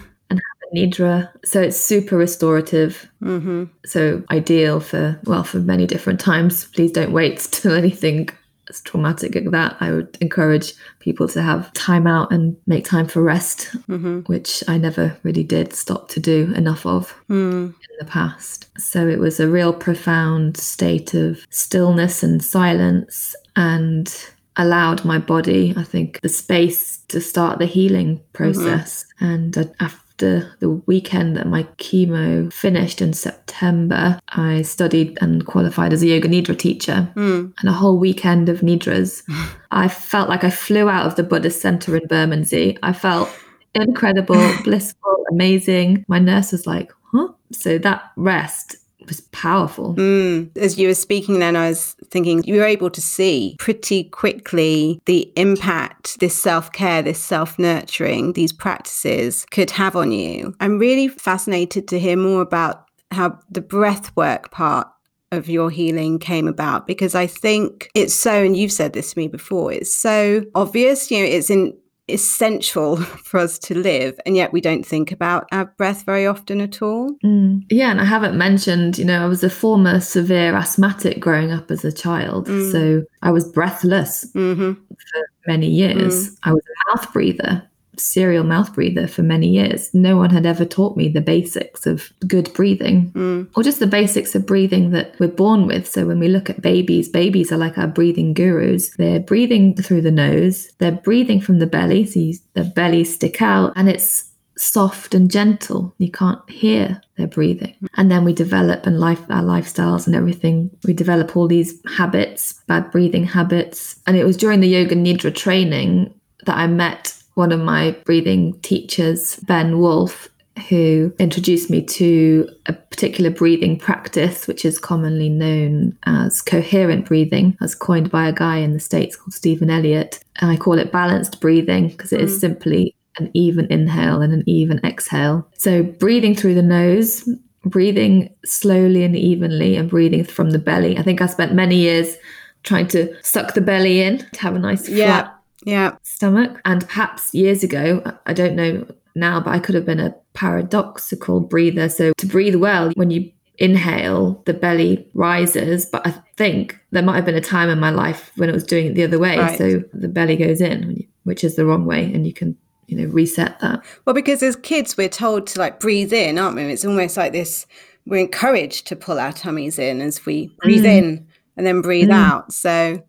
And 0.74 0.94
have 0.94 1.00
a 1.00 1.02
nidra, 1.02 1.30
so 1.46 1.62
it's 1.62 1.78
super 1.78 2.18
restorative. 2.18 3.10
Mm-hmm. 3.22 3.66
So 3.86 4.24
ideal 4.32 4.80
for 4.80 5.20
well 5.26 5.44
for 5.44 5.60
many 5.60 5.86
different 5.86 6.20
times. 6.20 6.66
Please 6.66 6.92
don't 6.92 7.12
wait 7.12 7.40
till 7.52 7.74
anything 7.74 8.30
as 8.70 8.82
traumatic 8.82 9.36
as 9.36 9.52
that, 9.52 9.78
I 9.80 9.92
would 9.92 10.18
encourage 10.22 10.74
people 11.00 11.28
to 11.30 11.42
have 11.42 11.72
time 11.74 12.08
out 12.08 12.32
and 12.32 12.56
make 12.66 12.86
time 12.86 13.08
for 13.08 13.22
rest, 13.22 13.70
mm-hmm. 13.88 14.22
which 14.22 14.64
I 14.68 14.78
never 14.78 15.18
really 15.24 15.44
did 15.44 15.74
stop 15.74 16.10
to 16.10 16.20
do 16.20 16.54
enough 16.56 16.86
of 16.86 17.14
mm. 17.30 17.68
in 17.68 17.96
the 18.00 18.06
past. 18.06 18.70
So 18.80 19.08
it 19.08 19.20
was 19.20 19.40
a 19.40 19.50
real 19.50 19.74
profound 19.74 20.58
state 20.58 21.14
of 21.14 21.46
stillness 21.50 22.24
and 22.24 22.44
silence 22.44 23.36
and 23.56 24.14
allowed 24.56 25.04
my 25.04 25.18
body, 25.18 25.74
I 25.76 25.84
think, 25.84 26.22
the 26.22 26.30
space 26.30 26.98
to 27.10 27.20
start 27.20 27.60
the 27.60 27.66
healing 27.66 28.22
process. 28.34 29.06
Mm-hmm. 29.20 29.26
And 29.26 29.76
after 29.80 30.00
after 30.14 30.56
the 30.60 30.70
weekend 30.70 31.36
that 31.38 31.48
my 31.48 31.64
chemo 31.78 32.52
finished 32.54 33.02
in 33.02 33.14
September, 33.14 34.20
I 34.30 34.62
studied 34.62 35.18
and 35.22 35.46
qualified 35.46 35.92
as 35.92 36.04
a 36.04 36.08
yoga 36.08 36.28
nidra 36.28 36.58
teacher. 36.58 37.12
Mm. 37.16 37.54
And 37.60 37.70
a 37.70 37.74
whole 37.74 37.98
weekend 37.98 38.48
of 38.50 38.62
nidras. 38.62 39.24
I 39.72 39.88
felt 39.88 40.30
like 40.30 40.44
I 40.44 40.50
flew 40.50 40.88
out 40.88 41.08
of 41.08 41.16
the 41.16 41.24
Buddhist 41.24 41.62
center 41.62 41.96
in 41.96 42.08
Bermondsey. 42.08 42.78
I 42.84 42.94
felt 42.94 43.30
incredible, 43.74 44.54
blissful, 44.64 45.26
amazing. 45.32 46.06
My 46.08 46.20
nurse 46.20 46.52
was 46.52 46.68
like, 46.68 46.92
huh? 47.12 47.30
So 47.52 47.78
that 47.80 48.12
rest 48.16 48.76
was 49.08 49.22
powerful. 49.32 49.96
Mm. 49.96 50.56
As 50.58 50.78
you 50.78 50.88
were 50.88 50.94
speaking 50.94 51.40
then, 51.40 51.56
I 51.56 51.70
was 51.70 51.96
thinking 52.10 52.44
you 52.44 52.56
were 52.56 52.66
able 52.66 52.90
to 52.90 53.02
see 53.02 53.56
pretty 53.60 54.06
quickly 54.06 55.02
the 55.06 55.32
impact 55.36 56.20
this 56.20 56.36
self 56.40 56.72
care, 56.72 57.02
this 57.02 57.20
self 57.20 57.58
nurturing, 57.60 58.34
these 58.34 58.52
practices 58.52 59.46
could 59.52 59.72
have 59.72 59.96
on 59.96 60.12
you. 60.12 60.56
I'm 60.60 60.80
really 60.80 61.08
fascinated 61.08 61.88
to 61.90 62.00
hear 62.00 62.18
more 62.18 62.42
about 62.42 62.88
how 63.12 63.40
the 63.50 63.62
breath 63.62 64.16
work 64.16 64.52
part 64.52 64.88
of 65.32 65.50
your 65.50 65.70
healing 65.70 66.20
came 66.20 66.48
about 66.48 66.86
because 66.88 67.16
I 67.16 67.28
think 67.28 67.90
it's 67.96 68.14
so, 68.14 68.44
and 68.44 68.56
you've 68.56 68.72
said 68.72 68.94
this 68.94 69.14
to 69.14 69.20
me 69.20 69.28
before, 69.28 69.74
it's 69.74 69.94
so 69.94 70.46
obvious, 70.56 71.10
you 71.10 71.20
know, 71.20 71.26
it's 71.26 71.50
in 71.50 71.76
essential 72.10 72.98
for 72.98 73.40
us 73.40 73.58
to 73.58 73.76
live 73.76 74.20
and 74.26 74.36
yet 74.36 74.52
we 74.52 74.60
don't 74.60 74.86
think 74.86 75.12
about 75.12 75.48
our 75.52 75.66
breath 75.78 76.04
very 76.06 76.28
often 76.28 76.60
at 76.60 76.82
all 76.82 77.16
mm. 77.24 77.62
yeah 77.70 77.92
and 77.92 78.02
i 78.02 78.06
haven't 78.06 78.38
mentioned 78.38 78.98
you 78.98 79.06
know 79.06 79.24
i 79.24 79.28
was 79.28 79.44
a 79.44 79.50
former 79.50 80.00
severe 80.02 80.54
asthmatic 80.54 81.20
growing 81.20 81.52
up 81.52 81.72
as 81.72 81.86
a 81.86 81.92
child 81.92 82.48
mm. 82.48 82.72
so 82.72 83.04
i 83.22 83.32
was 83.32 83.50
breathless 83.52 84.26
mm-hmm. 84.34 84.74
for 84.74 85.22
many 85.48 85.68
years 85.68 86.30
mm. 86.30 86.38
i 86.44 86.52
was 86.52 86.64
a 86.64 86.92
mouth 86.92 87.14
breather 87.14 87.64
serial 87.98 88.44
mouth 88.44 88.74
breather 88.74 89.08
for 89.08 89.24
many 89.24 89.48
years. 89.48 89.94
No 89.94 90.18
one 90.18 90.30
had 90.30 90.46
ever 90.46 90.66
taught 90.66 90.98
me 90.98 91.10
the 91.10 91.22
basics 91.22 91.86
of 91.86 92.12
good 92.28 92.52
breathing 92.54 93.12
mm. 93.12 93.50
or 93.56 93.64
just 93.64 93.80
the 93.80 93.88
basics 93.88 94.36
of 94.36 94.46
breathing 94.46 94.92
that 94.92 95.16
we're 95.20 95.28
born 95.28 95.68
with. 95.68 95.88
So 95.88 96.06
when 96.06 96.20
we 96.20 96.28
look 96.28 96.50
at 96.50 96.62
babies, 96.62 97.10
babies 97.10 97.52
are 97.52 97.58
like 97.58 97.78
our 97.78 97.88
breathing 97.88 98.34
gurus. 98.34 98.92
They're 98.98 99.20
breathing 99.20 99.76
through 99.76 100.02
the 100.02 100.12
nose, 100.12 100.72
they're 100.80 100.92
breathing 100.92 101.42
from 101.42 101.60
the 101.60 101.68
belly. 101.68 102.06
So 102.06 102.20
you, 102.20 102.34
the 102.54 102.64
belly 102.64 103.04
stick 103.04 103.42
out 103.42 103.74
and 103.76 103.90
it's 103.90 104.30
soft 104.58 105.14
and 105.14 105.32
gentle. 105.32 105.94
You 105.98 106.12
can't 106.12 106.48
hear 106.50 107.02
their 107.18 107.28
breathing. 107.28 107.76
And 107.96 108.12
then 108.12 108.24
we 108.24 108.34
develop 108.34 108.86
and 108.86 109.00
life 109.00 109.22
our 109.30 109.44
lifestyles 109.44 110.06
and 110.08 110.16
everything. 110.16 110.70
We 110.86 110.94
develop 110.94 111.36
all 111.36 111.48
these 111.48 111.80
habits, 111.98 112.62
bad 112.68 112.92
breathing 112.92 113.26
habits. 113.26 114.00
And 114.08 114.18
it 114.18 114.26
was 114.26 114.38
during 114.38 114.60
the 114.60 114.68
yoga 114.68 114.96
nidra 114.96 115.34
training 115.34 116.14
that 116.46 116.58
I 116.58 116.68
met 116.68 117.16
one 117.36 117.52
of 117.52 117.60
my 117.60 117.92
breathing 118.06 118.60
teachers, 118.62 119.38
Ben 119.38 119.80
Wolf, 119.80 120.30
who 120.70 121.14
introduced 121.18 121.70
me 121.70 121.82
to 121.82 122.48
a 122.68 122.74
particular 122.74 123.32
breathing 123.32 123.78
practice, 123.78 124.48
which 124.48 124.66
is 124.66 124.80
commonly 124.80 125.30
known 125.30 125.98
as 126.06 126.42
coherent 126.42 127.06
breathing, 127.06 127.58
as 127.62 127.74
coined 127.74 128.12
by 128.12 128.28
a 128.28 128.34
guy 128.34 128.58
in 128.58 128.74
the 128.74 128.80
States 128.80 129.16
called 129.16 129.34
Stephen 129.34 129.70
Elliott. 129.70 130.24
And 130.38 130.52
I 130.52 130.58
call 130.58 130.78
it 130.78 130.92
balanced 130.92 131.42
breathing 131.42 131.88
because 131.88 132.14
it 132.14 132.20
mm. 132.20 132.24
is 132.24 132.40
simply 132.40 132.96
an 133.18 133.32
even 133.34 133.72
inhale 133.72 134.22
and 134.22 134.34
an 134.34 134.44
even 134.46 134.80
exhale. 134.84 135.48
So, 135.58 135.84
breathing 135.84 136.36
through 136.36 136.56
the 136.56 136.62
nose, 136.62 137.28
breathing 137.66 138.34
slowly 138.46 139.04
and 139.04 139.16
evenly, 139.16 139.76
and 139.76 139.90
breathing 139.90 140.24
from 140.24 140.52
the 140.52 140.60
belly. 140.60 140.98
I 140.98 141.04
think 141.04 141.22
I 141.22 141.28
spent 141.28 141.54
many 141.54 141.78
years 141.78 142.16
trying 142.64 142.88
to 142.88 143.14
suck 143.24 143.54
the 143.54 143.62
belly 143.62 144.02
in 144.02 144.20
to 144.20 144.40
have 144.42 144.56
a 144.56 144.60
nice 144.60 144.88
flat 144.88 145.33
yeah 145.66 145.96
stomach. 146.04 146.60
And 146.66 146.88
perhaps 146.88 147.34
years 147.34 147.64
ago, 147.64 148.02
I 148.26 148.34
don't 148.34 148.56
know 148.56 148.86
now, 149.16 149.40
but 149.40 149.52
I 149.52 149.60
could 149.60 149.76
have 149.76 149.86
been 149.86 150.00
a 150.00 150.16
paradoxical 150.34 151.40
breather. 151.40 151.90
So 151.90 152.14
to 152.14 152.26
breathe 152.26 152.56
well, 152.56 152.92
when 152.96 153.12
you 153.12 153.32
inhale, 153.58 154.42
the 154.46 154.54
belly 154.54 155.08
rises. 155.14 155.86
But 155.86 156.06
I 156.08 156.12
think 156.38 156.80
there 156.92 157.04
might 157.04 157.16
have 157.16 157.26
been 157.26 157.36
a 157.36 157.42
time 157.42 157.70
in 157.70 157.80
my 157.80 157.92
life 157.92 158.32
when 158.36 158.50
it 158.50 158.54
was 158.54 158.64
doing 158.64 158.88
it 158.88 158.96
the 158.96 159.04
other 159.04 159.20
way. 159.20 159.38
Right. 159.38 159.58
So 159.58 159.84
the 159.94 160.08
belly 160.08 160.36
goes 160.36 160.62
in, 160.62 161.06
which 161.24 161.44
is 161.44 161.56
the 161.56 161.66
wrong 161.66 161.86
way. 161.86 162.12
And 162.14 162.26
you 162.26 162.34
can 162.34 162.58
you 162.88 162.98
know 162.98 163.06
reset 163.14 163.60
that 163.62 163.84
well 164.06 164.14
because 164.14 164.44
as 164.44 164.58
kids 164.58 164.98
we're 164.98 165.08
told 165.08 165.48
to 165.48 165.58
like 165.58 165.80
breathe 165.80 166.12
in 166.12 166.38
aren't 166.38 166.58
we 166.58 166.64
it's 166.64 166.84
almost 166.84 167.16
like 167.16 167.32
this 167.32 167.66
we're 168.06 168.20
encouraged 168.20 168.86
to 168.88 168.96
pull 168.96 169.18
our 169.18 169.32
tummies 169.32 169.80
in 169.80 170.02
as 170.02 170.26
we 170.26 170.54
breathe 170.62 170.84
mm. 170.84 170.98
in 170.98 171.28
and 171.56 171.66
then 171.66 171.82
breathe 171.82 172.10
mm. 172.10 172.14
out 172.14 172.52
so 172.52 173.02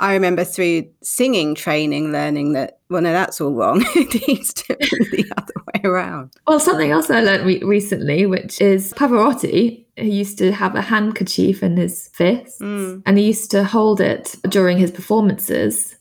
I 0.00 0.14
remember 0.14 0.44
through 0.44 0.88
singing 1.02 1.54
training 1.54 2.10
learning 2.10 2.54
that, 2.54 2.78
well, 2.88 3.02
no, 3.02 3.12
that's 3.12 3.40
all 3.40 3.52
wrong. 3.52 3.84
it 3.94 4.26
needs 4.26 4.54
to 4.54 4.76
be 4.76 5.22
the 5.22 5.32
other 5.36 5.52
way 5.66 5.80
around. 5.84 6.32
Well, 6.46 6.58
something 6.58 6.90
else 6.90 7.10
I 7.10 7.20
learned 7.20 7.44
re- 7.44 7.62
recently, 7.62 8.24
which 8.24 8.60
is 8.62 8.94
Pavarotti, 8.94 9.84
who 9.98 10.06
used 10.06 10.38
to 10.38 10.52
have 10.52 10.74
a 10.74 10.80
handkerchief 10.80 11.62
in 11.62 11.76
his 11.76 12.08
fist 12.08 12.60
mm. 12.60 13.02
and 13.04 13.18
he 13.18 13.24
used 13.24 13.50
to 13.50 13.62
hold 13.62 14.00
it 14.00 14.36
during 14.48 14.78
his 14.78 14.90
performances. 14.90 15.94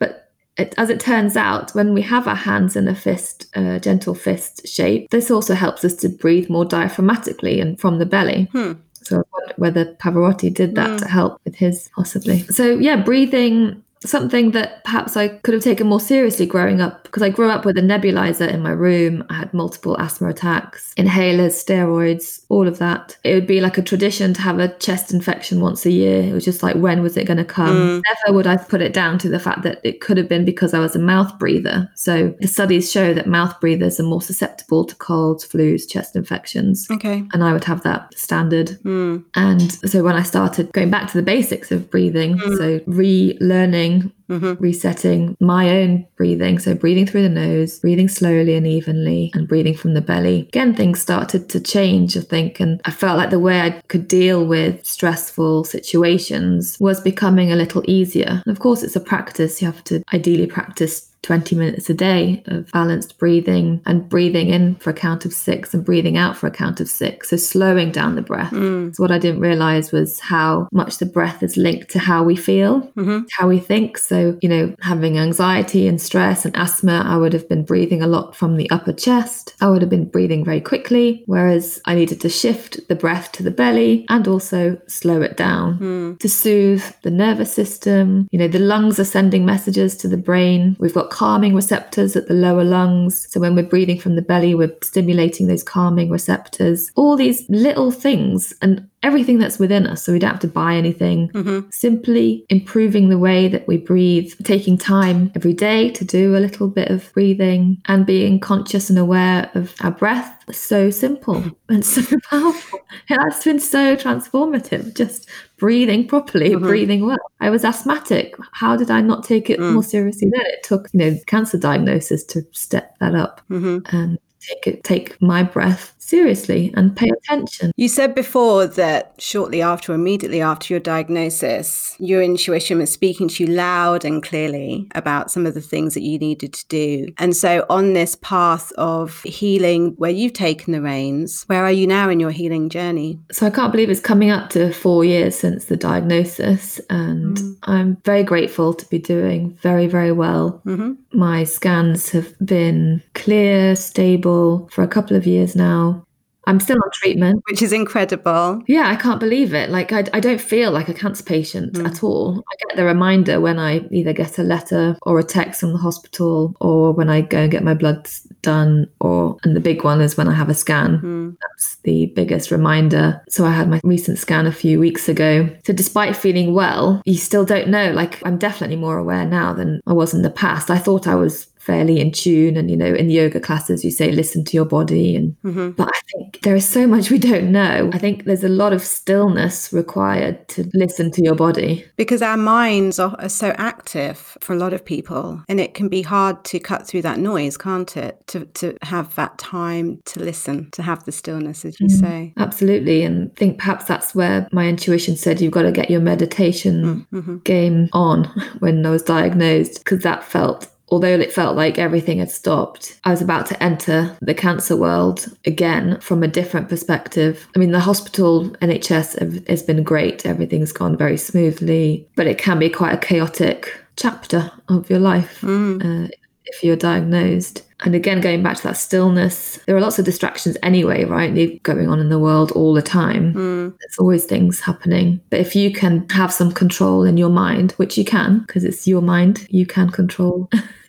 But 0.00 0.32
it, 0.56 0.74
as 0.76 0.90
it 0.90 0.98
turns 0.98 1.36
out, 1.36 1.70
when 1.76 1.94
we 1.94 2.02
have 2.02 2.26
our 2.26 2.34
hands 2.34 2.74
in 2.74 2.88
a 2.88 2.94
fist, 2.94 3.46
a 3.54 3.78
gentle 3.78 4.16
fist 4.16 4.66
shape, 4.66 5.10
this 5.10 5.30
also 5.30 5.54
helps 5.54 5.84
us 5.84 5.94
to 5.96 6.08
breathe 6.08 6.50
more 6.50 6.64
diaphragmatically 6.64 7.62
and 7.62 7.80
from 7.80 8.00
the 8.00 8.06
belly. 8.06 8.48
Hmm. 8.50 8.72
So 9.04 9.18
I 9.18 9.22
wonder 9.32 9.54
whether 9.56 9.84
Pavarotti 9.94 10.52
did 10.52 10.74
that 10.76 10.90
mm. 10.90 10.98
to 10.98 11.08
help 11.08 11.40
with 11.44 11.54
his 11.54 11.90
possibly. 11.94 12.40
So 12.44 12.78
yeah, 12.78 12.96
breathing 13.02 13.83
something 14.04 14.50
that 14.52 14.84
perhaps 14.84 15.16
I 15.16 15.28
could 15.28 15.54
have 15.54 15.62
taken 15.62 15.86
more 15.86 16.00
seriously 16.00 16.46
growing 16.46 16.80
up 16.80 17.04
because 17.04 17.22
I 17.22 17.30
grew 17.30 17.50
up 17.50 17.64
with 17.64 17.78
a 17.78 17.82
nebulizer 17.82 18.48
in 18.52 18.60
my 18.60 18.70
room. 18.70 19.24
I 19.30 19.34
had 19.34 19.54
multiple 19.54 19.98
asthma 19.98 20.28
attacks, 20.28 20.92
inhalers, 20.96 21.52
steroids, 21.52 22.44
all 22.48 22.68
of 22.68 22.78
that. 22.78 23.16
It 23.24 23.34
would 23.34 23.46
be 23.46 23.60
like 23.60 23.78
a 23.78 23.82
tradition 23.82 24.34
to 24.34 24.42
have 24.42 24.58
a 24.58 24.76
chest 24.78 25.12
infection 25.12 25.60
once 25.60 25.86
a 25.86 25.90
year. 25.90 26.22
It 26.22 26.32
was 26.32 26.44
just 26.44 26.62
like, 26.62 26.76
when 26.76 27.02
was 27.02 27.16
it 27.16 27.26
going 27.26 27.38
to 27.38 27.44
come? 27.44 27.76
Mm. 27.76 28.02
Never 28.06 28.36
would 28.36 28.46
I 28.46 28.56
put 28.56 28.82
it 28.82 28.92
down 28.92 29.18
to 29.18 29.28
the 29.28 29.38
fact 29.38 29.62
that 29.62 29.80
it 29.84 30.00
could 30.00 30.16
have 30.16 30.28
been 30.28 30.44
because 30.44 30.74
I 30.74 30.80
was 30.80 30.94
a 30.94 30.98
mouth 30.98 31.38
breather. 31.38 31.90
So 31.94 32.34
the 32.40 32.48
studies 32.48 32.90
show 32.90 33.14
that 33.14 33.26
mouth 33.26 33.58
breathers 33.60 33.98
are 34.00 34.04
more 34.04 34.22
susceptible 34.22 34.84
to 34.84 34.94
colds, 34.96 35.46
flus, 35.46 35.88
chest 35.88 36.16
infections. 36.16 36.86
Okay. 36.90 37.24
And 37.32 37.44
I 37.44 37.52
would 37.52 37.64
have 37.64 37.82
that 37.84 38.16
standard. 38.18 38.78
Mm. 38.84 39.24
And 39.34 39.72
so 39.88 40.02
when 40.02 40.16
I 40.16 40.22
started 40.22 40.72
going 40.72 40.90
back 40.90 41.10
to 41.10 41.16
the 41.16 41.22
basics 41.22 41.70
of 41.70 41.90
breathing, 41.90 42.38
mm. 42.38 42.56
so 42.56 42.78
relearning 42.90 43.93
mm-hmm. 44.28 44.62
resetting 44.62 45.36
my 45.40 45.70
own 45.70 46.06
breathing. 46.16 46.58
So, 46.58 46.74
breathing 46.74 47.06
through 47.06 47.22
the 47.22 47.28
nose, 47.28 47.78
breathing 47.80 48.08
slowly 48.08 48.54
and 48.54 48.66
evenly, 48.66 49.30
and 49.34 49.48
breathing 49.48 49.74
from 49.74 49.94
the 49.94 50.00
belly. 50.00 50.40
Again, 50.48 50.74
things 50.74 51.00
started 51.00 51.48
to 51.50 51.60
change, 51.60 52.16
I 52.16 52.20
think. 52.20 52.60
And 52.60 52.80
I 52.84 52.90
felt 52.90 53.18
like 53.18 53.30
the 53.30 53.38
way 53.38 53.60
I 53.60 53.82
could 53.88 54.08
deal 54.08 54.44
with 54.44 54.84
stressful 54.84 55.64
situations 55.64 56.76
was 56.80 57.00
becoming 57.00 57.52
a 57.52 57.56
little 57.56 57.82
easier. 57.86 58.42
And 58.44 58.52
of 58.52 58.58
course, 58.58 58.82
it's 58.82 58.96
a 58.96 59.00
practice. 59.00 59.60
You 59.60 59.66
have 59.66 59.84
to 59.84 60.02
ideally 60.12 60.46
practice 60.46 61.10
20 61.24 61.56
minutes 61.56 61.90
a 61.90 61.94
day 61.94 62.42
of 62.46 62.70
balanced 62.72 63.18
breathing 63.18 63.80
and 63.86 64.08
breathing 64.08 64.48
in 64.48 64.76
for 64.76 64.90
a 64.90 64.94
count 64.94 65.24
of 65.24 65.32
six 65.32 65.74
and 65.74 65.84
breathing 65.84 66.16
out 66.16 66.36
for 66.36 66.46
a 66.46 66.50
count 66.50 66.80
of 66.80 66.88
six. 66.88 67.30
So 67.30 67.36
slowing 67.36 67.90
down 67.90 68.14
the 68.14 68.22
breath. 68.22 68.52
Mm. 68.52 68.94
So 68.94 69.02
what 69.02 69.10
I 69.10 69.18
didn't 69.18 69.40
realize 69.40 69.90
was 69.90 70.20
how 70.20 70.68
much 70.72 70.98
the 70.98 71.06
breath 71.06 71.42
is 71.42 71.56
linked 71.56 71.90
to 71.90 71.98
how 71.98 72.22
we 72.22 72.36
feel, 72.36 72.80
hmm 72.94 73.20
how 73.38 73.48
we 73.48 73.58
think. 73.58 73.96
So, 73.98 74.38
you 74.42 74.48
know, 74.48 74.74
having 74.80 75.18
anxiety 75.18 75.88
and 75.88 76.00
stress 76.00 76.44
and 76.44 76.54
asthma, 76.56 77.02
I 77.06 77.16
would 77.16 77.32
have 77.32 77.48
been 77.48 77.64
breathing 77.64 78.02
a 78.02 78.06
lot 78.06 78.36
from 78.36 78.56
the 78.56 78.70
upper 78.70 78.92
chest. 78.92 79.54
I 79.60 79.70
would 79.70 79.80
have 79.80 79.90
been 79.90 80.04
breathing 80.04 80.44
very 80.44 80.60
quickly, 80.60 81.22
whereas 81.26 81.80
I 81.86 81.94
needed 81.94 82.20
to 82.20 82.28
shift 82.28 82.86
the 82.88 82.94
breath 82.94 83.32
to 83.32 83.42
the 83.42 83.50
belly 83.50 84.04
and 84.08 84.28
also 84.28 84.78
slow 84.86 85.22
it 85.22 85.36
down 85.36 85.78
Mm. 85.78 86.18
to 86.18 86.28
soothe 86.28 86.84
the 87.02 87.10
nervous 87.10 87.52
system. 87.52 88.28
You 88.30 88.38
know, 88.38 88.48
the 88.48 88.58
lungs 88.58 89.00
are 89.00 89.04
sending 89.04 89.44
messages 89.46 89.96
to 89.98 90.08
the 90.08 90.16
brain. 90.18 90.76
We've 90.78 90.94
got 90.94 91.10
calming 91.14 91.54
receptors 91.54 92.16
at 92.16 92.26
the 92.26 92.34
lower 92.34 92.64
lungs. 92.64 93.28
So 93.30 93.38
when 93.38 93.54
we're 93.54 93.62
breathing 93.62 94.00
from 94.00 94.16
the 94.16 94.22
belly, 94.22 94.52
we're 94.52 94.76
stimulating 94.82 95.46
those 95.46 95.62
calming 95.62 96.10
receptors. 96.10 96.90
All 96.96 97.14
these 97.16 97.48
little 97.48 97.92
things 97.92 98.52
and 98.60 98.88
everything 99.04 99.38
that's 99.38 99.58
within 99.58 99.86
us. 99.86 100.02
So 100.04 100.12
we 100.12 100.18
don't 100.18 100.30
have 100.30 100.40
to 100.40 100.48
buy 100.48 100.74
anything. 100.74 101.28
hmm 101.28 101.60
Simply 101.70 102.44
improving 102.48 103.08
the 103.10 103.18
way 103.18 103.48
that 103.48 103.68
we 103.68 103.76
breathe, 103.76 104.32
taking 104.44 104.76
time 104.78 105.30
every 105.36 105.52
day 105.52 105.90
to 105.90 106.04
do 106.04 106.34
a 106.36 106.38
little 106.40 106.68
bit 106.68 106.88
of 106.90 107.12
breathing 107.12 107.80
and 107.86 108.06
being 108.06 108.40
conscious 108.40 108.88
and 108.90 108.98
aware 108.98 109.50
of 109.54 109.74
our 109.82 109.90
breath. 109.90 110.30
So 110.50 110.90
simple 110.90 111.44
and 111.68 111.84
so 111.84 112.02
powerful. 112.30 112.80
It 113.08 113.18
has 113.20 113.44
been 113.44 113.60
so 113.60 113.96
transformative, 113.96 114.94
just 114.96 115.28
breathing 115.58 116.06
properly, 116.06 116.50
Mhm. 116.50 116.62
breathing 116.62 117.06
well. 117.06 117.18
I 117.40 117.50
was 117.50 117.64
asthmatic. 117.64 118.34
How 118.52 118.76
did 118.76 118.90
I 118.90 119.00
not 119.00 119.24
take 119.24 119.50
it 119.50 119.60
Mm. 119.60 119.72
more 119.74 119.82
seriously 119.82 120.30
then? 120.32 120.46
It 120.46 120.62
took, 120.62 120.88
you 120.92 120.98
know, 121.00 121.16
cancer 121.26 121.58
diagnosis 121.58 122.24
to 122.24 122.42
step 122.52 122.96
that 123.00 123.14
up 123.14 123.40
hmm 123.48 123.78
and 123.92 124.18
take 124.40 124.66
it, 124.66 124.84
take 124.84 125.20
my 125.22 125.42
breath 125.42 125.93
seriously 126.08 126.72
and 126.76 126.96
pay 126.96 127.08
attention. 127.08 127.72
You 127.76 127.88
said 127.88 128.14
before 128.14 128.66
that 128.66 129.14
shortly 129.18 129.62
after, 129.62 129.94
immediately 129.94 130.40
after 130.40 130.72
your 130.72 130.80
diagnosis, 130.80 131.96
your 131.98 132.22
intuition 132.22 132.78
was 132.78 132.92
speaking 132.92 133.28
to 133.28 133.44
you 133.44 133.50
loud 133.52 134.04
and 134.04 134.22
clearly 134.22 134.88
about 134.94 135.30
some 135.30 135.46
of 135.46 135.54
the 135.54 135.60
things 135.60 135.94
that 135.94 136.02
you 136.02 136.18
needed 136.18 136.52
to 136.52 136.66
do. 136.68 137.08
And 137.18 137.34
so, 137.36 137.64
on 137.70 137.92
this 137.94 138.16
path 138.16 138.72
of 138.72 139.22
healing, 139.22 139.94
where 139.96 140.10
you've 140.10 140.32
taken 140.32 140.72
the 140.72 140.82
reins, 140.82 141.44
where 141.46 141.64
are 141.64 141.72
you 141.72 141.86
now 141.86 142.08
in 142.10 142.20
your 142.20 142.30
healing 142.30 142.68
journey? 142.68 143.18
So 143.32 143.46
I 143.46 143.50
can't 143.50 143.72
believe 143.72 143.90
it's 143.90 144.00
coming 144.00 144.30
up 144.30 144.50
to 144.50 144.72
four 144.72 145.04
years 145.04 145.36
since 145.36 145.66
the 145.66 145.76
diagnosis, 145.76 146.80
and 146.90 147.24
Mm. 147.24 147.56
I'm 147.64 147.96
very 148.04 148.22
grateful 148.22 148.74
to 148.74 148.86
be 148.88 148.98
doing 148.98 149.56
very, 149.62 149.86
very 149.86 150.12
well. 150.12 150.60
hmm 150.64 150.92
My 151.12 151.44
scans 151.44 152.10
have 152.10 152.34
been 152.44 153.02
clear, 153.14 153.76
stable 153.76 154.68
for 154.72 154.82
a 154.82 154.88
couple 154.88 155.16
of 155.16 155.26
years 155.26 155.56
now. 155.56 156.03
I'm 156.46 156.60
still 156.60 156.76
on 156.76 156.90
treatment. 156.92 157.42
Which 157.48 157.62
is 157.62 157.72
incredible. 157.72 158.62
Yeah, 158.66 158.88
I 158.88 158.96
can't 158.96 159.20
believe 159.20 159.54
it. 159.54 159.70
Like, 159.70 159.92
I, 159.92 160.04
I 160.12 160.20
don't 160.20 160.40
feel 160.40 160.70
like 160.70 160.88
a 160.88 160.94
cancer 160.94 161.22
patient 161.22 161.74
Mm. 161.74 161.86
at 161.86 162.02
all. 162.02 162.42
I 162.52 162.54
get 162.68 162.76
the 162.76 162.84
reminder 162.84 163.40
when 163.40 163.58
I 163.58 163.86
either 163.90 164.12
get 164.12 164.38
a 164.38 164.42
letter 164.42 164.96
or 165.02 165.18
a 165.18 165.24
text 165.24 165.60
from 165.60 165.72
the 165.72 165.78
hospital 165.78 166.54
or 166.60 166.92
when 166.92 167.08
I 167.08 167.22
go 167.22 167.38
and 167.38 167.50
get 167.50 167.64
my 167.64 167.74
blood 167.74 168.08
done, 168.42 168.88
or, 169.00 169.36
and 169.42 169.56
the 169.56 169.60
big 169.60 169.84
one 169.84 170.00
is 170.00 170.16
when 170.16 170.28
I 170.28 170.34
have 170.34 170.48
a 170.48 170.54
scan. 170.54 170.98
Mm. 171.00 171.36
That's 171.40 171.76
the 171.84 172.06
biggest 172.14 172.50
reminder. 172.50 173.22
So 173.28 173.44
I 173.44 173.50
had 173.52 173.68
my 173.68 173.80
recent 173.84 174.18
scan 174.18 174.46
a 174.46 174.52
few 174.52 174.78
weeks 174.78 175.08
ago. 175.08 175.48
So 175.66 175.72
despite 175.72 176.14
feeling 176.16 176.54
well, 176.54 177.00
you 177.04 177.16
still 177.16 177.44
don't 177.44 177.68
know. 177.68 177.90
Like 177.92 178.24
I'm 178.26 178.38
definitely 178.38 178.76
more 178.76 178.98
aware 178.98 179.24
now 179.24 179.52
than 179.54 179.80
I 179.86 179.92
was 179.92 180.12
in 180.14 180.22
the 180.22 180.30
past. 180.30 180.70
I 180.70 180.78
thought 180.78 181.06
I 181.06 181.14
was 181.14 181.46
fairly 181.64 181.98
in 182.00 182.12
tune 182.12 182.56
and 182.56 182.70
you 182.70 182.76
know 182.76 182.92
in 182.94 183.08
yoga 183.10 183.40
classes 183.40 183.84
you 183.84 183.90
say 183.90 184.10
listen 184.12 184.44
to 184.44 184.56
your 184.56 184.64
body 184.66 185.16
and 185.16 185.34
hmm 185.42 185.70
but 185.70 185.88
I 185.88 186.00
think 186.12 186.40
there 186.42 186.54
is 186.54 186.68
so 186.68 186.86
much 186.86 187.10
we 187.10 187.18
don't 187.18 187.50
know. 187.50 187.90
I 187.92 187.98
think 187.98 188.24
there's 188.24 188.44
a 188.44 188.48
lot 188.48 188.72
of 188.72 188.82
stillness 188.82 189.72
required 189.72 190.46
to 190.48 190.68
listen 190.74 191.10
to 191.12 191.22
your 191.22 191.34
body. 191.34 191.84
Because 191.96 192.22
our 192.22 192.36
minds 192.36 192.98
are, 192.98 193.16
are 193.18 193.28
so 193.28 193.48
active 193.56 194.36
for 194.40 194.52
a 194.52 194.56
lot 194.56 194.72
of 194.72 194.84
people, 194.84 195.42
and 195.48 195.58
it 195.60 195.74
can 195.74 195.88
be 195.88 196.02
hard 196.02 196.44
to 196.44 196.58
cut 196.60 196.86
through 196.86 197.02
that 197.02 197.18
noise, 197.18 197.56
can't 197.56 197.96
it? 197.96 198.24
To, 198.28 198.44
to 198.44 198.76
have 198.82 199.14
that 199.16 199.38
time 199.38 200.00
to 200.06 200.20
listen, 200.20 200.70
to 200.72 200.82
have 200.82 201.04
the 201.04 201.12
stillness, 201.12 201.64
as 201.64 201.80
you 201.80 201.86
Mm. 201.88 202.00
say. 202.00 202.32
Absolutely. 202.36 203.02
And 203.02 203.30
I 203.34 203.38
think 203.38 203.58
perhaps 203.58 203.86
that's 203.86 204.14
where 204.14 204.46
my 204.52 204.66
intuition 204.68 205.16
said 205.16 205.40
you've 205.40 205.52
got 205.52 205.62
to 205.62 205.72
get 205.72 205.90
your 205.90 206.00
meditation 206.00 207.06
Mm-hmm. 207.12 207.38
game 207.38 207.88
on 207.92 208.24
when 208.60 208.84
I 208.86 208.90
was 208.90 209.02
diagnosed 209.02 209.78
because 209.78 210.02
that 210.02 210.22
felt 210.24 210.68
although 210.88 211.08
it 211.18 211.32
felt 211.32 211.56
like 211.56 211.78
everything 211.78 212.18
had 212.18 212.30
stopped 212.30 212.98
I 213.04 213.10
was 213.10 213.22
about 213.22 213.46
to 213.46 213.62
enter 213.62 214.16
the 214.20 214.34
cancer 214.34 214.76
world 214.76 215.26
again 215.46 215.98
from 216.00 216.22
a 216.22 216.28
different 216.28 216.68
perspective 216.68 217.46
I 217.54 217.58
mean 217.58 217.72
the 217.72 217.80
hospital 217.80 218.50
NHS 218.62 219.18
have- 219.18 219.46
has 219.48 219.62
been 219.62 219.82
great 219.82 220.26
everything's 220.26 220.72
gone 220.72 220.96
very 220.96 221.16
smoothly 221.16 222.06
but 222.16 222.26
it 222.26 222.38
can 222.38 222.58
be 222.58 222.68
quite 222.68 222.94
a 222.94 223.06
chaotic 223.06 223.72
chapter 223.96 224.50
of 224.68 224.88
your 224.90 224.98
life 225.00 225.40
Mm. 225.42 226.06
uh, 226.06 226.08
if 226.46 226.62
you're 226.62 226.76
diagnosed. 226.76 227.62
And 227.84 227.94
again, 227.94 228.20
going 228.20 228.42
back 228.42 228.56
to 228.56 228.62
that 228.64 228.76
stillness, 228.76 229.58
there 229.66 229.76
are 229.76 229.80
lots 229.80 229.98
of 229.98 230.04
distractions 230.04 230.56
anyway, 230.62 231.04
right? 231.04 231.34
They're 231.34 231.58
going 231.62 231.88
on 231.88 232.00
in 232.00 232.08
the 232.08 232.18
world 232.18 232.50
all 232.52 232.74
the 232.74 232.82
time. 232.82 233.34
Mm. 233.34 233.78
There's 233.78 233.98
always 233.98 234.24
things 234.24 234.60
happening. 234.60 235.20
But 235.30 235.40
if 235.40 235.54
you 235.54 235.72
can 235.72 236.08
have 236.10 236.32
some 236.32 236.50
control 236.50 237.04
in 237.04 237.16
your 237.16 237.30
mind, 237.30 237.72
which 237.72 237.98
you 237.98 238.04
can, 238.04 238.40
because 238.40 238.64
it's 238.64 238.86
your 238.86 239.02
mind, 239.02 239.46
you 239.50 239.66
can 239.66 239.90
control. 239.90 240.50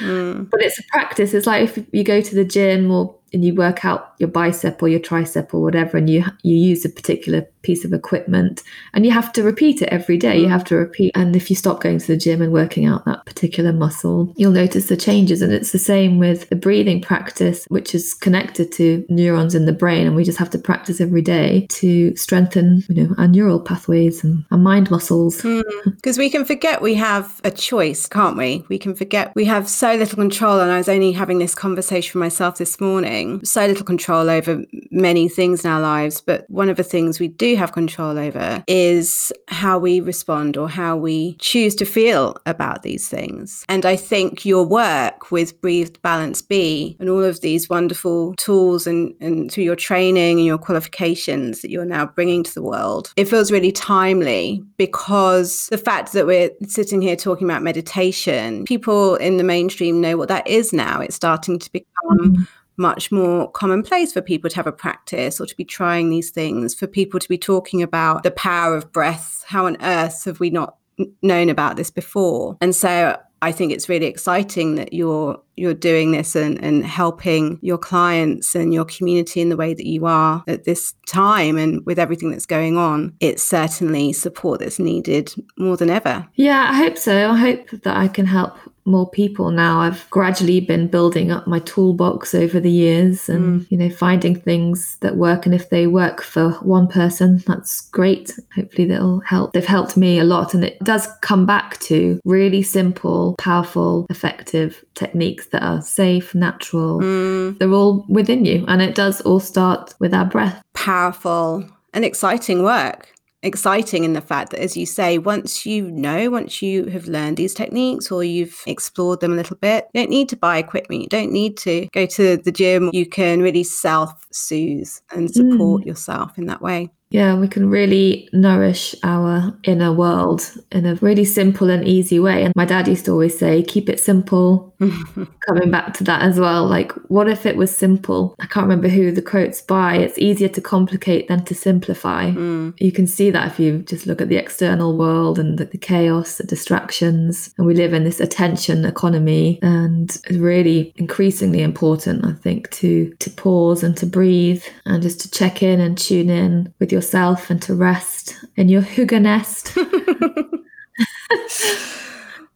Mm. 0.00 0.50
but 0.50 0.62
it's 0.62 0.78
a 0.78 0.82
practice. 0.84 1.34
It's 1.34 1.46
like 1.46 1.64
if 1.64 1.84
you 1.92 2.04
go 2.04 2.20
to 2.20 2.34
the 2.34 2.44
gym 2.44 2.90
or 2.90 3.16
and 3.32 3.44
you 3.44 3.54
work 3.54 3.84
out 3.84 4.14
your 4.18 4.28
bicep 4.28 4.82
or 4.82 4.88
your 4.88 5.00
tricep 5.00 5.54
or 5.54 5.62
whatever, 5.62 5.96
and 5.96 6.10
you 6.10 6.24
you 6.42 6.56
use 6.56 6.84
a 6.84 6.88
particular 6.88 7.46
piece 7.62 7.84
of 7.84 7.92
equipment, 7.92 8.62
and 8.94 9.04
you 9.04 9.12
have 9.12 9.32
to 9.32 9.42
repeat 9.42 9.82
it 9.82 9.88
every 9.90 10.16
day. 10.16 10.38
You 10.38 10.48
have 10.48 10.64
to 10.64 10.76
repeat. 10.76 11.12
And 11.14 11.36
if 11.36 11.50
you 11.50 11.56
stop 11.56 11.80
going 11.80 11.98
to 11.98 12.06
the 12.06 12.16
gym 12.16 12.42
and 12.42 12.52
working 12.52 12.86
out 12.86 13.04
that 13.04 13.24
particular 13.26 13.72
muscle, 13.72 14.32
you'll 14.36 14.52
notice 14.52 14.88
the 14.88 14.96
changes. 14.96 15.42
And 15.42 15.52
it's 15.52 15.72
the 15.72 15.78
same 15.78 16.18
with 16.18 16.48
the 16.48 16.56
breathing 16.56 17.00
practice, 17.00 17.66
which 17.68 17.94
is 17.94 18.14
connected 18.14 18.72
to 18.72 19.04
neurons 19.08 19.54
in 19.54 19.66
the 19.66 19.72
brain, 19.72 20.06
and 20.06 20.16
we 20.16 20.24
just 20.24 20.38
have 20.38 20.50
to 20.50 20.58
practice 20.58 21.00
every 21.00 21.22
day 21.22 21.66
to 21.70 22.14
strengthen, 22.16 22.82
you 22.88 23.04
know, 23.04 23.14
our 23.18 23.28
neural 23.28 23.60
pathways 23.60 24.24
and 24.24 24.44
our 24.50 24.58
mind 24.58 24.90
muscles. 24.90 25.42
Because 25.84 26.18
we 26.18 26.30
can 26.30 26.44
forget 26.44 26.82
we 26.82 26.94
have 26.94 27.40
a 27.44 27.50
choice, 27.50 28.06
can't 28.06 28.36
we? 28.36 28.64
We 28.68 28.78
can 28.78 28.94
forget 28.94 29.34
we 29.40 29.46
have 29.46 29.70
so 29.70 29.94
little 29.94 30.16
control. 30.16 30.60
And 30.60 30.70
I 30.70 30.76
was 30.76 30.88
only 30.88 31.12
having 31.12 31.38
this 31.38 31.54
conversation 31.54 32.12
for 32.12 32.18
myself 32.18 32.58
this 32.58 32.78
morning 32.78 33.42
so 33.42 33.64
little 33.64 33.86
control 33.86 34.28
over 34.28 34.62
many 34.90 35.30
things 35.30 35.64
in 35.64 35.70
our 35.70 35.80
lives. 35.80 36.20
But 36.20 36.44
one 36.50 36.68
of 36.68 36.76
the 36.76 36.84
things 36.84 37.18
we 37.18 37.28
do 37.28 37.56
have 37.56 37.72
control 37.72 38.18
over 38.18 38.62
is 38.66 39.32
how 39.48 39.78
we 39.78 40.00
respond 40.00 40.58
or 40.58 40.68
how 40.68 40.94
we 40.94 41.36
choose 41.38 41.74
to 41.76 41.86
feel 41.86 42.36
about 42.44 42.82
these 42.82 43.08
things. 43.08 43.64
And 43.70 43.86
I 43.86 43.96
think 43.96 44.44
your 44.44 44.62
work 44.62 45.30
with 45.30 45.58
Breathed 45.62 46.02
Balance 46.02 46.42
B 46.42 46.98
and 47.00 47.08
all 47.08 47.24
of 47.24 47.40
these 47.40 47.70
wonderful 47.70 48.34
tools 48.34 48.86
and, 48.86 49.14
and 49.20 49.50
through 49.50 49.64
your 49.64 49.74
training 49.74 50.36
and 50.36 50.46
your 50.46 50.58
qualifications 50.58 51.62
that 51.62 51.70
you're 51.70 51.86
now 51.86 52.04
bringing 52.04 52.42
to 52.42 52.52
the 52.52 52.62
world, 52.62 53.14
it 53.16 53.24
feels 53.24 53.50
really 53.50 53.72
timely 53.72 54.62
because 54.76 55.68
the 55.68 55.78
fact 55.78 56.12
that 56.12 56.26
we're 56.26 56.50
sitting 56.66 57.00
here 57.00 57.16
talking 57.16 57.48
about 57.48 57.62
meditation, 57.62 58.66
people 58.66 59.16
in 59.20 59.36
the 59.36 59.44
mainstream 59.44 60.00
know 60.00 60.16
what 60.16 60.28
that 60.28 60.46
is 60.46 60.72
now. 60.72 61.00
It's 61.00 61.14
starting 61.14 61.58
to 61.58 61.72
become 61.72 61.86
mm. 62.18 62.48
much 62.76 63.12
more 63.12 63.50
commonplace 63.50 64.12
for 64.12 64.20
people 64.20 64.50
to 64.50 64.56
have 64.56 64.66
a 64.66 64.72
practice 64.72 65.40
or 65.40 65.46
to 65.46 65.56
be 65.56 65.64
trying 65.64 66.10
these 66.10 66.30
things, 66.30 66.74
for 66.74 66.86
people 66.86 67.20
to 67.20 67.28
be 67.28 67.38
talking 67.38 67.82
about 67.82 68.22
the 68.22 68.30
power 68.30 68.76
of 68.76 68.92
breath. 68.92 69.44
How 69.46 69.66
on 69.66 69.76
earth 69.82 70.24
have 70.24 70.40
we 70.40 70.50
not 70.50 70.76
known 71.22 71.48
about 71.48 71.76
this 71.76 71.90
before? 71.90 72.56
And 72.60 72.74
so 72.74 73.18
I 73.42 73.52
think 73.52 73.72
it's 73.72 73.88
really 73.88 74.06
exciting 74.06 74.74
that 74.74 74.92
you're 74.92 75.40
you're 75.56 75.74
doing 75.74 76.12
this 76.12 76.34
and, 76.34 76.62
and 76.62 76.84
helping 76.84 77.58
your 77.62 77.78
clients 77.78 78.54
and 78.54 78.72
your 78.72 78.84
community 78.84 79.40
in 79.40 79.48
the 79.48 79.56
way 79.56 79.74
that 79.74 79.86
you 79.86 80.06
are 80.06 80.42
at 80.46 80.64
this 80.64 80.94
time 81.06 81.58
and 81.58 81.84
with 81.84 81.98
everything 81.98 82.30
that's 82.30 82.46
going 82.46 82.76
on. 82.76 83.14
It's 83.20 83.42
certainly 83.42 84.12
support 84.12 84.60
that's 84.60 84.78
needed 84.78 85.34
more 85.58 85.76
than 85.76 85.90
ever. 85.90 86.26
Yeah, 86.34 86.68
I 86.70 86.76
hope 86.76 86.96
so. 86.96 87.30
I 87.30 87.36
hope 87.36 87.70
that 87.70 87.96
I 87.96 88.08
can 88.08 88.26
help 88.26 88.56
more 88.84 89.08
people 89.08 89.50
now. 89.50 89.80
I've 89.80 90.08
gradually 90.10 90.60
been 90.60 90.88
building 90.88 91.30
up 91.30 91.46
my 91.46 91.60
toolbox 91.60 92.34
over 92.34 92.60
the 92.60 92.70
years 92.70 93.28
and, 93.28 93.60
mm. 93.60 93.70
you 93.70 93.78
know, 93.78 93.90
finding 93.90 94.34
things 94.34 94.96
that 95.00 95.16
work. 95.16 95.46
And 95.46 95.54
if 95.54 95.70
they 95.70 95.86
work 95.86 96.22
for 96.22 96.52
one 96.60 96.88
person, 96.88 97.42
that's 97.46 97.82
great. 97.90 98.38
Hopefully 98.54 98.88
they'll 98.88 99.20
help. 99.20 99.52
They've 99.52 99.64
helped 99.64 99.96
me 99.96 100.18
a 100.18 100.24
lot. 100.24 100.54
And 100.54 100.64
it 100.64 100.78
does 100.80 101.06
come 101.20 101.46
back 101.46 101.78
to 101.80 102.20
really 102.24 102.62
simple, 102.62 103.36
powerful, 103.38 104.06
effective 104.10 104.84
techniques 105.00 105.46
that 105.52 105.62
are 105.62 105.80
safe, 105.82 106.34
natural. 106.34 107.00
Mm, 107.00 107.58
They're 107.58 107.72
all 107.72 108.04
within 108.08 108.44
you. 108.44 108.64
And 108.68 108.80
it 108.82 108.94
does 108.94 109.20
all 109.22 109.40
start 109.40 109.94
with 109.98 110.12
our 110.14 110.26
breath. 110.26 110.62
powerful 110.74 111.64
and 111.94 112.04
exciting 112.04 112.62
work. 112.62 113.00
exciting 113.42 114.04
in 114.04 114.12
the 114.12 114.20
fact 114.20 114.50
that, 114.50 114.60
as 114.60 114.76
you 114.76 114.84
say, 114.84 115.16
once 115.16 115.64
you 115.64 115.90
know, 115.90 116.28
once 116.28 116.60
you 116.60 116.84
have 116.94 117.06
learned 117.08 117.38
these 117.38 117.54
techniques 117.54 118.12
or 118.12 118.22
you've 118.22 118.60
explored 118.66 119.20
them 119.20 119.32
a 119.32 119.36
little 119.40 119.56
bit, 119.56 119.88
you 119.94 120.00
don't 120.00 120.10
need 120.10 120.28
to 120.28 120.36
buy 120.36 120.58
equipment. 120.58 121.00
You 121.00 121.08
don't 121.08 121.32
need 121.32 121.56
to 121.58 121.88
go 121.94 122.04
to 122.04 122.36
the 122.36 122.52
gym. 122.52 122.90
You 122.92 123.06
can 123.06 123.40
really 123.40 123.64
self 123.64 124.12
soothe 124.30 124.92
and 125.10 125.30
support 125.30 125.82
mm. 125.82 125.86
yourself 125.86 126.36
in 126.36 126.46
that 126.46 126.60
way. 126.60 126.90
Yeah, 127.10 127.34
we 127.34 127.48
can 127.48 127.68
really 127.68 128.28
nourish 128.32 128.94
our 129.02 129.52
inner 129.64 129.92
world 129.92 130.48
in 130.70 130.86
a 130.86 130.94
really 130.96 131.24
simple 131.24 131.68
and 131.68 131.86
easy 131.86 132.20
way. 132.20 132.44
And 132.44 132.54
my 132.54 132.64
dad 132.64 132.86
used 132.86 133.04
to 133.06 133.10
always 133.10 133.36
say, 133.36 133.64
keep 133.64 133.88
it 133.88 133.98
simple. 133.98 134.72
Coming 135.46 135.70
back 135.70 135.92
to 135.94 136.04
that 136.04 136.22
as 136.22 136.38
well. 136.38 136.66
Like, 136.66 136.92
what 137.08 137.28
if 137.28 137.46
it 137.46 137.56
was 137.56 137.76
simple? 137.76 138.34
I 138.38 138.46
can't 138.46 138.64
remember 138.64 138.88
who 138.88 139.10
the 139.10 139.22
quote's 139.22 139.60
by. 139.60 139.96
It's 139.96 140.18
easier 140.18 140.48
to 140.48 140.60
complicate 140.60 141.26
than 141.26 141.44
to 141.46 141.54
simplify. 141.54 142.30
Mm. 142.30 142.74
You 142.78 142.92
can 142.92 143.08
see 143.08 143.30
that 143.30 143.48
if 143.48 143.58
you 143.58 143.80
just 143.80 144.06
look 144.06 144.20
at 144.20 144.28
the 144.28 144.36
external 144.36 144.96
world 144.96 145.38
and 145.38 145.58
the, 145.58 145.64
the 145.64 145.78
chaos, 145.78 146.36
the 146.36 146.44
distractions. 146.44 147.52
And 147.58 147.66
we 147.66 147.74
live 147.74 147.92
in 147.92 148.04
this 148.04 148.20
attention 148.20 148.84
economy. 148.84 149.58
And 149.62 150.10
it's 150.10 150.38
really 150.38 150.92
increasingly 150.96 151.62
important, 151.62 152.24
I 152.24 152.32
think, 152.32 152.70
to, 152.72 153.12
to 153.18 153.30
pause 153.30 153.82
and 153.82 153.96
to 153.96 154.06
breathe 154.06 154.64
and 154.86 155.02
just 155.02 155.20
to 155.22 155.30
check 155.30 155.62
in 155.62 155.80
and 155.80 155.98
tune 155.98 156.30
in 156.30 156.72
with 156.78 156.92
your 156.92 156.99
yourself 157.00 157.48
and 157.48 157.62
to 157.62 157.74
rest 157.74 158.36
in 158.56 158.68
your 158.68 158.82
hygge 158.82 159.22
nest. 159.22 159.74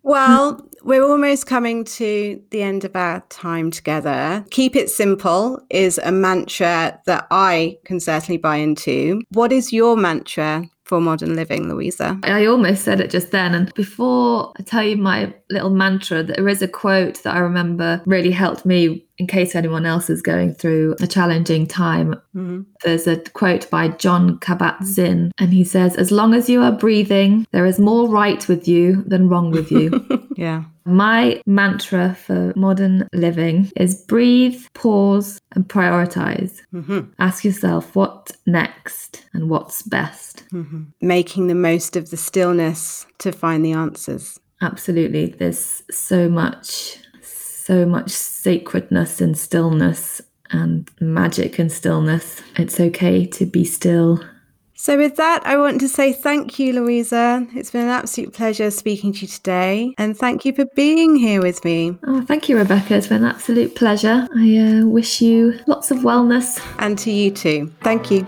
well, 0.03 0.61
we're 0.83 1.03
almost 1.03 1.47
coming 1.47 1.83
to 1.85 2.43
the 2.51 2.63
end 2.63 2.85
of 2.85 2.95
our 2.95 3.21
time 3.31 3.71
together. 3.71 4.45
Keep 4.51 4.77
it 4.77 4.91
simple 4.91 5.65
is 5.71 5.99
a 6.05 6.13
mantra 6.13 7.01
that 7.07 7.27
I 7.31 7.79
can 7.87 8.01
certainly 8.01 8.37
buy 8.37 8.57
into. 8.57 9.23
What 9.31 9.51
is 9.51 9.73
your 9.73 9.97
mantra 9.97 10.69
for 10.85 11.01
modern 11.01 11.35
living, 11.35 11.69
Louisa? 11.69 12.19
I 12.23 12.47
almost 12.47 12.85
said 12.85 13.01
it 13.01 13.11
just 13.11 13.31
then. 13.31 13.55
And 13.55 13.73
before 13.75 14.53
I 14.59 14.63
tell 14.63 14.83
you 14.83 14.97
my 14.97 15.35
little 15.51 15.71
mantra, 15.71 16.23
there 16.23 16.49
is 16.49 16.63
a 16.63 16.69
quote 16.69 17.23
that 17.23 17.35
I 17.35 17.39
remember 17.39 18.03
really 18.07 18.31
helped 18.31 18.67
me 18.67 19.07
in 19.17 19.27
case 19.27 19.55
anyone 19.55 19.87
else 19.87 20.11
is 20.11 20.21
going 20.21 20.55
through 20.55 20.97
a 21.01 21.07
challenging 21.07 21.67
time. 21.67 22.15
Mm-hmm. 22.35 22.63
There's 22.83 23.07
a 23.07 23.19
quote 23.19 23.71
by 23.71 23.89
Jon 23.89 24.39
Kabat-Zinn, 24.39 25.33
and 25.39 25.53
he 25.53 25.63
says, 25.63 25.97
As 25.97 26.11
long 26.11 26.35
as 26.35 26.49
you 26.51 26.63
are 26.63 26.73
breathing, 26.73 27.47
there 27.53 27.65
is 27.65 27.79
more 27.79 28.09
right 28.09 28.47
with 28.49 28.67
you 28.67 29.05
than 29.07 29.29
wrong 29.29 29.53
with 29.53 29.71
you. 29.71 30.05
yeah. 30.37 30.65
My 30.85 31.41
mantra 31.47 32.15
for 32.15 32.53
modern 32.57 33.09
living 33.13 33.73
is 33.77 34.03
breathe, 34.03 34.63
pause, 34.75 35.41
and 35.53 35.67
prioritize. 35.67 36.61
Mm-hmm. 36.75 37.11
Ask 37.19 37.45
yourself 37.45 37.97
what 37.97 38.33
next 38.47 39.25
and 39.33 39.49
what's 39.49 39.83
best. 39.83 40.45
Mm-hmm. 40.53 40.83
Making 41.01 41.47
the 41.47 41.55
most 41.55 41.97
of 41.97 42.11
the 42.11 42.17
stillness 42.17 43.07
to 43.19 43.33
find 43.33 43.65
the 43.65 43.73
answers. 43.73 44.39
Absolutely. 44.61 45.27
There's 45.27 45.83
so 45.91 46.29
much, 46.29 46.99
so 47.23 47.87
much 47.87 48.11
sacredness 48.11 49.21
in 49.21 49.35
stillness 49.35 50.21
and 50.51 50.91
magic 51.01 51.59
and 51.59 51.73
stillness. 51.73 52.43
It's 52.57 52.79
okay 52.79 53.27
to 53.27 53.47
be 53.47 53.65
still 53.65 54.23
so, 54.75 54.97
with 54.97 55.17
that, 55.17 55.47
I 55.47 55.57
want 55.57 55.81
to 55.81 55.89
say 55.89 56.13
thank 56.13 56.59
you, 56.59 56.73
Louisa. 56.73 57.47
It's 57.55 57.71
been 57.71 57.85
an 57.85 57.91
absolute 57.91 58.33
pleasure 58.33 58.71
speaking 58.71 59.13
to 59.13 59.21
you 59.21 59.29
today. 59.29 59.95
And 59.99 60.17
thank 60.17 60.45
you 60.45 60.53
for 60.53 60.65
being 60.75 61.17
here 61.17 61.41
with 61.41 61.65
me. 61.65 61.97
Oh, 62.07 62.23
thank 62.23 62.49
you, 62.49 62.57
Rebecca. 62.57 62.97
It's 62.97 63.07
been 63.07 63.25
an 63.25 63.31
absolute 63.31 63.77
pleasure. 63.77 64.27
I 64.35 64.57
uh, 64.57 64.87
wish 64.87 65.21
you 65.21 65.61
lots 65.67 65.91
of 65.91 65.99
wellness. 65.99 66.61
And 66.79 66.99
to 66.99 67.11
you 67.11 67.31
too. 67.31 67.71
Thank 67.83 68.11
you. 68.11 68.27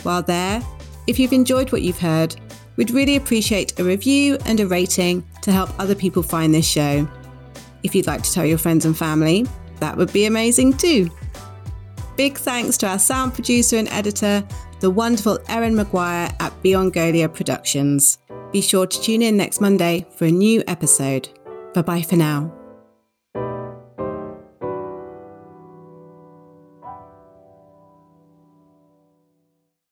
While 0.03 0.23
there, 0.23 0.63
if 1.07 1.19
you've 1.19 1.33
enjoyed 1.33 1.73
what 1.73 1.81
you've 1.81 1.99
heard, 1.99 2.37
we'd 2.77 2.91
really 2.91 3.17
appreciate 3.17 3.81
a 3.81 3.85
review 3.85 4.37
and 4.45 4.61
a 4.61 4.67
rating 4.67 5.27
to 5.41 5.51
help 5.51 5.71
other 5.81 5.95
people 5.95 6.23
find 6.23 6.53
this 6.53 6.69
show. 6.69 7.09
If 7.83 7.95
you'd 7.95 8.07
like 8.07 8.23
to 8.23 8.31
tell 8.31 8.45
your 8.45 8.59
friends 8.59 8.85
and 8.85 8.97
family, 8.97 9.47
that 9.81 9.97
would 9.97 10.13
be 10.13 10.27
amazing 10.27 10.77
too. 10.77 11.09
Big 12.19 12.37
thanks 12.37 12.77
to 12.79 12.87
our 12.87 12.99
sound 12.99 13.33
producer 13.33 13.79
and 13.79 13.89
editor, 13.89 14.47
the 14.81 14.91
wonderful 14.91 15.39
Erin 15.49 15.75
Maguire 15.75 16.31
at 16.39 16.63
Beyond 16.63 16.93
Golia 16.93 17.33
Productions. 17.33 18.19
Be 18.53 18.61
sure 18.61 18.87
to 18.87 19.01
tune 19.01 19.23
in 19.23 19.39
next 19.39 19.63
Monday 19.63 20.05
for 20.17 20.27
a 20.27 20.31
new 20.31 20.63
episode. 20.67 21.31
Bye 21.73 21.81
bye 21.81 22.03
for 22.03 22.17
now. 22.17 22.58